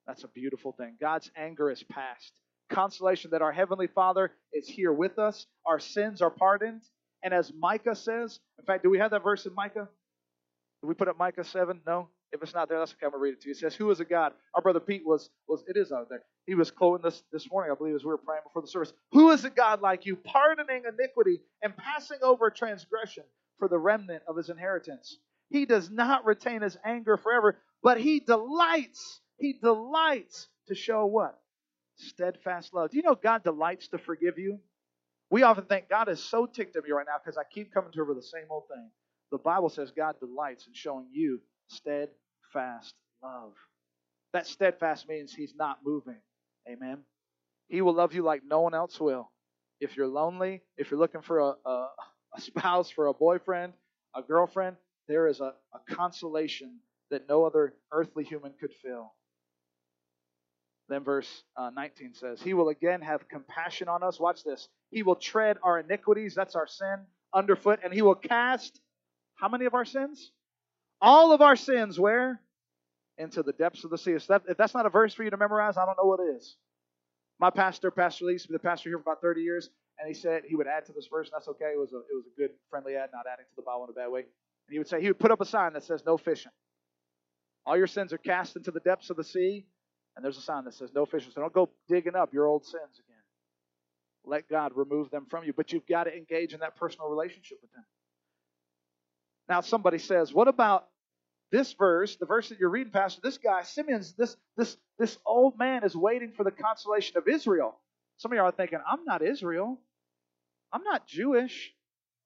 That's 0.06 0.22
a 0.22 0.28
beautiful 0.28 0.70
thing. 0.70 0.94
God's 1.00 1.28
anger 1.36 1.72
is 1.72 1.82
past. 1.82 2.38
Consolation 2.70 3.30
that 3.32 3.42
our 3.42 3.52
Heavenly 3.52 3.86
Father 3.88 4.32
is 4.52 4.68
here 4.68 4.92
with 4.92 5.18
us. 5.18 5.46
Our 5.66 5.78
sins 5.78 6.22
are 6.22 6.30
pardoned. 6.30 6.82
And 7.22 7.34
as 7.34 7.52
Micah 7.58 7.94
says, 7.94 8.40
in 8.58 8.64
fact, 8.64 8.82
do 8.82 8.90
we 8.90 8.98
have 8.98 9.10
that 9.10 9.22
verse 9.22 9.44
in 9.46 9.54
Micah? 9.54 9.88
Did 10.82 10.86
we 10.86 10.94
put 10.94 11.08
up 11.08 11.18
Micah 11.18 11.44
7? 11.44 11.80
No? 11.86 12.08
If 12.32 12.42
it's 12.42 12.54
not 12.54 12.68
there, 12.68 12.78
that's 12.78 12.92
okay. 12.92 13.06
I'm 13.06 13.10
going 13.10 13.20
to 13.20 13.22
read 13.24 13.32
it 13.34 13.40
to 13.42 13.48
you. 13.48 13.52
It 13.52 13.58
says, 13.58 13.74
Who 13.74 13.90
is 13.90 14.00
a 14.00 14.04
God? 14.04 14.32
Our 14.54 14.62
brother 14.62 14.80
Pete 14.80 15.02
was, 15.04 15.30
was 15.48 15.64
it 15.66 15.76
is 15.76 15.90
out 15.90 16.08
there. 16.08 16.22
He 16.46 16.54
was 16.54 16.70
quoting 16.70 17.02
this 17.02 17.22
this 17.32 17.50
morning, 17.50 17.72
I 17.72 17.74
believe, 17.74 17.94
as 17.94 18.04
we 18.04 18.08
were 18.08 18.18
praying 18.18 18.42
before 18.44 18.62
the 18.62 18.68
service. 18.68 18.92
Who 19.12 19.30
is 19.32 19.44
a 19.44 19.50
God 19.50 19.82
like 19.82 20.06
you, 20.06 20.16
pardoning 20.16 20.84
iniquity 20.88 21.40
and 21.62 21.76
passing 21.76 22.18
over 22.22 22.50
transgression 22.50 23.24
for 23.58 23.68
the 23.68 23.78
remnant 23.78 24.22
of 24.28 24.36
his 24.36 24.48
inheritance? 24.48 25.18
He 25.50 25.66
does 25.66 25.90
not 25.90 26.24
retain 26.24 26.62
his 26.62 26.78
anger 26.84 27.16
forever, 27.16 27.58
but 27.82 28.00
he 28.00 28.20
delights, 28.20 29.20
he 29.38 29.54
delights 29.60 30.46
to 30.68 30.76
show 30.76 31.06
what? 31.06 31.38
Steadfast 32.00 32.74
love. 32.74 32.90
Do 32.90 32.96
you 32.96 33.02
know 33.02 33.14
God 33.14 33.44
delights 33.44 33.88
to 33.88 33.98
forgive 33.98 34.38
you? 34.38 34.58
We 35.30 35.42
often 35.42 35.64
think 35.64 35.88
God 35.88 36.08
is 36.08 36.22
so 36.22 36.46
ticked 36.46 36.76
at 36.76 36.84
me 36.84 36.90
right 36.90 37.06
now 37.06 37.16
because 37.24 37.38
I 37.38 37.44
keep 37.52 37.72
coming 37.72 37.92
to 37.92 37.98
her 37.98 38.04
with 38.04 38.16
the 38.16 38.22
same 38.22 38.46
old 38.50 38.64
thing. 38.68 38.90
The 39.32 39.38
Bible 39.38 39.68
says 39.68 39.92
God 39.96 40.16
delights 40.20 40.66
in 40.66 40.74
showing 40.74 41.06
you 41.12 41.40
steadfast 41.68 42.94
love. 43.22 43.52
That 44.32 44.46
steadfast 44.46 45.08
means 45.08 45.32
he's 45.34 45.54
not 45.56 45.78
moving. 45.84 46.16
Amen. 46.68 46.98
He 47.68 47.82
will 47.82 47.94
love 47.94 48.14
you 48.14 48.22
like 48.22 48.42
no 48.44 48.60
one 48.60 48.74
else 48.74 49.00
will. 49.00 49.30
If 49.80 49.96
you're 49.96 50.08
lonely, 50.08 50.62
if 50.76 50.90
you're 50.90 51.00
looking 51.00 51.22
for 51.22 51.40
a, 51.40 51.54
a, 51.64 51.88
a 52.36 52.40
spouse, 52.40 52.90
for 52.90 53.06
a 53.06 53.14
boyfriend, 53.14 53.72
a 54.14 54.22
girlfriend, 54.22 54.76
there 55.08 55.28
is 55.28 55.40
a, 55.40 55.54
a 55.74 55.94
consolation 55.94 56.80
that 57.10 57.28
no 57.28 57.44
other 57.44 57.74
earthly 57.92 58.24
human 58.24 58.52
could 58.60 58.72
fill. 58.82 59.12
Then 60.90 61.04
verse 61.04 61.44
uh, 61.56 61.70
19 61.70 62.14
says, 62.14 62.42
He 62.42 62.52
will 62.52 62.68
again 62.68 63.00
have 63.00 63.28
compassion 63.28 63.88
on 63.88 64.02
us. 64.02 64.18
Watch 64.18 64.42
this. 64.42 64.68
He 64.90 65.04
will 65.04 65.14
tread 65.14 65.56
our 65.62 65.78
iniquities, 65.78 66.34
that's 66.34 66.56
our 66.56 66.66
sin, 66.66 66.96
underfoot, 67.32 67.80
and 67.84 67.94
He 67.94 68.02
will 68.02 68.16
cast 68.16 68.80
how 69.36 69.48
many 69.48 69.66
of 69.66 69.74
our 69.74 69.84
sins? 69.84 70.32
All 71.00 71.32
of 71.32 71.40
our 71.40 71.56
sins 71.56 71.98
where? 71.98 72.40
Into 73.16 73.42
the 73.42 73.52
depths 73.52 73.84
of 73.84 73.90
the 73.90 73.98
sea. 73.98 74.16
that, 74.28 74.42
if 74.48 74.56
that's 74.56 74.74
not 74.74 74.84
a 74.84 74.90
verse 74.90 75.14
for 75.14 75.22
you 75.22 75.30
to 75.30 75.36
memorize, 75.36 75.76
I 75.76 75.86
don't 75.86 75.96
know 75.96 76.08
what 76.08 76.20
is. 76.36 76.56
My 77.38 77.50
pastor, 77.50 77.90
Pastor 77.90 78.26
Lee, 78.26 78.32
used 78.32 78.46
to 78.46 78.48
be 78.48 78.54
the 78.54 78.58
pastor 78.58 78.90
here 78.90 78.98
for 78.98 79.02
about 79.02 79.22
30 79.22 79.42
years, 79.42 79.70
and 79.98 80.08
he 80.08 80.14
said 80.14 80.42
he 80.46 80.56
would 80.56 80.66
add 80.66 80.86
to 80.86 80.92
this 80.92 81.06
verse, 81.06 81.28
and 81.28 81.34
that's 81.34 81.48
okay. 81.48 81.72
It 81.72 81.78
was 81.78 81.92
a, 81.92 81.98
it 81.98 82.14
was 82.14 82.24
a 82.26 82.38
good, 82.38 82.50
friendly 82.68 82.96
ad, 82.96 83.10
not 83.14 83.26
adding 83.32 83.46
to 83.48 83.56
the 83.56 83.62
Bible 83.62 83.84
in 83.84 83.90
a 83.90 83.92
bad 83.92 84.10
way. 84.10 84.20
And 84.20 84.72
he 84.72 84.78
would 84.78 84.88
say, 84.88 85.00
he 85.00 85.06
would 85.06 85.20
put 85.20 85.30
up 85.30 85.40
a 85.40 85.46
sign 85.46 85.72
that 85.74 85.84
says, 85.84 86.02
no 86.04 86.16
fishing. 86.16 86.52
All 87.64 87.76
your 87.76 87.86
sins 87.86 88.12
are 88.12 88.18
cast 88.18 88.56
into 88.56 88.72
the 88.72 88.80
depths 88.80 89.08
of 89.10 89.16
the 89.16 89.24
sea, 89.24 89.66
and 90.20 90.24
there's 90.26 90.36
a 90.36 90.42
sign 90.42 90.66
that 90.66 90.74
says, 90.74 90.90
no 90.94 91.06
fishing. 91.06 91.32
So 91.34 91.40
don't 91.40 91.52
go 91.54 91.70
digging 91.88 92.14
up 92.14 92.34
your 92.34 92.44
old 92.44 92.66
sins 92.66 92.98
again. 92.98 93.22
Let 94.22 94.50
God 94.50 94.72
remove 94.74 95.10
them 95.10 95.24
from 95.30 95.44
you. 95.44 95.54
But 95.54 95.72
you've 95.72 95.86
got 95.86 96.04
to 96.04 96.14
engage 96.14 96.52
in 96.52 96.60
that 96.60 96.76
personal 96.76 97.08
relationship 97.08 97.56
with 97.62 97.70
Him. 97.70 97.84
Now, 99.48 99.62
somebody 99.62 99.96
says, 99.96 100.30
what 100.34 100.46
about 100.46 100.88
this 101.50 101.72
verse, 101.72 102.16
the 102.16 102.26
verse 102.26 102.50
that 102.50 102.58
you're 102.58 102.68
reading, 102.68 102.92
Pastor? 102.92 103.22
This 103.24 103.38
guy, 103.38 103.62
Simeon's, 103.62 104.12
this, 104.12 104.36
this, 104.58 104.76
this 104.98 105.16
old 105.24 105.58
man 105.58 105.84
is 105.84 105.96
waiting 105.96 106.32
for 106.36 106.44
the 106.44 106.50
consolation 106.50 107.16
of 107.16 107.26
Israel. 107.26 107.78
Some 108.18 108.30
of 108.32 108.36
you 108.36 108.42
are 108.42 108.52
thinking, 108.52 108.80
I'm 108.86 109.06
not 109.06 109.22
Israel. 109.22 109.80
I'm 110.70 110.84
not 110.84 111.06
Jewish. 111.06 111.72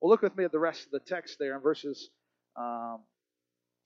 Well, 0.00 0.10
look 0.10 0.22
with 0.22 0.36
me 0.36 0.42
at 0.42 0.50
the 0.50 0.58
rest 0.58 0.86
of 0.86 0.90
the 0.90 0.98
text 0.98 1.38
there 1.38 1.54
in 1.54 1.60
verses 1.60 2.10
um, 2.56 3.02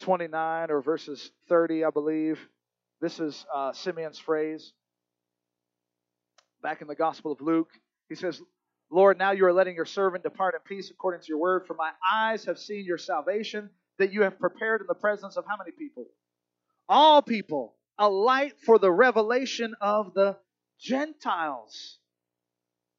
29 0.01 0.71
or 0.71 0.81
verses 0.81 1.31
30, 1.51 1.85
I 1.85 1.90
believe. 1.90 2.40
This 3.00 3.20
is 3.20 3.46
uh, 3.54 3.72
Simeon's 3.72 4.18
phrase. 4.18 4.72
Back 6.62 6.80
in 6.82 6.88
the 6.88 6.96
Gospel 6.96 7.32
of 7.32 7.40
Luke, 7.40 7.70
he 8.08 8.16
says, 8.16 8.42
Lord, 8.90 9.18
now 9.18 9.32
you 9.32 9.44
are 9.46 9.52
letting 9.52 9.76
your 9.76 9.84
servant 9.84 10.24
depart 10.24 10.54
in 10.54 10.61
peace 10.64 10.90
according 10.90 11.20
to 11.20 11.28
your 11.28 11.38
word, 11.38 11.66
for 11.66 11.74
my 11.74 11.90
eyes 12.11 12.46
have 12.46 12.58
seen 12.58 12.84
your 12.84 12.98
salvation 12.98 13.70
that 13.98 14.12
you 14.12 14.22
have 14.22 14.38
prepared 14.38 14.80
in 14.80 14.87
the 14.88 14.94
presence 14.94 15.37
of 15.37 15.44
how 15.46 15.56
many 15.56 15.70
people? 15.70 16.06
All 16.88 17.20
people, 17.20 17.74
a 17.98 18.08
light 18.08 18.54
for 18.64 18.78
the 18.78 18.90
revelation 18.90 19.74
of 19.80 20.14
the 20.14 20.37
Gentiles 20.80 21.98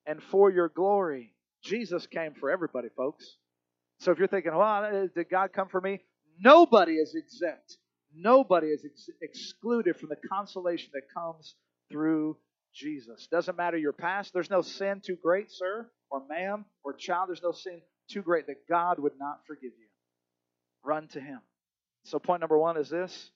and 0.05 0.21
for 0.21 0.51
your 0.51 0.69
glory. 0.69 1.33
Jesus 1.63 2.05
came 2.07 2.33
for 2.39 2.49
everybody, 2.51 2.89
folks. 2.95 3.35
So 3.99 4.11
if 4.11 4.19
you're 4.19 4.27
thinking, 4.27 4.55
well, 4.55 5.09
did 5.13 5.29
God 5.29 5.51
come 5.53 5.67
for 5.67 5.81
me? 5.81 5.99
Nobody 6.39 6.93
is 6.93 7.15
exempt. 7.15 7.78
Nobody 8.13 8.67
is 8.67 8.83
ex- 8.85 9.09
excluded 9.21 9.97
from 9.97 10.09
the 10.09 10.15
consolation 10.15 10.89
that 10.93 11.03
comes 11.13 11.55
through 11.91 12.37
Jesus. 12.73 13.27
Doesn't 13.31 13.57
matter 13.57 13.77
your 13.77 13.93
past. 13.93 14.33
There's 14.33 14.49
no 14.49 14.61
sin 14.61 15.01
too 15.05 15.17
great, 15.21 15.51
sir, 15.51 15.89
or 16.09 16.23
ma'am, 16.27 16.65
or 16.83 16.93
child. 16.93 17.29
There's 17.29 17.43
no 17.43 17.51
sin 17.51 17.81
too 18.09 18.21
great 18.21 18.47
that 18.47 18.67
God 18.67 18.99
would 18.99 19.17
not 19.19 19.41
forgive 19.47 19.71
you. 19.77 19.87
Run 20.83 21.07
to 21.09 21.19
Him. 21.19 21.39
So, 22.05 22.19
point 22.19 22.39
number 22.41 22.57
one 22.57 22.77
is 22.77 22.89
this 22.89 23.31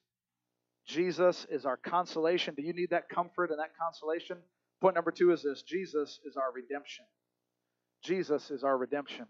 Jesus 0.86 1.46
is 1.50 1.64
our 1.66 1.76
consolation. 1.76 2.54
Do 2.54 2.62
you 2.62 2.72
need 2.72 2.90
that 2.90 3.08
comfort 3.08 3.50
and 3.50 3.58
that 3.58 3.76
consolation? 3.80 4.38
Point 4.80 4.94
number 4.94 5.10
two 5.10 5.32
is 5.32 5.42
this 5.42 5.62
Jesus 5.62 6.20
is 6.24 6.36
our 6.36 6.52
redemption. 6.52 7.04
Jesus 8.02 8.50
is 8.50 8.64
our 8.64 8.76
redemption 8.76 9.26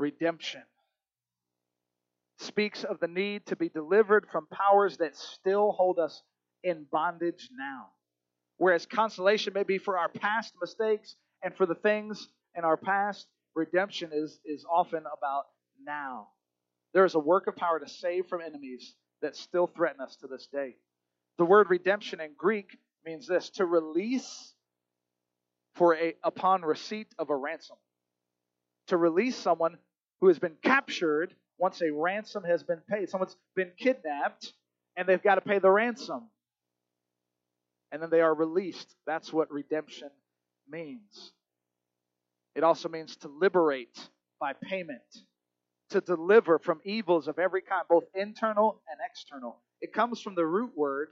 redemption. 0.00 0.62
Speaks 2.40 2.84
of 2.84 2.98
the 3.00 3.06
need 3.06 3.44
to 3.46 3.56
be 3.56 3.68
delivered 3.68 4.26
from 4.32 4.46
powers 4.46 4.96
that 4.96 5.14
still 5.14 5.72
hold 5.72 5.98
us 5.98 6.22
in 6.64 6.86
bondage 6.90 7.50
now. 7.52 7.88
Whereas 8.56 8.86
consolation 8.86 9.52
may 9.52 9.62
be 9.62 9.76
for 9.76 9.98
our 9.98 10.08
past 10.08 10.54
mistakes 10.58 11.16
and 11.42 11.54
for 11.54 11.66
the 11.66 11.74
things 11.74 12.28
in 12.56 12.64
our 12.64 12.78
past, 12.78 13.26
redemption 13.54 14.10
is, 14.12 14.40
is 14.46 14.64
often 14.70 15.00
about 15.00 15.44
now. 15.84 16.28
There 16.94 17.04
is 17.04 17.14
a 17.14 17.18
work 17.18 17.46
of 17.46 17.56
power 17.56 17.78
to 17.78 17.88
save 17.88 18.26
from 18.26 18.40
enemies 18.40 18.94
that 19.20 19.36
still 19.36 19.66
threaten 19.66 20.00
us 20.00 20.16
to 20.16 20.26
this 20.26 20.48
day. 20.50 20.76
The 21.36 21.44
word 21.44 21.68
redemption 21.68 22.22
in 22.22 22.30
Greek 22.38 22.78
means 23.04 23.26
this 23.26 23.50
to 23.50 23.66
release 23.66 24.54
for 25.74 25.94
a 25.94 26.14
upon 26.24 26.62
receipt 26.62 27.08
of 27.18 27.28
a 27.28 27.36
ransom. 27.36 27.76
To 28.86 28.96
release 28.96 29.36
someone 29.36 29.76
who 30.20 30.28
has 30.28 30.38
been 30.38 30.56
captured 30.62 31.34
once 31.60 31.82
a 31.82 31.92
ransom 31.92 32.42
has 32.42 32.62
been 32.62 32.80
paid. 32.90 33.10
Someone's 33.10 33.36
been 33.54 33.70
kidnapped 33.78 34.52
and 34.96 35.06
they've 35.06 35.22
got 35.22 35.34
to 35.36 35.42
pay 35.42 35.58
the 35.58 35.70
ransom. 35.70 36.28
And 37.92 38.02
then 38.02 38.10
they 38.10 38.22
are 38.22 38.34
released. 38.34 38.94
That's 39.06 39.32
what 39.32 39.50
redemption 39.50 40.10
means. 40.68 41.32
It 42.54 42.64
also 42.64 42.88
means 42.88 43.16
to 43.16 43.28
liberate 43.28 43.98
by 44.40 44.54
payment, 44.54 45.02
to 45.90 46.00
deliver 46.00 46.58
from 46.58 46.80
evils 46.84 47.28
of 47.28 47.38
every 47.38 47.62
kind, 47.62 47.82
both 47.88 48.04
internal 48.14 48.80
and 48.90 48.98
external. 49.08 49.58
It 49.80 49.92
comes 49.92 50.20
from 50.20 50.34
the 50.34 50.46
root 50.46 50.72
word 50.76 51.08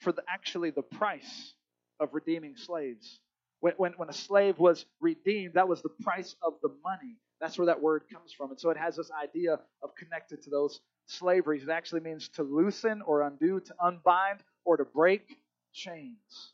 for 0.00 0.12
the, 0.12 0.22
actually 0.28 0.70
the 0.70 0.82
price 0.82 1.54
of 2.00 2.10
redeeming 2.12 2.56
slaves. 2.56 3.20
When, 3.60 3.74
when, 3.76 3.92
when 3.92 4.08
a 4.08 4.14
slave 4.14 4.58
was 4.58 4.84
redeemed, 5.00 5.54
that 5.54 5.68
was 5.68 5.82
the 5.82 5.90
price 6.02 6.34
of 6.42 6.54
the 6.62 6.70
money. 6.82 7.16
That's 7.40 7.56
where 7.58 7.66
that 7.66 7.80
word 7.82 8.04
comes 8.12 8.32
from. 8.32 8.50
And 8.50 8.60
so 8.60 8.70
it 8.70 8.76
has 8.76 8.96
this 8.96 9.10
idea 9.10 9.60
of 9.82 9.94
connected 9.96 10.42
to 10.42 10.50
those 10.50 10.80
slaveries. 11.06 11.62
It 11.62 11.70
actually 11.70 12.00
means 12.00 12.28
to 12.30 12.42
loosen 12.42 13.02
or 13.02 13.22
undo, 13.22 13.60
to 13.60 13.74
unbind 13.80 14.40
or 14.64 14.76
to 14.76 14.84
break 14.84 15.36
chains. 15.72 16.52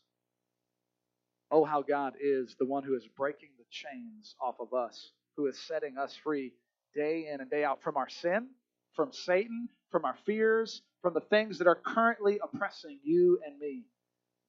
Oh, 1.51 1.65
how 1.65 1.81
God 1.81 2.13
is 2.19 2.55
the 2.59 2.65
one 2.65 2.83
who 2.83 2.95
is 2.95 3.07
breaking 3.17 3.49
the 3.57 3.65
chains 3.69 4.35
off 4.41 4.55
of 4.59 4.73
us, 4.73 5.11
who 5.37 5.47
is 5.47 5.57
setting 5.59 5.97
us 5.97 6.15
free 6.23 6.53
day 6.95 7.29
in 7.31 7.41
and 7.41 7.49
day 7.49 7.63
out 7.63 7.81
from 7.81 7.97
our 7.97 8.09
sin, 8.09 8.47
from 8.95 9.11
Satan, 9.11 9.69
from 9.91 10.05
our 10.05 10.15
fears, 10.25 10.81
from 11.01 11.13
the 11.13 11.21
things 11.21 11.57
that 11.59 11.67
are 11.67 11.75
currently 11.75 12.39
oppressing 12.43 12.99
you 13.03 13.39
and 13.45 13.57
me. 13.59 13.83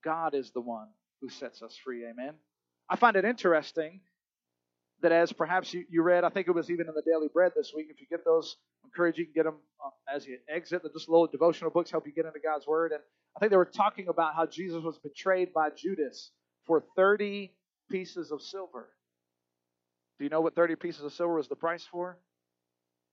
God 0.05 0.35
is 0.35 0.51
the 0.51 0.61
one 0.61 0.89
who 1.21 1.29
sets 1.29 1.63
us 1.63 1.77
free. 1.83 2.05
Amen. 2.07 2.35
I 2.89 2.97
find 2.97 3.17
it 3.17 3.25
interesting 3.25 4.01
that 5.03 5.13
as 5.13 5.33
perhaps 5.33 5.73
you, 5.75 5.85
you 5.91 6.03
read, 6.03 6.25
I 6.25 6.31
think 6.31 6.49
it 6.49 6.53
was 6.53 6.71
even 6.71 6.89
in 6.89 6.95
the 6.95 7.03
Daily 7.03 7.29
Bread 7.33 7.53
this 7.55 7.73
week. 7.75 7.87
If 7.91 8.01
you 8.01 8.07
get 8.09 8.25
those, 8.25 8.57
I 8.83 8.89
encourage 8.89 9.19
you 9.19 9.25
can 9.25 9.35
get 9.35 9.45
them 9.45 9.57
uh, 9.85 9.91
as 10.15 10.27
you 10.27 10.39
exit. 10.49 10.83
They're 10.83 10.93
just 10.93 11.09
little 11.09 11.27
devotional 11.27 11.71
books 11.71 11.91
help 11.91 12.07
you 12.07 12.13
get 12.13 12.25
into 12.25 12.41
God's 12.41 12.67
Word. 12.67 12.93
And 12.93 13.01
I 13.37 13.41
think 13.41 13.51
they 13.51 13.57
were 13.57 13.65
talking 13.67 14.09
about 14.09 14.35
how 14.35 14.47
Jesus 14.47 14.83
was 14.83 14.99
betrayed 14.99 15.53
by 15.53 15.69
Judas 15.77 16.31
for 16.67 16.83
30 16.97 17.53
pieces 17.91 18.33
of 18.33 18.41
silver. 18.41 18.89
Do 20.19 20.25
you 20.25 20.31
know 20.31 20.41
what 20.41 20.55
30 20.55 20.77
pieces 20.77 21.05
of 21.05 21.13
silver 21.13 21.35
was 21.35 21.49
the 21.49 21.57
price 21.57 21.87
for? 21.91 22.19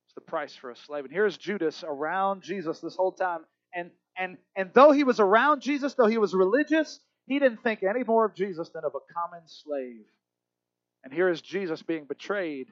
It's 0.06 0.16
the 0.16 0.22
price 0.22 0.56
for 0.56 0.72
a 0.72 0.76
slave. 0.76 1.04
And 1.04 1.14
here's 1.14 1.38
Judas 1.38 1.84
around 1.86 2.44
Jesus 2.44 2.80
this 2.80 2.96
whole 2.96 3.12
time. 3.12 3.42
And 3.76 3.92
and 4.18 4.38
and 4.56 4.70
though 4.74 4.92
he 4.92 5.04
was 5.04 5.20
around 5.20 5.62
Jesus, 5.62 5.96
though 5.96 6.08
he 6.08 6.18
was 6.18 6.34
religious, 6.34 7.00
he 7.26 7.40
didn't 7.40 7.64
think 7.64 7.84
any 7.84 8.04
more 8.04 8.26
of 8.26 8.36
Jesus 8.36 8.70
than 8.70 8.84
of 8.86 8.94
a 8.96 9.14
common 9.14 9.42
slave. 9.48 10.06
And 11.04 11.14
here 11.14 11.30
is 11.30 11.42
Jesus 11.42 11.82
being 11.84 12.06
betrayed, 12.06 12.68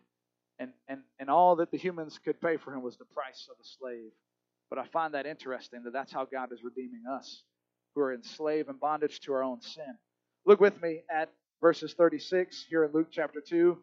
and, 0.60 0.72
and, 0.88 1.02
and 1.20 1.30
all 1.30 1.58
that 1.58 1.72
the 1.72 1.78
humans 1.78 2.20
could 2.24 2.40
pay 2.40 2.58
for 2.58 2.74
him 2.74 2.82
was 2.82 2.98
the 2.98 3.06
price 3.06 3.48
of 3.50 3.58
a 3.60 3.64
slave. 3.64 4.12
But 4.70 4.80
I 4.80 4.86
find 4.86 5.14
that 5.14 5.26
interesting 5.26 5.84
that 5.84 5.94
that's 5.94 6.14
how 6.14 6.26
God 6.26 6.54
is 6.54 6.64
redeeming 6.64 7.04
us, 7.12 7.44
who 7.94 8.02
are 8.02 8.14
enslaved 8.14 8.70
and 8.70 8.80
bondage 8.80 9.20
to 9.22 9.34
our 9.34 9.44
own 9.44 9.62
sin. 9.62 9.98
Look 10.46 10.62
with 10.62 10.82
me 10.82 11.02
at 11.14 11.30
verses 11.60 11.94
36 11.94 12.66
here 12.70 12.86
in 12.86 12.92
Luke 12.94 13.10
chapter 13.12 13.42
2, 13.42 13.78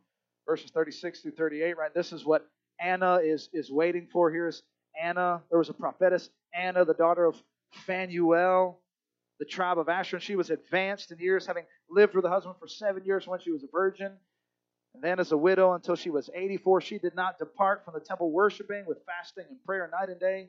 verses 0.47 0.71
36 0.71 1.21
through 1.21 1.33
38, 1.33 1.77
right? 1.77 1.95
This 1.95 2.13
is 2.13 2.25
what 2.25 2.47
Anna 2.81 3.17
is, 3.17 3.51
is 3.53 3.71
waiting 3.71 4.09
for. 4.11 4.31
Here's 4.31 4.63
Anna. 5.01 5.43
There 5.51 5.59
was 5.59 5.69
a 5.69 5.75
prophetess, 5.75 6.31
Anna, 6.55 6.85
the 6.85 6.95
daughter 6.95 7.27
of 7.27 7.37
Phanuel 7.87 8.81
the 9.39 9.45
tribe 9.45 9.79
of 9.79 9.89
Asher. 9.89 10.17
And 10.17 10.23
she 10.23 10.37
was 10.37 10.51
advanced 10.51 11.13
in 11.13 11.19
years, 11.19 11.47
having 11.47 11.65
lived 11.89 12.15
with 12.15 12.25
a 12.25 12.29
husband 12.29 12.57
for 12.59 12.69
seven 12.69 13.05
years 13.05 13.27
when 13.27 13.41
she 13.41 13.51
was 13.51 13.63
a 13.63 13.69
virgin. 13.73 14.13
And 14.99 15.05
then, 15.05 15.21
as 15.21 15.31
a 15.31 15.37
widow 15.37 15.75
until 15.75 15.95
she 15.95 16.11
was 16.11 16.29
84, 16.35 16.81
she 16.81 16.99
did 16.99 17.15
not 17.15 17.39
depart 17.39 17.85
from 17.85 17.95
the 17.95 18.01
temple 18.01 18.33
worshiping 18.33 18.85
with 18.85 18.99
fasting 19.07 19.45
and 19.49 19.65
prayer 19.65 19.89
night 19.93 20.09
and 20.09 20.19
day. 20.19 20.49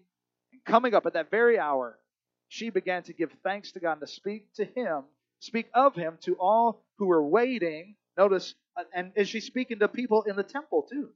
And 0.52 0.66
coming 0.66 0.96
up 0.96 1.06
at 1.06 1.14
that 1.14 1.30
very 1.30 1.60
hour, 1.60 2.00
she 2.48 2.72
began 2.72 3.04
to 3.04 3.14
give 3.14 3.32
thanks 3.44 3.74
to 3.74 3.80
God 3.80 3.92
and 3.92 4.02
to 4.02 4.08
speak 4.08 4.52
to 4.56 4.66
Him, 4.66 5.04
speak 5.38 5.68
of 5.76 5.94
Him 5.94 6.18
to 6.22 6.34
all 6.40 6.84
who 6.98 7.06
were 7.06 7.24
waiting. 7.24 7.94
Notice, 8.18 8.56
uh, 8.76 8.86
and 8.92 9.12
is 9.16 9.30
she 9.30 9.40
speaking 9.40 9.78
to 9.78 9.88
people 9.88 10.24
in 10.24 10.36
the 10.36 10.42
temple 10.42 10.88
too? 10.92 11.10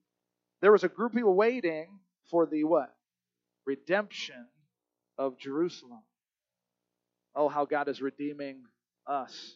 There 0.62 0.72
was 0.72 0.84
a 0.84 0.88
group 0.88 1.14
of 1.14 1.16
people 1.16 1.34
waiting 1.34 1.88
for 2.30 2.46
the 2.46 2.64
what? 2.66 2.94
Redemption 3.66 4.46
of 5.18 5.40
Jerusalem. 5.40 6.04
Oh, 7.36 7.50
how 7.50 7.66
God 7.66 7.88
is 7.88 8.00
redeeming 8.00 8.58
us. 9.08 9.56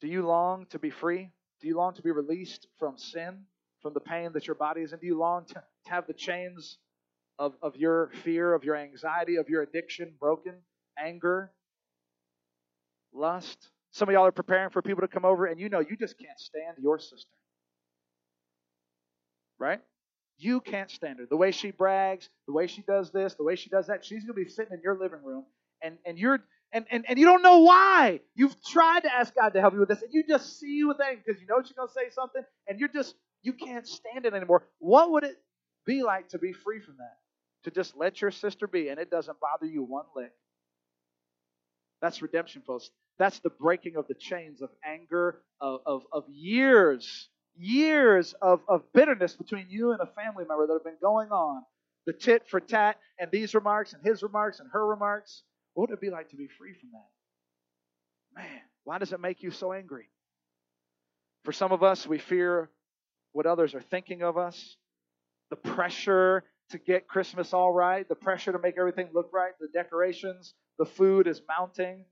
Do 0.00 0.06
you 0.06 0.24
long 0.24 0.66
to 0.66 0.78
be 0.78 0.90
free? 0.90 1.32
Do 1.66 1.70
you 1.70 1.76
long 1.76 1.94
to 1.94 2.02
be 2.02 2.12
released 2.12 2.68
from 2.78 2.96
sin, 2.96 3.40
from 3.82 3.92
the 3.92 3.98
pain 3.98 4.30
that 4.34 4.46
your 4.46 4.54
body 4.54 4.82
is 4.82 4.92
in? 4.92 5.00
Do 5.00 5.06
you 5.08 5.18
long 5.18 5.46
to, 5.46 5.54
to 5.54 5.90
have 5.90 6.06
the 6.06 6.14
chains 6.14 6.78
of, 7.40 7.54
of 7.60 7.74
your 7.74 8.12
fear, 8.22 8.54
of 8.54 8.62
your 8.62 8.76
anxiety, 8.76 9.34
of 9.34 9.48
your 9.48 9.62
addiction 9.62 10.14
broken? 10.20 10.54
Anger, 10.96 11.50
lust. 13.12 13.68
Some 13.90 14.08
of 14.08 14.12
y'all 14.12 14.26
are 14.26 14.30
preparing 14.30 14.70
for 14.70 14.80
people 14.80 15.00
to 15.00 15.08
come 15.08 15.24
over, 15.24 15.46
and 15.46 15.58
you 15.58 15.68
know 15.68 15.80
you 15.80 15.96
just 15.96 16.16
can't 16.20 16.38
stand 16.38 16.76
your 16.80 17.00
sister. 17.00 17.34
Right? 19.58 19.80
You 20.38 20.60
can't 20.60 20.88
stand 20.92 21.18
her. 21.18 21.26
The 21.28 21.36
way 21.36 21.50
she 21.50 21.72
brags, 21.72 22.28
the 22.46 22.52
way 22.52 22.68
she 22.68 22.82
does 22.82 23.10
this, 23.10 23.34
the 23.34 23.42
way 23.42 23.56
she 23.56 23.70
does 23.70 23.88
that, 23.88 24.04
she's 24.04 24.22
going 24.22 24.38
to 24.38 24.44
be 24.44 24.48
sitting 24.48 24.72
in 24.72 24.82
your 24.84 24.96
living 24.96 25.24
room 25.24 25.46
and, 25.82 25.98
and 26.06 26.16
you're 26.16 26.40
and, 26.72 26.84
and, 26.90 27.04
and 27.08 27.18
you 27.18 27.26
don't 27.26 27.42
know 27.42 27.60
why. 27.60 28.20
You've 28.34 28.56
tried 28.64 29.00
to 29.00 29.14
ask 29.14 29.34
God 29.34 29.50
to 29.50 29.60
help 29.60 29.74
you 29.74 29.80
with 29.80 29.88
this, 29.88 30.02
and 30.02 30.12
you 30.12 30.24
just 30.28 30.58
see 30.58 30.84
with 30.84 30.98
that 30.98 31.12
because 31.24 31.40
you 31.40 31.46
know 31.46 31.62
she's 31.62 31.72
gonna 31.72 31.90
say 31.94 32.10
something, 32.10 32.42
and 32.68 32.78
you're 32.78 32.88
just 32.88 33.14
you 33.42 33.52
can't 33.52 33.86
stand 33.86 34.26
it 34.26 34.34
anymore. 34.34 34.64
What 34.78 35.10
would 35.12 35.24
it 35.24 35.36
be 35.86 36.02
like 36.02 36.28
to 36.30 36.38
be 36.38 36.52
free 36.52 36.80
from 36.80 36.96
that? 36.98 37.16
To 37.64 37.70
just 37.70 37.96
let 37.96 38.20
your 38.20 38.30
sister 38.30 38.66
be, 38.66 38.88
and 38.88 38.98
it 39.00 39.10
doesn't 39.10 39.38
bother 39.40 39.66
you 39.66 39.82
one 39.82 40.04
lick. 40.14 40.32
That's 42.02 42.22
redemption, 42.22 42.62
folks. 42.66 42.90
That's 43.18 43.38
the 43.40 43.50
breaking 43.50 43.96
of 43.96 44.06
the 44.08 44.14
chains 44.14 44.60
of 44.60 44.70
anger, 44.84 45.40
of, 45.60 45.80
of, 45.86 46.02
of 46.12 46.24
years, 46.28 47.28
years 47.56 48.34
of, 48.42 48.60
of 48.68 48.82
bitterness 48.92 49.34
between 49.34 49.66
you 49.70 49.92
and 49.92 50.00
a 50.00 50.06
family 50.06 50.44
member 50.46 50.66
that 50.66 50.74
have 50.74 50.84
been 50.84 50.98
going 51.00 51.30
on. 51.30 51.62
The 52.06 52.12
tit 52.12 52.46
for 52.48 52.60
tat, 52.60 52.98
and 53.18 53.30
these 53.30 53.54
remarks, 53.54 53.94
and 53.94 54.04
his 54.04 54.22
remarks, 54.22 54.60
and 54.60 54.68
her 54.72 54.86
remarks. 54.86 55.42
What 55.76 55.90
would 55.90 55.94
it 55.98 56.00
be 56.00 56.08
like 56.08 56.30
to 56.30 56.36
be 56.36 56.48
free 56.58 56.72
from 56.72 56.88
that? 56.92 58.40
Man, 58.40 58.60
why 58.84 58.96
does 58.96 59.12
it 59.12 59.20
make 59.20 59.42
you 59.42 59.50
so 59.50 59.74
angry? 59.74 60.08
For 61.44 61.52
some 61.52 61.70
of 61.70 61.82
us, 61.82 62.06
we 62.06 62.16
fear 62.16 62.70
what 63.32 63.44
others 63.44 63.74
are 63.74 63.82
thinking 63.82 64.22
of 64.22 64.38
us, 64.38 64.78
the 65.50 65.56
pressure 65.56 66.44
to 66.70 66.78
get 66.78 67.06
Christmas 67.06 67.52
all 67.52 67.74
right, 67.74 68.08
the 68.08 68.14
pressure 68.14 68.52
to 68.52 68.58
make 68.58 68.78
everything 68.78 69.10
look 69.12 69.28
right, 69.34 69.52
the 69.60 69.68
decorations, 69.68 70.54
the 70.78 70.86
food 70.86 71.26
is 71.26 71.42
mounting. 71.46 72.06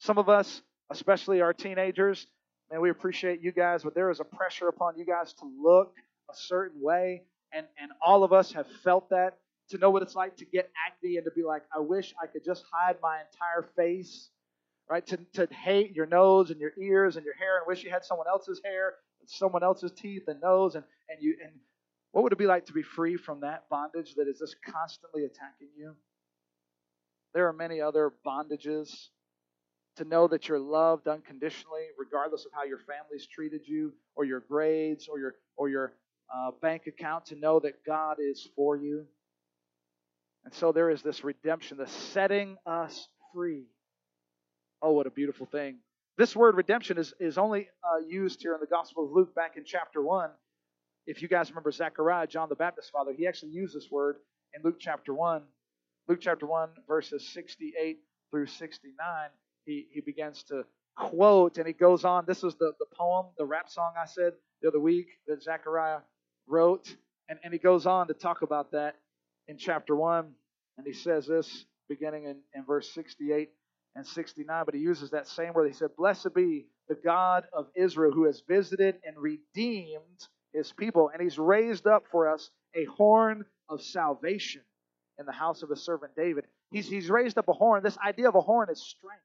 Some 0.00 0.18
of 0.18 0.28
us, 0.28 0.60
especially 0.90 1.40
our 1.40 1.52
teenagers, 1.52 2.26
man, 2.68 2.80
we 2.80 2.90
appreciate 2.90 3.40
you 3.40 3.52
guys, 3.52 3.84
but 3.84 3.94
there 3.94 4.10
is 4.10 4.18
a 4.18 4.24
pressure 4.24 4.66
upon 4.66 4.98
you 4.98 5.06
guys 5.06 5.32
to 5.34 5.48
look 5.62 5.94
a 6.28 6.34
certain 6.34 6.82
way. 6.82 7.22
And, 7.52 7.64
and 7.80 7.92
all 8.04 8.24
of 8.24 8.32
us 8.32 8.50
have 8.54 8.66
felt 8.82 9.10
that 9.10 9.38
to 9.70 9.78
know 9.78 9.90
what 9.90 10.02
it's 10.02 10.14
like 10.14 10.36
to 10.36 10.44
get 10.44 10.70
acne 10.86 11.16
and 11.16 11.24
to 11.24 11.30
be 11.30 11.42
like, 11.42 11.62
I 11.74 11.80
wish 11.80 12.14
I 12.22 12.26
could 12.26 12.44
just 12.44 12.64
hide 12.72 12.96
my 13.02 13.20
entire 13.20 13.68
face, 13.76 14.30
right? 14.88 15.06
To, 15.06 15.18
to 15.34 15.48
hate 15.54 15.94
your 15.94 16.06
nose 16.06 16.50
and 16.50 16.60
your 16.60 16.72
ears 16.80 17.16
and 17.16 17.24
your 17.24 17.34
hair 17.34 17.58
and 17.58 17.66
wish 17.66 17.84
you 17.84 17.90
had 17.90 18.04
someone 18.04 18.26
else's 18.28 18.60
hair, 18.64 18.94
and 19.20 19.28
someone 19.28 19.62
else's 19.62 19.92
teeth 19.92 20.24
and 20.28 20.40
nose. 20.40 20.74
And, 20.74 20.84
and, 21.08 21.22
you, 21.22 21.36
and 21.42 21.52
what 22.12 22.22
would 22.24 22.32
it 22.32 22.38
be 22.38 22.46
like 22.46 22.66
to 22.66 22.72
be 22.72 22.82
free 22.82 23.16
from 23.16 23.40
that 23.40 23.68
bondage 23.68 24.14
that 24.14 24.28
is 24.28 24.38
just 24.38 24.56
constantly 24.64 25.24
attacking 25.24 25.68
you? 25.76 25.94
There 27.34 27.46
are 27.46 27.52
many 27.52 27.80
other 27.80 28.12
bondages. 28.26 29.08
To 29.96 30.04
know 30.04 30.28
that 30.28 30.46
you're 30.46 30.60
loved 30.60 31.08
unconditionally, 31.08 31.86
regardless 31.98 32.46
of 32.46 32.52
how 32.54 32.62
your 32.62 32.78
family's 32.78 33.26
treated 33.26 33.62
you, 33.66 33.92
or 34.14 34.24
your 34.24 34.38
grades, 34.38 35.08
or 35.08 35.18
your 35.18 35.34
or 35.56 35.68
your 35.68 35.92
uh, 36.32 36.52
bank 36.62 36.86
account. 36.86 37.26
To 37.26 37.34
know 37.34 37.58
that 37.58 37.84
God 37.84 38.18
is 38.20 38.46
for 38.54 38.76
you 38.76 39.08
and 40.48 40.54
so 40.54 40.72
there 40.72 40.88
is 40.88 41.02
this 41.02 41.24
redemption, 41.24 41.76
the 41.76 41.86
setting 41.86 42.56
us 42.64 43.06
free. 43.34 43.66
Oh, 44.80 44.92
what 44.92 45.06
a 45.06 45.10
beautiful 45.10 45.44
thing. 45.44 45.76
This 46.16 46.34
word 46.34 46.56
redemption 46.56 46.96
is, 46.96 47.12
is 47.20 47.36
only 47.36 47.68
uh, 47.84 47.98
used 48.08 48.40
here 48.40 48.54
in 48.54 48.60
the 48.60 48.66
Gospel 48.66 49.04
of 49.04 49.12
Luke 49.12 49.34
back 49.34 49.58
in 49.58 49.64
chapter 49.66 50.00
1. 50.00 50.30
If 51.06 51.20
you 51.20 51.28
guys 51.28 51.50
remember 51.50 51.70
Zechariah, 51.70 52.28
John 52.28 52.48
the 52.48 52.54
Baptist's 52.54 52.90
father, 52.90 53.12
he 53.12 53.26
actually 53.26 53.50
used 53.50 53.76
this 53.76 53.90
word 53.90 54.16
in 54.54 54.62
Luke 54.62 54.76
chapter 54.80 55.12
1. 55.12 55.42
Luke 56.08 56.20
chapter 56.22 56.46
1, 56.46 56.70
verses 56.88 57.28
68 57.28 57.98
through 58.30 58.46
69. 58.46 59.28
he, 59.66 59.86
he 59.92 60.00
begins 60.00 60.44
to 60.44 60.64
quote 60.96 61.58
and 61.58 61.66
he 61.66 61.74
goes 61.74 62.06
on. 62.06 62.24
This 62.26 62.42
is 62.42 62.54
the, 62.54 62.72
the 62.78 62.86
poem, 62.96 63.26
the 63.36 63.44
rap 63.44 63.68
song 63.68 63.92
I 64.02 64.06
said 64.06 64.32
the 64.62 64.68
other 64.68 64.80
week 64.80 65.08
that 65.26 65.42
Zechariah 65.42 65.98
wrote. 66.46 66.96
And, 67.28 67.38
and 67.44 67.52
he 67.52 67.58
goes 67.58 67.84
on 67.84 68.08
to 68.08 68.14
talk 68.14 68.40
about 68.40 68.72
that 68.72 68.96
in 69.48 69.56
chapter 69.56 69.96
1. 69.96 70.28
And 70.78 70.86
he 70.86 70.92
says 70.92 71.26
this 71.26 71.66
beginning 71.88 72.24
in, 72.24 72.36
in 72.54 72.64
verse 72.64 72.88
68 72.94 73.50
and 73.96 74.06
69. 74.06 74.64
But 74.64 74.74
he 74.74 74.80
uses 74.80 75.10
that 75.10 75.26
same 75.26 75.52
word. 75.52 75.66
He 75.66 75.74
said, 75.74 75.90
Blessed 75.96 76.34
be 76.34 76.66
the 76.88 76.94
God 76.94 77.44
of 77.52 77.66
Israel 77.74 78.12
who 78.12 78.24
has 78.24 78.42
visited 78.48 78.96
and 79.04 79.16
redeemed 79.18 80.28
his 80.54 80.72
people. 80.72 81.10
And 81.12 81.20
he's 81.20 81.38
raised 81.38 81.86
up 81.86 82.04
for 82.10 82.32
us 82.32 82.50
a 82.74 82.84
horn 82.84 83.44
of 83.68 83.82
salvation 83.82 84.62
in 85.18 85.26
the 85.26 85.32
house 85.32 85.62
of 85.62 85.70
his 85.70 85.84
servant 85.84 86.12
David. 86.16 86.44
He's, 86.70 86.88
he's 86.88 87.10
raised 87.10 87.38
up 87.38 87.48
a 87.48 87.52
horn. 87.52 87.82
This 87.82 87.98
idea 87.98 88.28
of 88.28 88.36
a 88.36 88.40
horn 88.40 88.68
is 88.70 88.80
strength. 88.80 89.22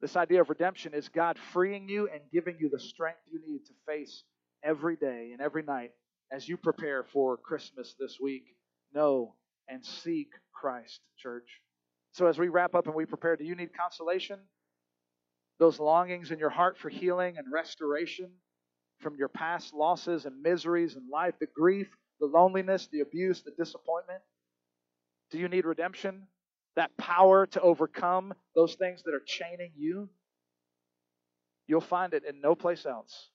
This 0.00 0.16
idea 0.16 0.42
of 0.42 0.50
redemption 0.50 0.92
is 0.92 1.08
God 1.08 1.38
freeing 1.52 1.88
you 1.88 2.08
and 2.12 2.20
giving 2.30 2.56
you 2.60 2.68
the 2.68 2.78
strength 2.78 3.20
you 3.30 3.40
need 3.40 3.64
to 3.66 3.72
face 3.86 4.24
every 4.62 4.96
day 4.96 5.30
and 5.32 5.40
every 5.40 5.62
night 5.62 5.92
as 6.30 6.46
you 6.46 6.58
prepare 6.58 7.04
for 7.04 7.38
Christmas 7.38 7.94
this 7.98 8.18
week. 8.20 8.44
Know 8.92 9.34
and 9.68 9.84
seek 9.84 10.28
Christ, 10.52 11.00
church. 11.18 11.48
So, 12.12 12.26
as 12.26 12.38
we 12.38 12.48
wrap 12.48 12.74
up 12.74 12.86
and 12.86 12.94
we 12.94 13.04
prepare, 13.04 13.36
do 13.36 13.44
you 13.44 13.54
need 13.54 13.76
consolation? 13.76 14.38
Those 15.58 15.78
longings 15.80 16.30
in 16.30 16.38
your 16.38 16.50
heart 16.50 16.78
for 16.78 16.88
healing 16.88 17.36
and 17.38 17.46
restoration 17.52 18.30
from 19.00 19.16
your 19.16 19.28
past 19.28 19.74
losses 19.74 20.24
and 20.24 20.42
miseries 20.42 20.96
in 20.96 21.02
life, 21.12 21.34
the 21.38 21.46
grief, 21.54 21.88
the 22.20 22.26
loneliness, 22.26 22.88
the 22.90 23.00
abuse, 23.00 23.42
the 23.42 23.52
disappointment? 23.52 24.22
Do 25.30 25.38
you 25.38 25.48
need 25.48 25.64
redemption? 25.64 26.26
That 26.76 26.96
power 26.96 27.46
to 27.46 27.60
overcome 27.60 28.34
those 28.54 28.74
things 28.74 29.02
that 29.02 29.14
are 29.14 29.22
chaining 29.26 29.72
you? 29.76 30.08
You'll 31.66 31.80
find 31.80 32.14
it 32.14 32.24
in 32.24 32.40
no 32.40 32.54
place 32.54 32.86
else 32.86 33.30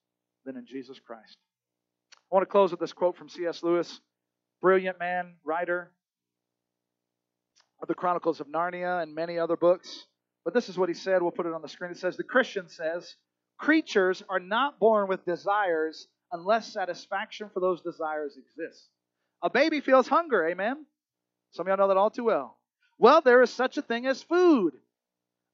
than 0.45 0.57
in 0.57 0.65
Jesus 0.65 0.99
Christ. 0.99 1.37
I 2.31 2.35
want 2.35 2.47
to 2.47 2.51
close 2.51 2.71
with 2.71 2.79
this 2.79 2.93
quote 2.93 3.17
from 3.17 3.29
C.S. 3.29 3.61
Lewis, 3.61 3.99
brilliant 4.61 4.99
man, 4.99 5.33
writer 5.43 5.91
the 7.87 7.95
Chronicles 7.95 8.39
of 8.39 8.47
Narnia 8.47 9.01
and 9.01 9.15
many 9.15 9.37
other 9.37 9.57
books. 9.57 10.05
But 10.43 10.53
this 10.53 10.69
is 10.69 10.77
what 10.77 10.89
he 10.89 10.95
said. 10.95 11.21
We'll 11.21 11.31
put 11.31 11.45
it 11.45 11.53
on 11.53 11.61
the 11.61 11.67
screen. 11.69 11.91
It 11.91 11.97
says 11.97 12.17
The 12.17 12.23
Christian 12.23 12.67
says, 12.67 13.15
Creatures 13.57 14.23
are 14.29 14.39
not 14.39 14.79
born 14.79 15.07
with 15.07 15.25
desires 15.25 16.07
unless 16.31 16.73
satisfaction 16.73 17.49
for 17.53 17.59
those 17.59 17.81
desires 17.81 18.37
exists. 18.37 18.87
A 19.43 19.49
baby 19.49 19.81
feels 19.81 20.07
hunger, 20.07 20.47
amen? 20.47 20.85
Some 21.51 21.67
of 21.67 21.69
y'all 21.69 21.77
know 21.77 21.87
that 21.89 21.97
all 21.97 22.09
too 22.09 22.23
well. 22.23 22.57
Well, 22.97 23.21
there 23.21 23.41
is 23.41 23.51
such 23.51 23.77
a 23.77 23.81
thing 23.81 24.05
as 24.05 24.23
food. 24.23 24.73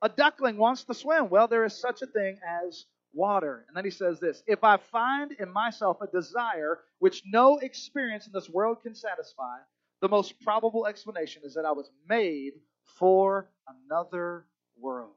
A 0.02 0.10
duckling 0.10 0.58
wants 0.58 0.84
to 0.86 0.94
swim. 0.94 1.30
Well, 1.30 1.48
there 1.48 1.66
is 1.66 1.74
such 1.74 2.02
a 2.02 2.08
thing 2.08 2.40
as 2.46 2.86
water. 3.14 3.66
And 3.68 3.76
then 3.76 3.86
he 3.86 3.92
says 3.92 4.20
this 4.20 4.44
If 4.48 4.64
I 4.64 4.78
find 4.78 5.32
in 5.32 5.52
myself 5.52 5.98
a 6.02 6.08
desire 6.08 6.80
which 7.00 7.24
no 7.26 7.58
experience 7.58 8.28
in 8.28 8.34
this 8.34 8.50
world 8.50 8.84
can 8.84 8.96
satisfy, 8.96 9.58
the 10.02 10.08
most 10.08 10.40
probable 10.42 10.86
explanation 10.86 11.42
is 11.46 11.54
that 11.56 11.66
I 11.66 11.72
was 11.72 11.90
made 12.08 12.54
for 13.00 13.50
another 13.90 14.46
world. 14.80 15.16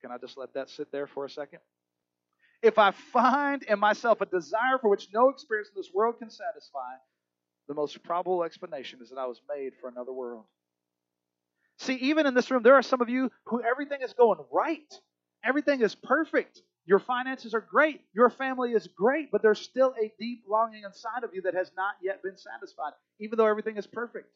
Can 0.00 0.10
I 0.10 0.18
just 0.18 0.36
let 0.36 0.54
that 0.54 0.70
sit 0.70 0.90
there 0.92 1.06
for 1.06 1.24
a 1.24 1.30
second? 1.30 1.60
If 2.62 2.78
I 2.78 2.90
find 2.90 3.62
in 3.62 3.78
myself 3.78 4.20
a 4.20 4.26
desire 4.26 4.78
for 4.80 4.90
which 4.90 5.08
no 5.12 5.30
experience 5.30 5.68
in 5.74 5.80
this 5.80 5.90
world 5.92 6.18
can 6.18 6.30
satisfy, 6.30 6.94
the 7.68 7.74
most 7.74 8.02
probable 8.02 8.44
explanation 8.44 9.00
is 9.02 9.10
that 9.10 9.18
I 9.18 9.26
was 9.26 9.40
made 9.48 9.72
for 9.80 9.88
another 9.88 10.12
world. 10.12 10.44
See, 11.78 11.94
even 11.94 12.26
in 12.26 12.34
this 12.34 12.50
room, 12.50 12.62
there 12.62 12.74
are 12.74 12.82
some 12.82 13.00
of 13.00 13.08
you 13.08 13.30
who 13.46 13.62
everything 13.62 14.00
is 14.02 14.12
going 14.12 14.38
right. 14.52 14.92
Everything 15.42 15.80
is 15.80 15.94
perfect. 15.94 16.60
Your 16.86 16.98
finances 16.98 17.54
are 17.54 17.60
great. 17.60 18.00
Your 18.14 18.30
family 18.30 18.72
is 18.72 18.88
great, 18.88 19.30
but 19.30 19.42
there's 19.42 19.60
still 19.60 19.94
a 20.00 20.12
deep 20.18 20.44
longing 20.48 20.82
inside 20.84 21.24
of 21.24 21.30
you 21.34 21.42
that 21.42 21.54
has 21.54 21.70
not 21.76 21.94
yet 22.02 22.22
been 22.22 22.36
satisfied, 22.36 22.92
even 23.20 23.36
though 23.36 23.46
everything 23.46 23.76
is 23.76 23.86
perfect. 23.86 24.28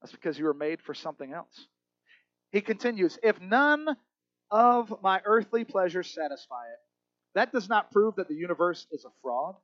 That's 0.00 0.12
because 0.12 0.38
you 0.38 0.44
were 0.44 0.54
made 0.54 0.80
for 0.80 0.94
something 0.94 1.32
else. 1.32 1.66
He 2.52 2.60
continues 2.60 3.18
If 3.22 3.40
none 3.40 3.96
of 4.50 5.02
my 5.02 5.20
earthly 5.24 5.64
pleasures 5.64 6.08
satisfy 6.14 6.64
it, 6.66 6.78
that 7.34 7.52
does 7.52 7.68
not 7.68 7.90
prove 7.90 8.16
that 8.16 8.28
the 8.28 8.34
universe 8.34 8.86
is 8.90 9.04
a 9.04 9.10
fraud. 9.22 9.56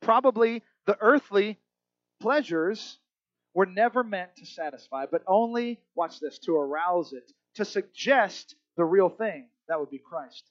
Probably 0.00 0.62
the 0.86 0.96
earthly 1.00 1.58
pleasures 2.20 2.98
were 3.54 3.66
never 3.66 4.04
meant 4.04 4.36
to 4.36 4.46
satisfy, 4.46 5.06
but 5.10 5.22
only, 5.26 5.80
watch 5.94 6.20
this, 6.20 6.38
to 6.40 6.56
arouse 6.56 7.12
it, 7.12 7.32
to 7.54 7.64
suggest 7.64 8.54
the 8.76 8.84
real 8.84 9.08
thing. 9.08 9.48
That 9.70 9.78
would 9.78 9.90
be 9.90 9.98
Christ. 9.98 10.44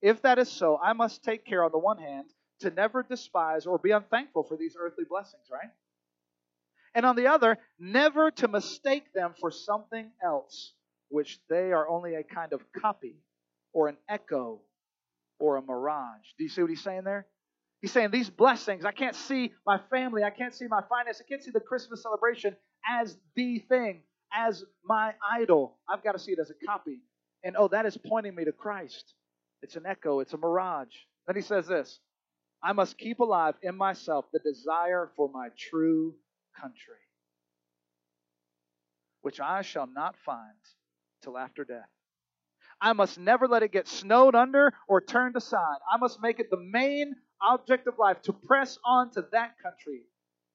If 0.00 0.22
that 0.22 0.38
is 0.38 0.50
so, 0.50 0.78
I 0.82 0.92
must 0.92 1.24
take 1.24 1.44
care, 1.44 1.64
on 1.64 1.72
the 1.72 1.78
one 1.78 1.98
hand, 1.98 2.26
to 2.60 2.70
never 2.70 3.02
despise 3.02 3.66
or 3.66 3.78
be 3.78 3.90
unthankful 3.90 4.44
for 4.44 4.56
these 4.56 4.76
earthly 4.78 5.04
blessings, 5.04 5.44
right? 5.50 5.70
And 6.94 7.04
on 7.04 7.16
the 7.16 7.26
other, 7.26 7.58
never 7.78 8.30
to 8.30 8.48
mistake 8.48 9.12
them 9.12 9.34
for 9.40 9.50
something 9.50 10.10
else, 10.24 10.72
which 11.08 11.40
they 11.48 11.72
are 11.72 11.88
only 11.88 12.14
a 12.14 12.22
kind 12.22 12.52
of 12.52 12.60
copy 12.80 13.16
or 13.72 13.88
an 13.88 13.96
echo 14.08 14.60
or 15.40 15.56
a 15.56 15.62
mirage. 15.62 16.26
Do 16.38 16.44
you 16.44 16.50
see 16.50 16.60
what 16.62 16.70
he's 16.70 16.82
saying 16.82 17.02
there? 17.04 17.26
He's 17.80 17.92
saying 17.92 18.10
these 18.10 18.30
blessings, 18.30 18.84
I 18.84 18.92
can't 18.92 19.16
see 19.16 19.52
my 19.66 19.80
family, 19.90 20.22
I 20.22 20.30
can't 20.30 20.54
see 20.54 20.66
my 20.68 20.82
finance, 20.88 21.20
I 21.24 21.28
can't 21.28 21.42
see 21.42 21.50
the 21.50 21.60
Christmas 21.60 22.02
celebration 22.02 22.54
as 22.88 23.16
the 23.34 23.58
thing, 23.68 24.02
as 24.32 24.62
my 24.84 25.14
idol. 25.32 25.78
I've 25.88 26.04
got 26.04 26.12
to 26.12 26.18
see 26.18 26.32
it 26.32 26.38
as 26.38 26.50
a 26.50 26.66
copy. 26.66 27.00
And 27.42 27.56
oh, 27.56 27.68
that 27.68 27.86
is 27.86 27.96
pointing 27.96 28.34
me 28.34 28.44
to 28.44 28.52
Christ. 28.52 29.14
It's 29.62 29.76
an 29.76 29.86
echo, 29.86 30.20
it's 30.20 30.32
a 30.32 30.38
mirage. 30.38 30.94
Then 31.26 31.36
he 31.36 31.42
says 31.42 31.66
this 31.66 32.00
I 32.62 32.72
must 32.72 32.98
keep 32.98 33.20
alive 33.20 33.54
in 33.62 33.76
myself 33.76 34.26
the 34.32 34.38
desire 34.40 35.10
for 35.16 35.30
my 35.32 35.48
true 35.56 36.14
country, 36.60 37.00
which 39.22 39.40
I 39.40 39.62
shall 39.62 39.86
not 39.86 40.16
find 40.24 40.56
till 41.22 41.38
after 41.38 41.64
death. 41.64 41.88
I 42.80 42.92
must 42.94 43.18
never 43.18 43.46
let 43.46 43.62
it 43.62 43.72
get 43.72 43.88
snowed 43.88 44.34
under 44.34 44.72
or 44.88 45.00
turned 45.00 45.36
aside. 45.36 45.78
I 45.90 45.98
must 45.98 46.22
make 46.22 46.40
it 46.40 46.50
the 46.50 46.56
main 46.56 47.14
object 47.42 47.86
of 47.86 47.98
life 47.98 48.22
to 48.22 48.32
press 48.32 48.78
on 48.84 49.10
to 49.12 49.26
that 49.32 49.58
country 49.62 50.02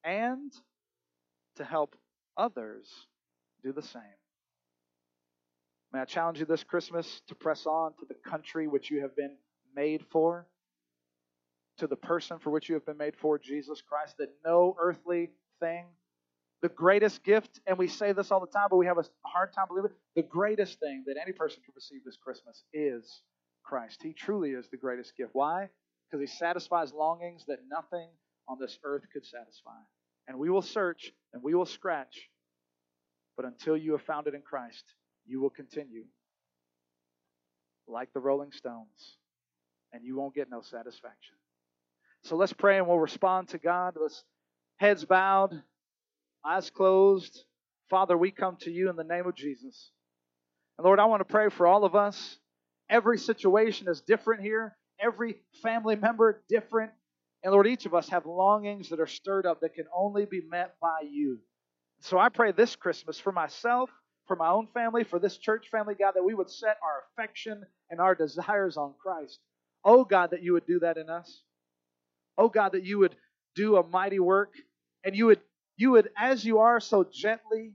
and 0.04 0.52
to 1.56 1.64
help 1.64 1.96
others 2.36 2.88
do 3.62 3.72
the 3.72 3.82
same. 3.82 4.02
May 5.92 6.00
I 6.00 6.04
challenge 6.04 6.40
you 6.40 6.46
this 6.46 6.64
Christmas 6.64 7.22
to 7.28 7.34
press 7.34 7.66
on 7.66 7.92
to 8.00 8.06
the 8.06 8.14
country 8.28 8.68
which 8.68 8.90
you 8.90 9.02
have 9.02 9.16
been 9.16 9.36
made 9.74 10.04
for, 10.10 10.46
to 11.78 11.86
the 11.86 11.96
person 11.96 12.38
for 12.38 12.50
which 12.50 12.68
you 12.68 12.74
have 12.74 12.86
been 12.86 12.96
made 12.96 13.16
for, 13.16 13.38
Jesus 13.38 13.82
Christ, 13.82 14.16
that 14.18 14.30
no 14.44 14.76
earthly 14.78 15.30
thing 15.60 15.86
the 16.62 16.68
greatest 16.70 17.22
gift, 17.22 17.60
and 17.66 17.76
we 17.76 17.86
say 17.86 18.12
this 18.12 18.30
all 18.30 18.40
the 18.40 18.46
time, 18.46 18.68
but 18.70 18.76
we 18.76 18.86
have 18.86 18.98
a 18.98 19.04
hard 19.24 19.52
time 19.52 19.66
believing 19.68 19.90
it. 19.90 19.96
The 20.14 20.22
greatest 20.22 20.80
thing 20.80 21.04
that 21.06 21.16
any 21.20 21.32
person 21.32 21.62
can 21.64 21.72
receive 21.74 22.02
this 22.04 22.16
Christmas 22.16 22.64
is 22.72 23.22
Christ. 23.62 24.02
He 24.02 24.12
truly 24.12 24.50
is 24.50 24.66
the 24.68 24.76
greatest 24.76 25.16
gift. 25.16 25.30
Why? 25.32 25.68
Because 26.10 26.28
he 26.28 26.36
satisfies 26.36 26.92
longings 26.92 27.44
that 27.46 27.58
nothing 27.70 28.08
on 28.48 28.58
this 28.58 28.78
earth 28.84 29.02
could 29.12 29.24
satisfy. 29.26 29.78
And 30.28 30.38
we 30.38 30.50
will 30.50 30.62
search 30.62 31.12
and 31.32 31.42
we 31.42 31.54
will 31.54 31.66
scratch, 31.66 32.30
but 33.36 33.44
until 33.44 33.76
you 33.76 33.92
have 33.92 34.02
found 34.02 34.26
it 34.26 34.34
in 34.34 34.40
Christ, 34.42 34.84
you 35.26 35.40
will 35.40 35.50
continue 35.50 36.04
like 37.88 38.12
the 38.12 38.20
Rolling 38.20 38.52
Stones, 38.52 39.18
and 39.92 40.04
you 40.04 40.16
won't 40.16 40.34
get 40.34 40.50
no 40.50 40.60
satisfaction. 40.60 41.34
So 42.24 42.36
let's 42.36 42.52
pray 42.52 42.78
and 42.78 42.86
we'll 42.86 42.98
respond 42.98 43.48
to 43.48 43.58
God. 43.58 43.96
Let's 44.00 44.24
heads 44.78 45.04
bowed 45.04 45.62
eyes 46.46 46.70
closed. 46.70 47.44
Father, 47.90 48.16
we 48.16 48.30
come 48.30 48.56
to 48.60 48.70
you 48.70 48.88
in 48.88 48.96
the 48.96 49.04
name 49.04 49.26
of 49.26 49.34
Jesus. 49.34 49.90
And 50.78 50.84
Lord, 50.84 51.00
I 51.00 51.06
want 51.06 51.20
to 51.20 51.32
pray 51.32 51.48
for 51.48 51.66
all 51.66 51.84
of 51.84 51.94
us. 51.94 52.38
Every 52.88 53.18
situation 53.18 53.88
is 53.88 54.00
different 54.00 54.42
here, 54.42 54.76
every 55.00 55.36
family 55.62 55.96
member 55.96 56.42
different. 56.48 56.92
And 57.42 57.52
Lord, 57.52 57.66
each 57.66 57.86
of 57.86 57.94
us 57.94 58.08
have 58.08 58.26
longings 58.26 58.88
that 58.90 59.00
are 59.00 59.06
stirred 59.06 59.46
up 59.46 59.60
that 59.60 59.74
can 59.74 59.86
only 59.94 60.24
be 60.24 60.40
met 60.40 60.74
by 60.80 61.00
you. 61.08 61.38
So 62.00 62.18
I 62.18 62.28
pray 62.28 62.52
this 62.52 62.76
Christmas 62.76 63.18
for 63.18 63.32
myself, 63.32 63.90
for 64.26 64.36
my 64.36 64.48
own 64.48 64.66
family, 64.74 65.04
for 65.04 65.18
this 65.18 65.36
church 65.36 65.68
family, 65.70 65.94
God, 65.94 66.12
that 66.14 66.24
we 66.24 66.34
would 66.34 66.50
set 66.50 66.78
our 66.82 67.04
affection 67.10 67.64
and 67.90 68.00
our 68.00 68.14
desires 68.14 68.76
on 68.76 68.94
Christ. 69.00 69.38
Oh, 69.84 70.04
God, 70.04 70.30
that 70.30 70.42
you 70.42 70.52
would 70.52 70.66
do 70.66 70.80
that 70.80 70.96
in 70.96 71.08
us. 71.08 71.42
Oh, 72.36 72.48
God, 72.48 72.72
that 72.72 72.84
you 72.84 72.98
would 72.98 73.14
do 73.54 73.76
a 73.76 73.86
mighty 73.86 74.20
work 74.20 74.52
and 75.04 75.16
you 75.16 75.26
would 75.26 75.40
you 75.76 75.90
would, 75.92 76.10
as 76.16 76.44
you 76.44 76.60
are 76.60 76.80
so 76.80 77.04
gently, 77.04 77.74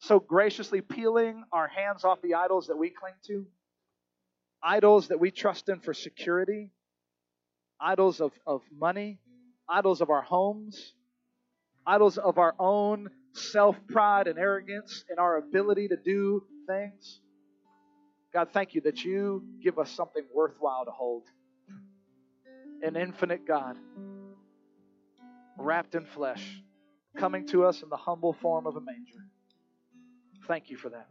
so 0.00 0.18
graciously 0.18 0.80
peeling 0.80 1.44
our 1.52 1.68
hands 1.68 2.04
off 2.04 2.20
the 2.20 2.34
idols 2.34 2.66
that 2.66 2.76
we 2.76 2.90
cling 2.90 3.14
to, 3.26 3.46
idols 4.62 5.08
that 5.08 5.20
we 5.20 5.30
trust 5.30 5.68
in 5.68 5.78
for 5.80 5.94
security, 5.94 6.72
idols 7.80 8.20
of, 8.20 8.32
of 8.46 8.62
money, 8.76 9.20
idols 9.68 10.00
of 10.00 10.10
our 10.10 10.22
homes, 10.22 10.94
idols 11.86 12.18
of 12.18 12.38
our 12.38 12.54
own 12.58 13.08
self 13.32 13.76
pride 13.88 14.26
and 14.26 14.38
arrogance 14.38 15.04
in 15.10 15.18
our 15.18 15.38
ability 15.38 15.88
to 15.88 15.96
do 15.96 16.44
things. 16.66 17.20
God, 18.32 18.48
thank 18.52 18.74
you 18.74 18.80
that 18.82 19.04
you 19.04 19.44
give 19.62 19.78
us 19.78 19.90
something 19.90 20.22
worthwhile 20.34 20.84
to 20.84 20.90
hold. 20.90 21.24
An 22.82 22.94
infinite 22.96 23.46
God, 23.46 23.76
wrapped 25.58 25.94
in 25.94 26.04
flesh, 26.04 26.62
coming 27.16 27.46
to 27.48 27.64
us 27.64 27.82
in 27.82 27.88
the 27.88 27.96
humble 27.96 28.34
form 28.34 28.66
of 28.66 28.76
a 28.76 28.80
manger. 28.80 29.24
Thank 30.46 30.70
you 30.70 30.76
for 30.76 30.90
that. 30.90 31.08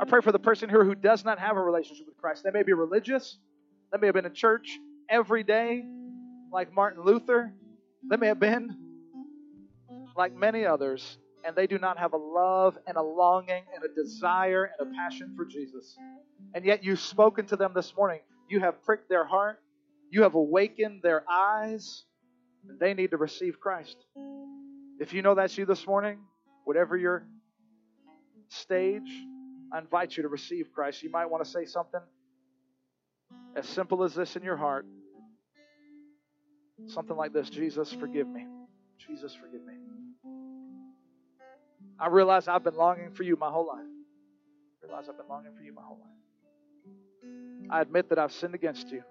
I 0.00 0.04
pray 0.04 0.20
for 0.20 0.32
the 0.32 0.38
person 0.38 0.68
here 0.68 0.84
who 0.84 0.94
does 0.94 1.24
not 1.24 1.38
have 1.38 1.56
a 1.56 1.60
relationship 1.60 2.06
with 2.06 2.16
Christ. 2.16 2.42
They 2.42 2.50
may 2.50 2.62
be 2.62 2.72
religious, 2.72 3.38
they 3.92 3.98
may 3.98 4.08
have 4.08 4.14
been 4.14 4.26
in 4.26 4.34
church 4.34 4.78
every 5.08 5.44
day, 5.44 5.84
like 6.50 6.72
Martin 6.72 7.04
Luther. 7.04 7.52
They 8.10 8.16
may 8.16 8.28
have 8.28 8.40
been 8.40 8.76
like 10.16 10.34
many 10.34 10.64
others, 10.66 11.18
and 11.44 11.56
they 11.56 11.66
do 11.66 11.78
not 11.78 11.98
have 11.98 12.12
a 12.12 12.16
love 12.16 12.78
and 12.86 12.96
a 12.96 13.02
longing 13.02 13.64
and 13.74 13.84
a 13.84 13.94
desire 13.94 14.70
and 14.78 14.88
a 14.88 14.94
passion 14.94 15.34
for 15.36 15.44
Jesus. 15.44 15.96
And 16.54 16.64
yet 16.64 16.84
you've 16.84 17.00
spoken 17.00 17.46
to 17.46 17.56
them 17.56 17.72
this 17.74 17.94
morning. 17.96 18.20
You 18.48 18.60
have 18.60 18.82
pricked 18.84 19.08
their 19.08 19.24
heart, 19.24 19.60
you 20.10 20.22
have 20.22 20.34
awakened 20.34 21.02
their 21.02 21.24
eyes, 21.30 22.04
and 22.68 22.78
they 22.78 22.94
need 22.94 23.10
to 23.10 23.16
receive 23.16 23.58
Christ. 23.60 23.96
If 25.00 25.12
you 25.12 25.22
know 25.22 25.34
that's 25.34 25.56
you 25.56 25.66
this 25.66 25.86
morning, 25.86 26.18
whatever 26.64 26.96
your 26.96 27.26
stage, 28.48 29.10
I 29.72 29.78
invite 29.78 30.16
you 30.16 30.22
to 30.22 30.28
receive 30.28 30.72
Christ. 30.74 31.02
You 31.02 31.10
might 31.10 31.26
want 31.26 31.44
to 31.44 31.50
say 31.50 31.64
something 31.64 32.00
as 33.56 33.66
simple 33.66 34.04
as 34.04 34.14
this 34.14 34.36
in 34.36 34.42
your 34.42 34.56
heart. 34.56 34.86
Something 36.86 37.16
like 37.16 37.32
this 37.32 37.48
Jesus, 37.48 37.92
forgive 37.92 38.28
me. 38.28 38.46
Jesus, 39.06 39.34
forgive 39.34 39.64
me. 39.64 39.74
I 41.98 42.08
realize 42.08 42.48
I've 42.48 42.64
been 42.64 42.76
longing 42.76 43.12
for 43.12 43.22
you 43.22 43.36
my 43.36 43.50
whole 43.50 43.66
life. 43.66 43.86
I 44.82 44.86
realize 44.86 45.08
I've 45.08 45.16
been 45.16 45.28
longing 45.28 45.52
for 45.56 45.62
you 45.62 45.72
my 45.72 45.82
whole 45.82 45.98
life. 46.00 47.70
I 47.70 47.80
admit 47.80 48.08
that 48.10 48.18
I've 48.18 48.32
sinned 48.32 48.54
against 48.54 48.90
you. 48.90 49.02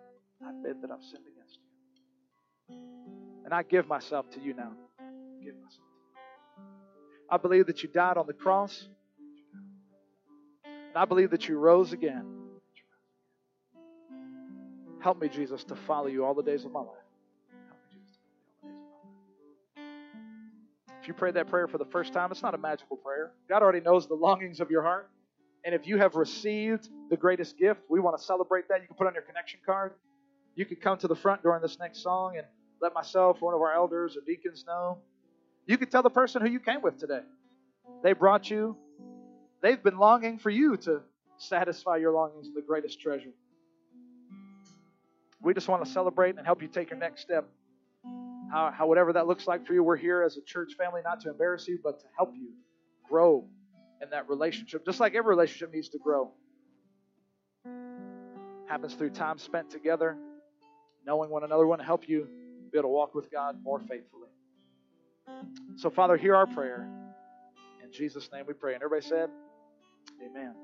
I 0.46 0.50
admit 0.50 0.82
that 0.82 0.92
I've 0.92 1.04
sinned 1.04 1.24
against 1.34 1.60
you. 2.70 2.76
And 3.46 3.54
I 3.54 3.64
give 3.64 3.88
myself 3.88 4.30
to 4.32 4.42
you 4.42 4.54
now. 4.54 4.74
Give 5.44 5.56
myself. 5.56 5.88
I 7.30 7.38
believe 7.38 7.68
that 7.68 7.82
you 7.82 7.89
died 7.89 8.18
on 8.18 8.28
the 8.28 8.34
cross. 8.34 8.88
And 10.66 10.96
I 10.96 11.06
believe 11.06 11.32
that 11.32 11.48
you 11.48 11.58
rose 11.58 11.94
again. 11.94 12.26
Help 15.02 15.20
me, 15.20 15.30
Jesus, 15.30 15.64
to 15.66 15.76
follow 15.76 16.08
you 16.08 16.26
all 16.26 16.34
the 16.34 16.44
days 16.44 16.66
of 16.66 16.72
my 16.72 16.82
life. 16.82 17.01
If 21.02 21.08
you 21.08 21.16
prayed 21.16 21.34
that 21.34 21.47
prayer 21.47 21.68
for 21.68 21.80
the 21.80 21.86
first 21.86 22.14
time, 22.14 22.32
it's 22.32 22.43
not 22.43 22.54
a 22.54 22.60
magical 22.60 22.95
prayer. 22.95 23.32
God 23.49 23.64
already 23.64 23.80
knows 23.80 24.08
the 24.08 24.14
longings 24.14 24.60
of 24.60 24.70
your 24.70 24.84
heart. 24.84 25.10
And 25.66 25.74
if 25.74 25.88
you 25.88 25.97
have 25.97 26.14
received 26.14 26.89
the 27.10 27.18
greatest 27.18 27.58
gift, 27.58 27.82
we 27.89 27.99
want 27.99 28.20
to 28.20 28.24
celebrate 28.24 28.68
that. 28.70 28.82
You 28.82 28.88
can 28.88 28.95
put 28.95 29.08
on 29.08 29.16
your 29.16 29.24
connection 29.24 29.60
card. 29.66 29.93
You 30.56 30.64
could 30.66 30.80
come 30.80 30.99
to 30.99 31.08
the 31.08 31.16
front 31.16 31.41
during 31.41 31.60
this 31.60 31.80
next 31.80 32.04
song 32.04 32.38
and 32.38 32.45
let 32.84 32.93
myself 32.93 33.41
one 33.41 33.56
of 33.56 33.62
our 33.62 33.74
elders 33.74 34.16
or 34.16 34.22
deacons 34.28 34.64
know. 34.68 34.99
You 35.66 35.80
could 35.80 35.89
tell 35.89 36.04
the 36.04 36.12
person 36.12 36.43
who 36.43 36.49
you 36.49 36.60
came 36.60 36.84
with 36.84 36.99
today. 36.99 37.22
They 38.04 38.14
brought 38.14 38.49
you, 38.52 38.78
they've 39.64 39.82
been 39.82 39.97
longing 39.97 40.38
for 40.38 40.52
you 40.52 40.78
to 40.78 41.02
satisfy 41.38 41.97
your 41.97 42.12
longings 42.12 42.49
the 42.54 42.62
greatest 42.62 43.02
treasure. 43.02 43.34
We 45.41 45.56
just 45.56 45.68
want 45.68 45.84
to 45.84 45.91
celebrate 45.91 46.38
and 46.38 46.45
help 46.45 46.62
you 46.62 46.68
take 46.68 46.91
your 46.91 46.99
next 46.99 47.22
step 47.22 47.47
how, 48.52 48.72
how 48.72 48.88
whatever 48.88 49.14
that 49.14 49.28
looks 49.28 49.47
like 49.47 49.66
for 49.66 49.74
you, 49.74 49.84
we're 49.84 49.95
here 49.95 50.24
as 50.24 50.38
a 50.38 50.41
church 50.41 50.74
family 50.78 51.02
not 51.04 51.22
to 51.22 51.30
embarrass 51.30 51.68
you, 51.68 51.80
but 51.84 51.99
to 51.99 52.06
help 52.18 52.34
you 52.36 52.49
grow 53.08 53.45
in 54.02 54.10
that 54.10 54.28
relationship. 54.28 54.86
Just 54.86 54.99
like 54.99 55.16
every 55.16 55.30
relationship 55.30 55.74
needs 55.74 55.89
to 55.89 55.99
grow. 55.99 56.32
Happens 58.68 58.93
through 58.93 59.12
time 59.12 59.38
spent 59.38 59.70
together, 59.70 60.18
knowing 61.06 61.30
one 61.30 61.43
another. 61.43 61.64
We 61.64 61.70
want 61.70 61.82
to 61.82 61.86
help 61.86 62.08
you 62.10 62.28
be 62.72 62.78
able 62.78 62.89
to 62.89 62.93
walk 62.93 63.16
with 63.16 63.32
God 63.32 63.58
more 63.64 63.80
faithfully. 63.80 64.30
So, 65.78 65.89
Father, 65.89 66.18
hear 66.18 66.36
our 66.36 66.47
prayer. 66.47 66.89
In 67.84 67.91
Jesus' 67.91 68.30
name 68.34 68.45
we 68.47 68.54
pray. 68.54 68.74
And 68.74 68.84
everybody 68.84 69.08
said, 69.08 69.30
Amen. 70.26 70.56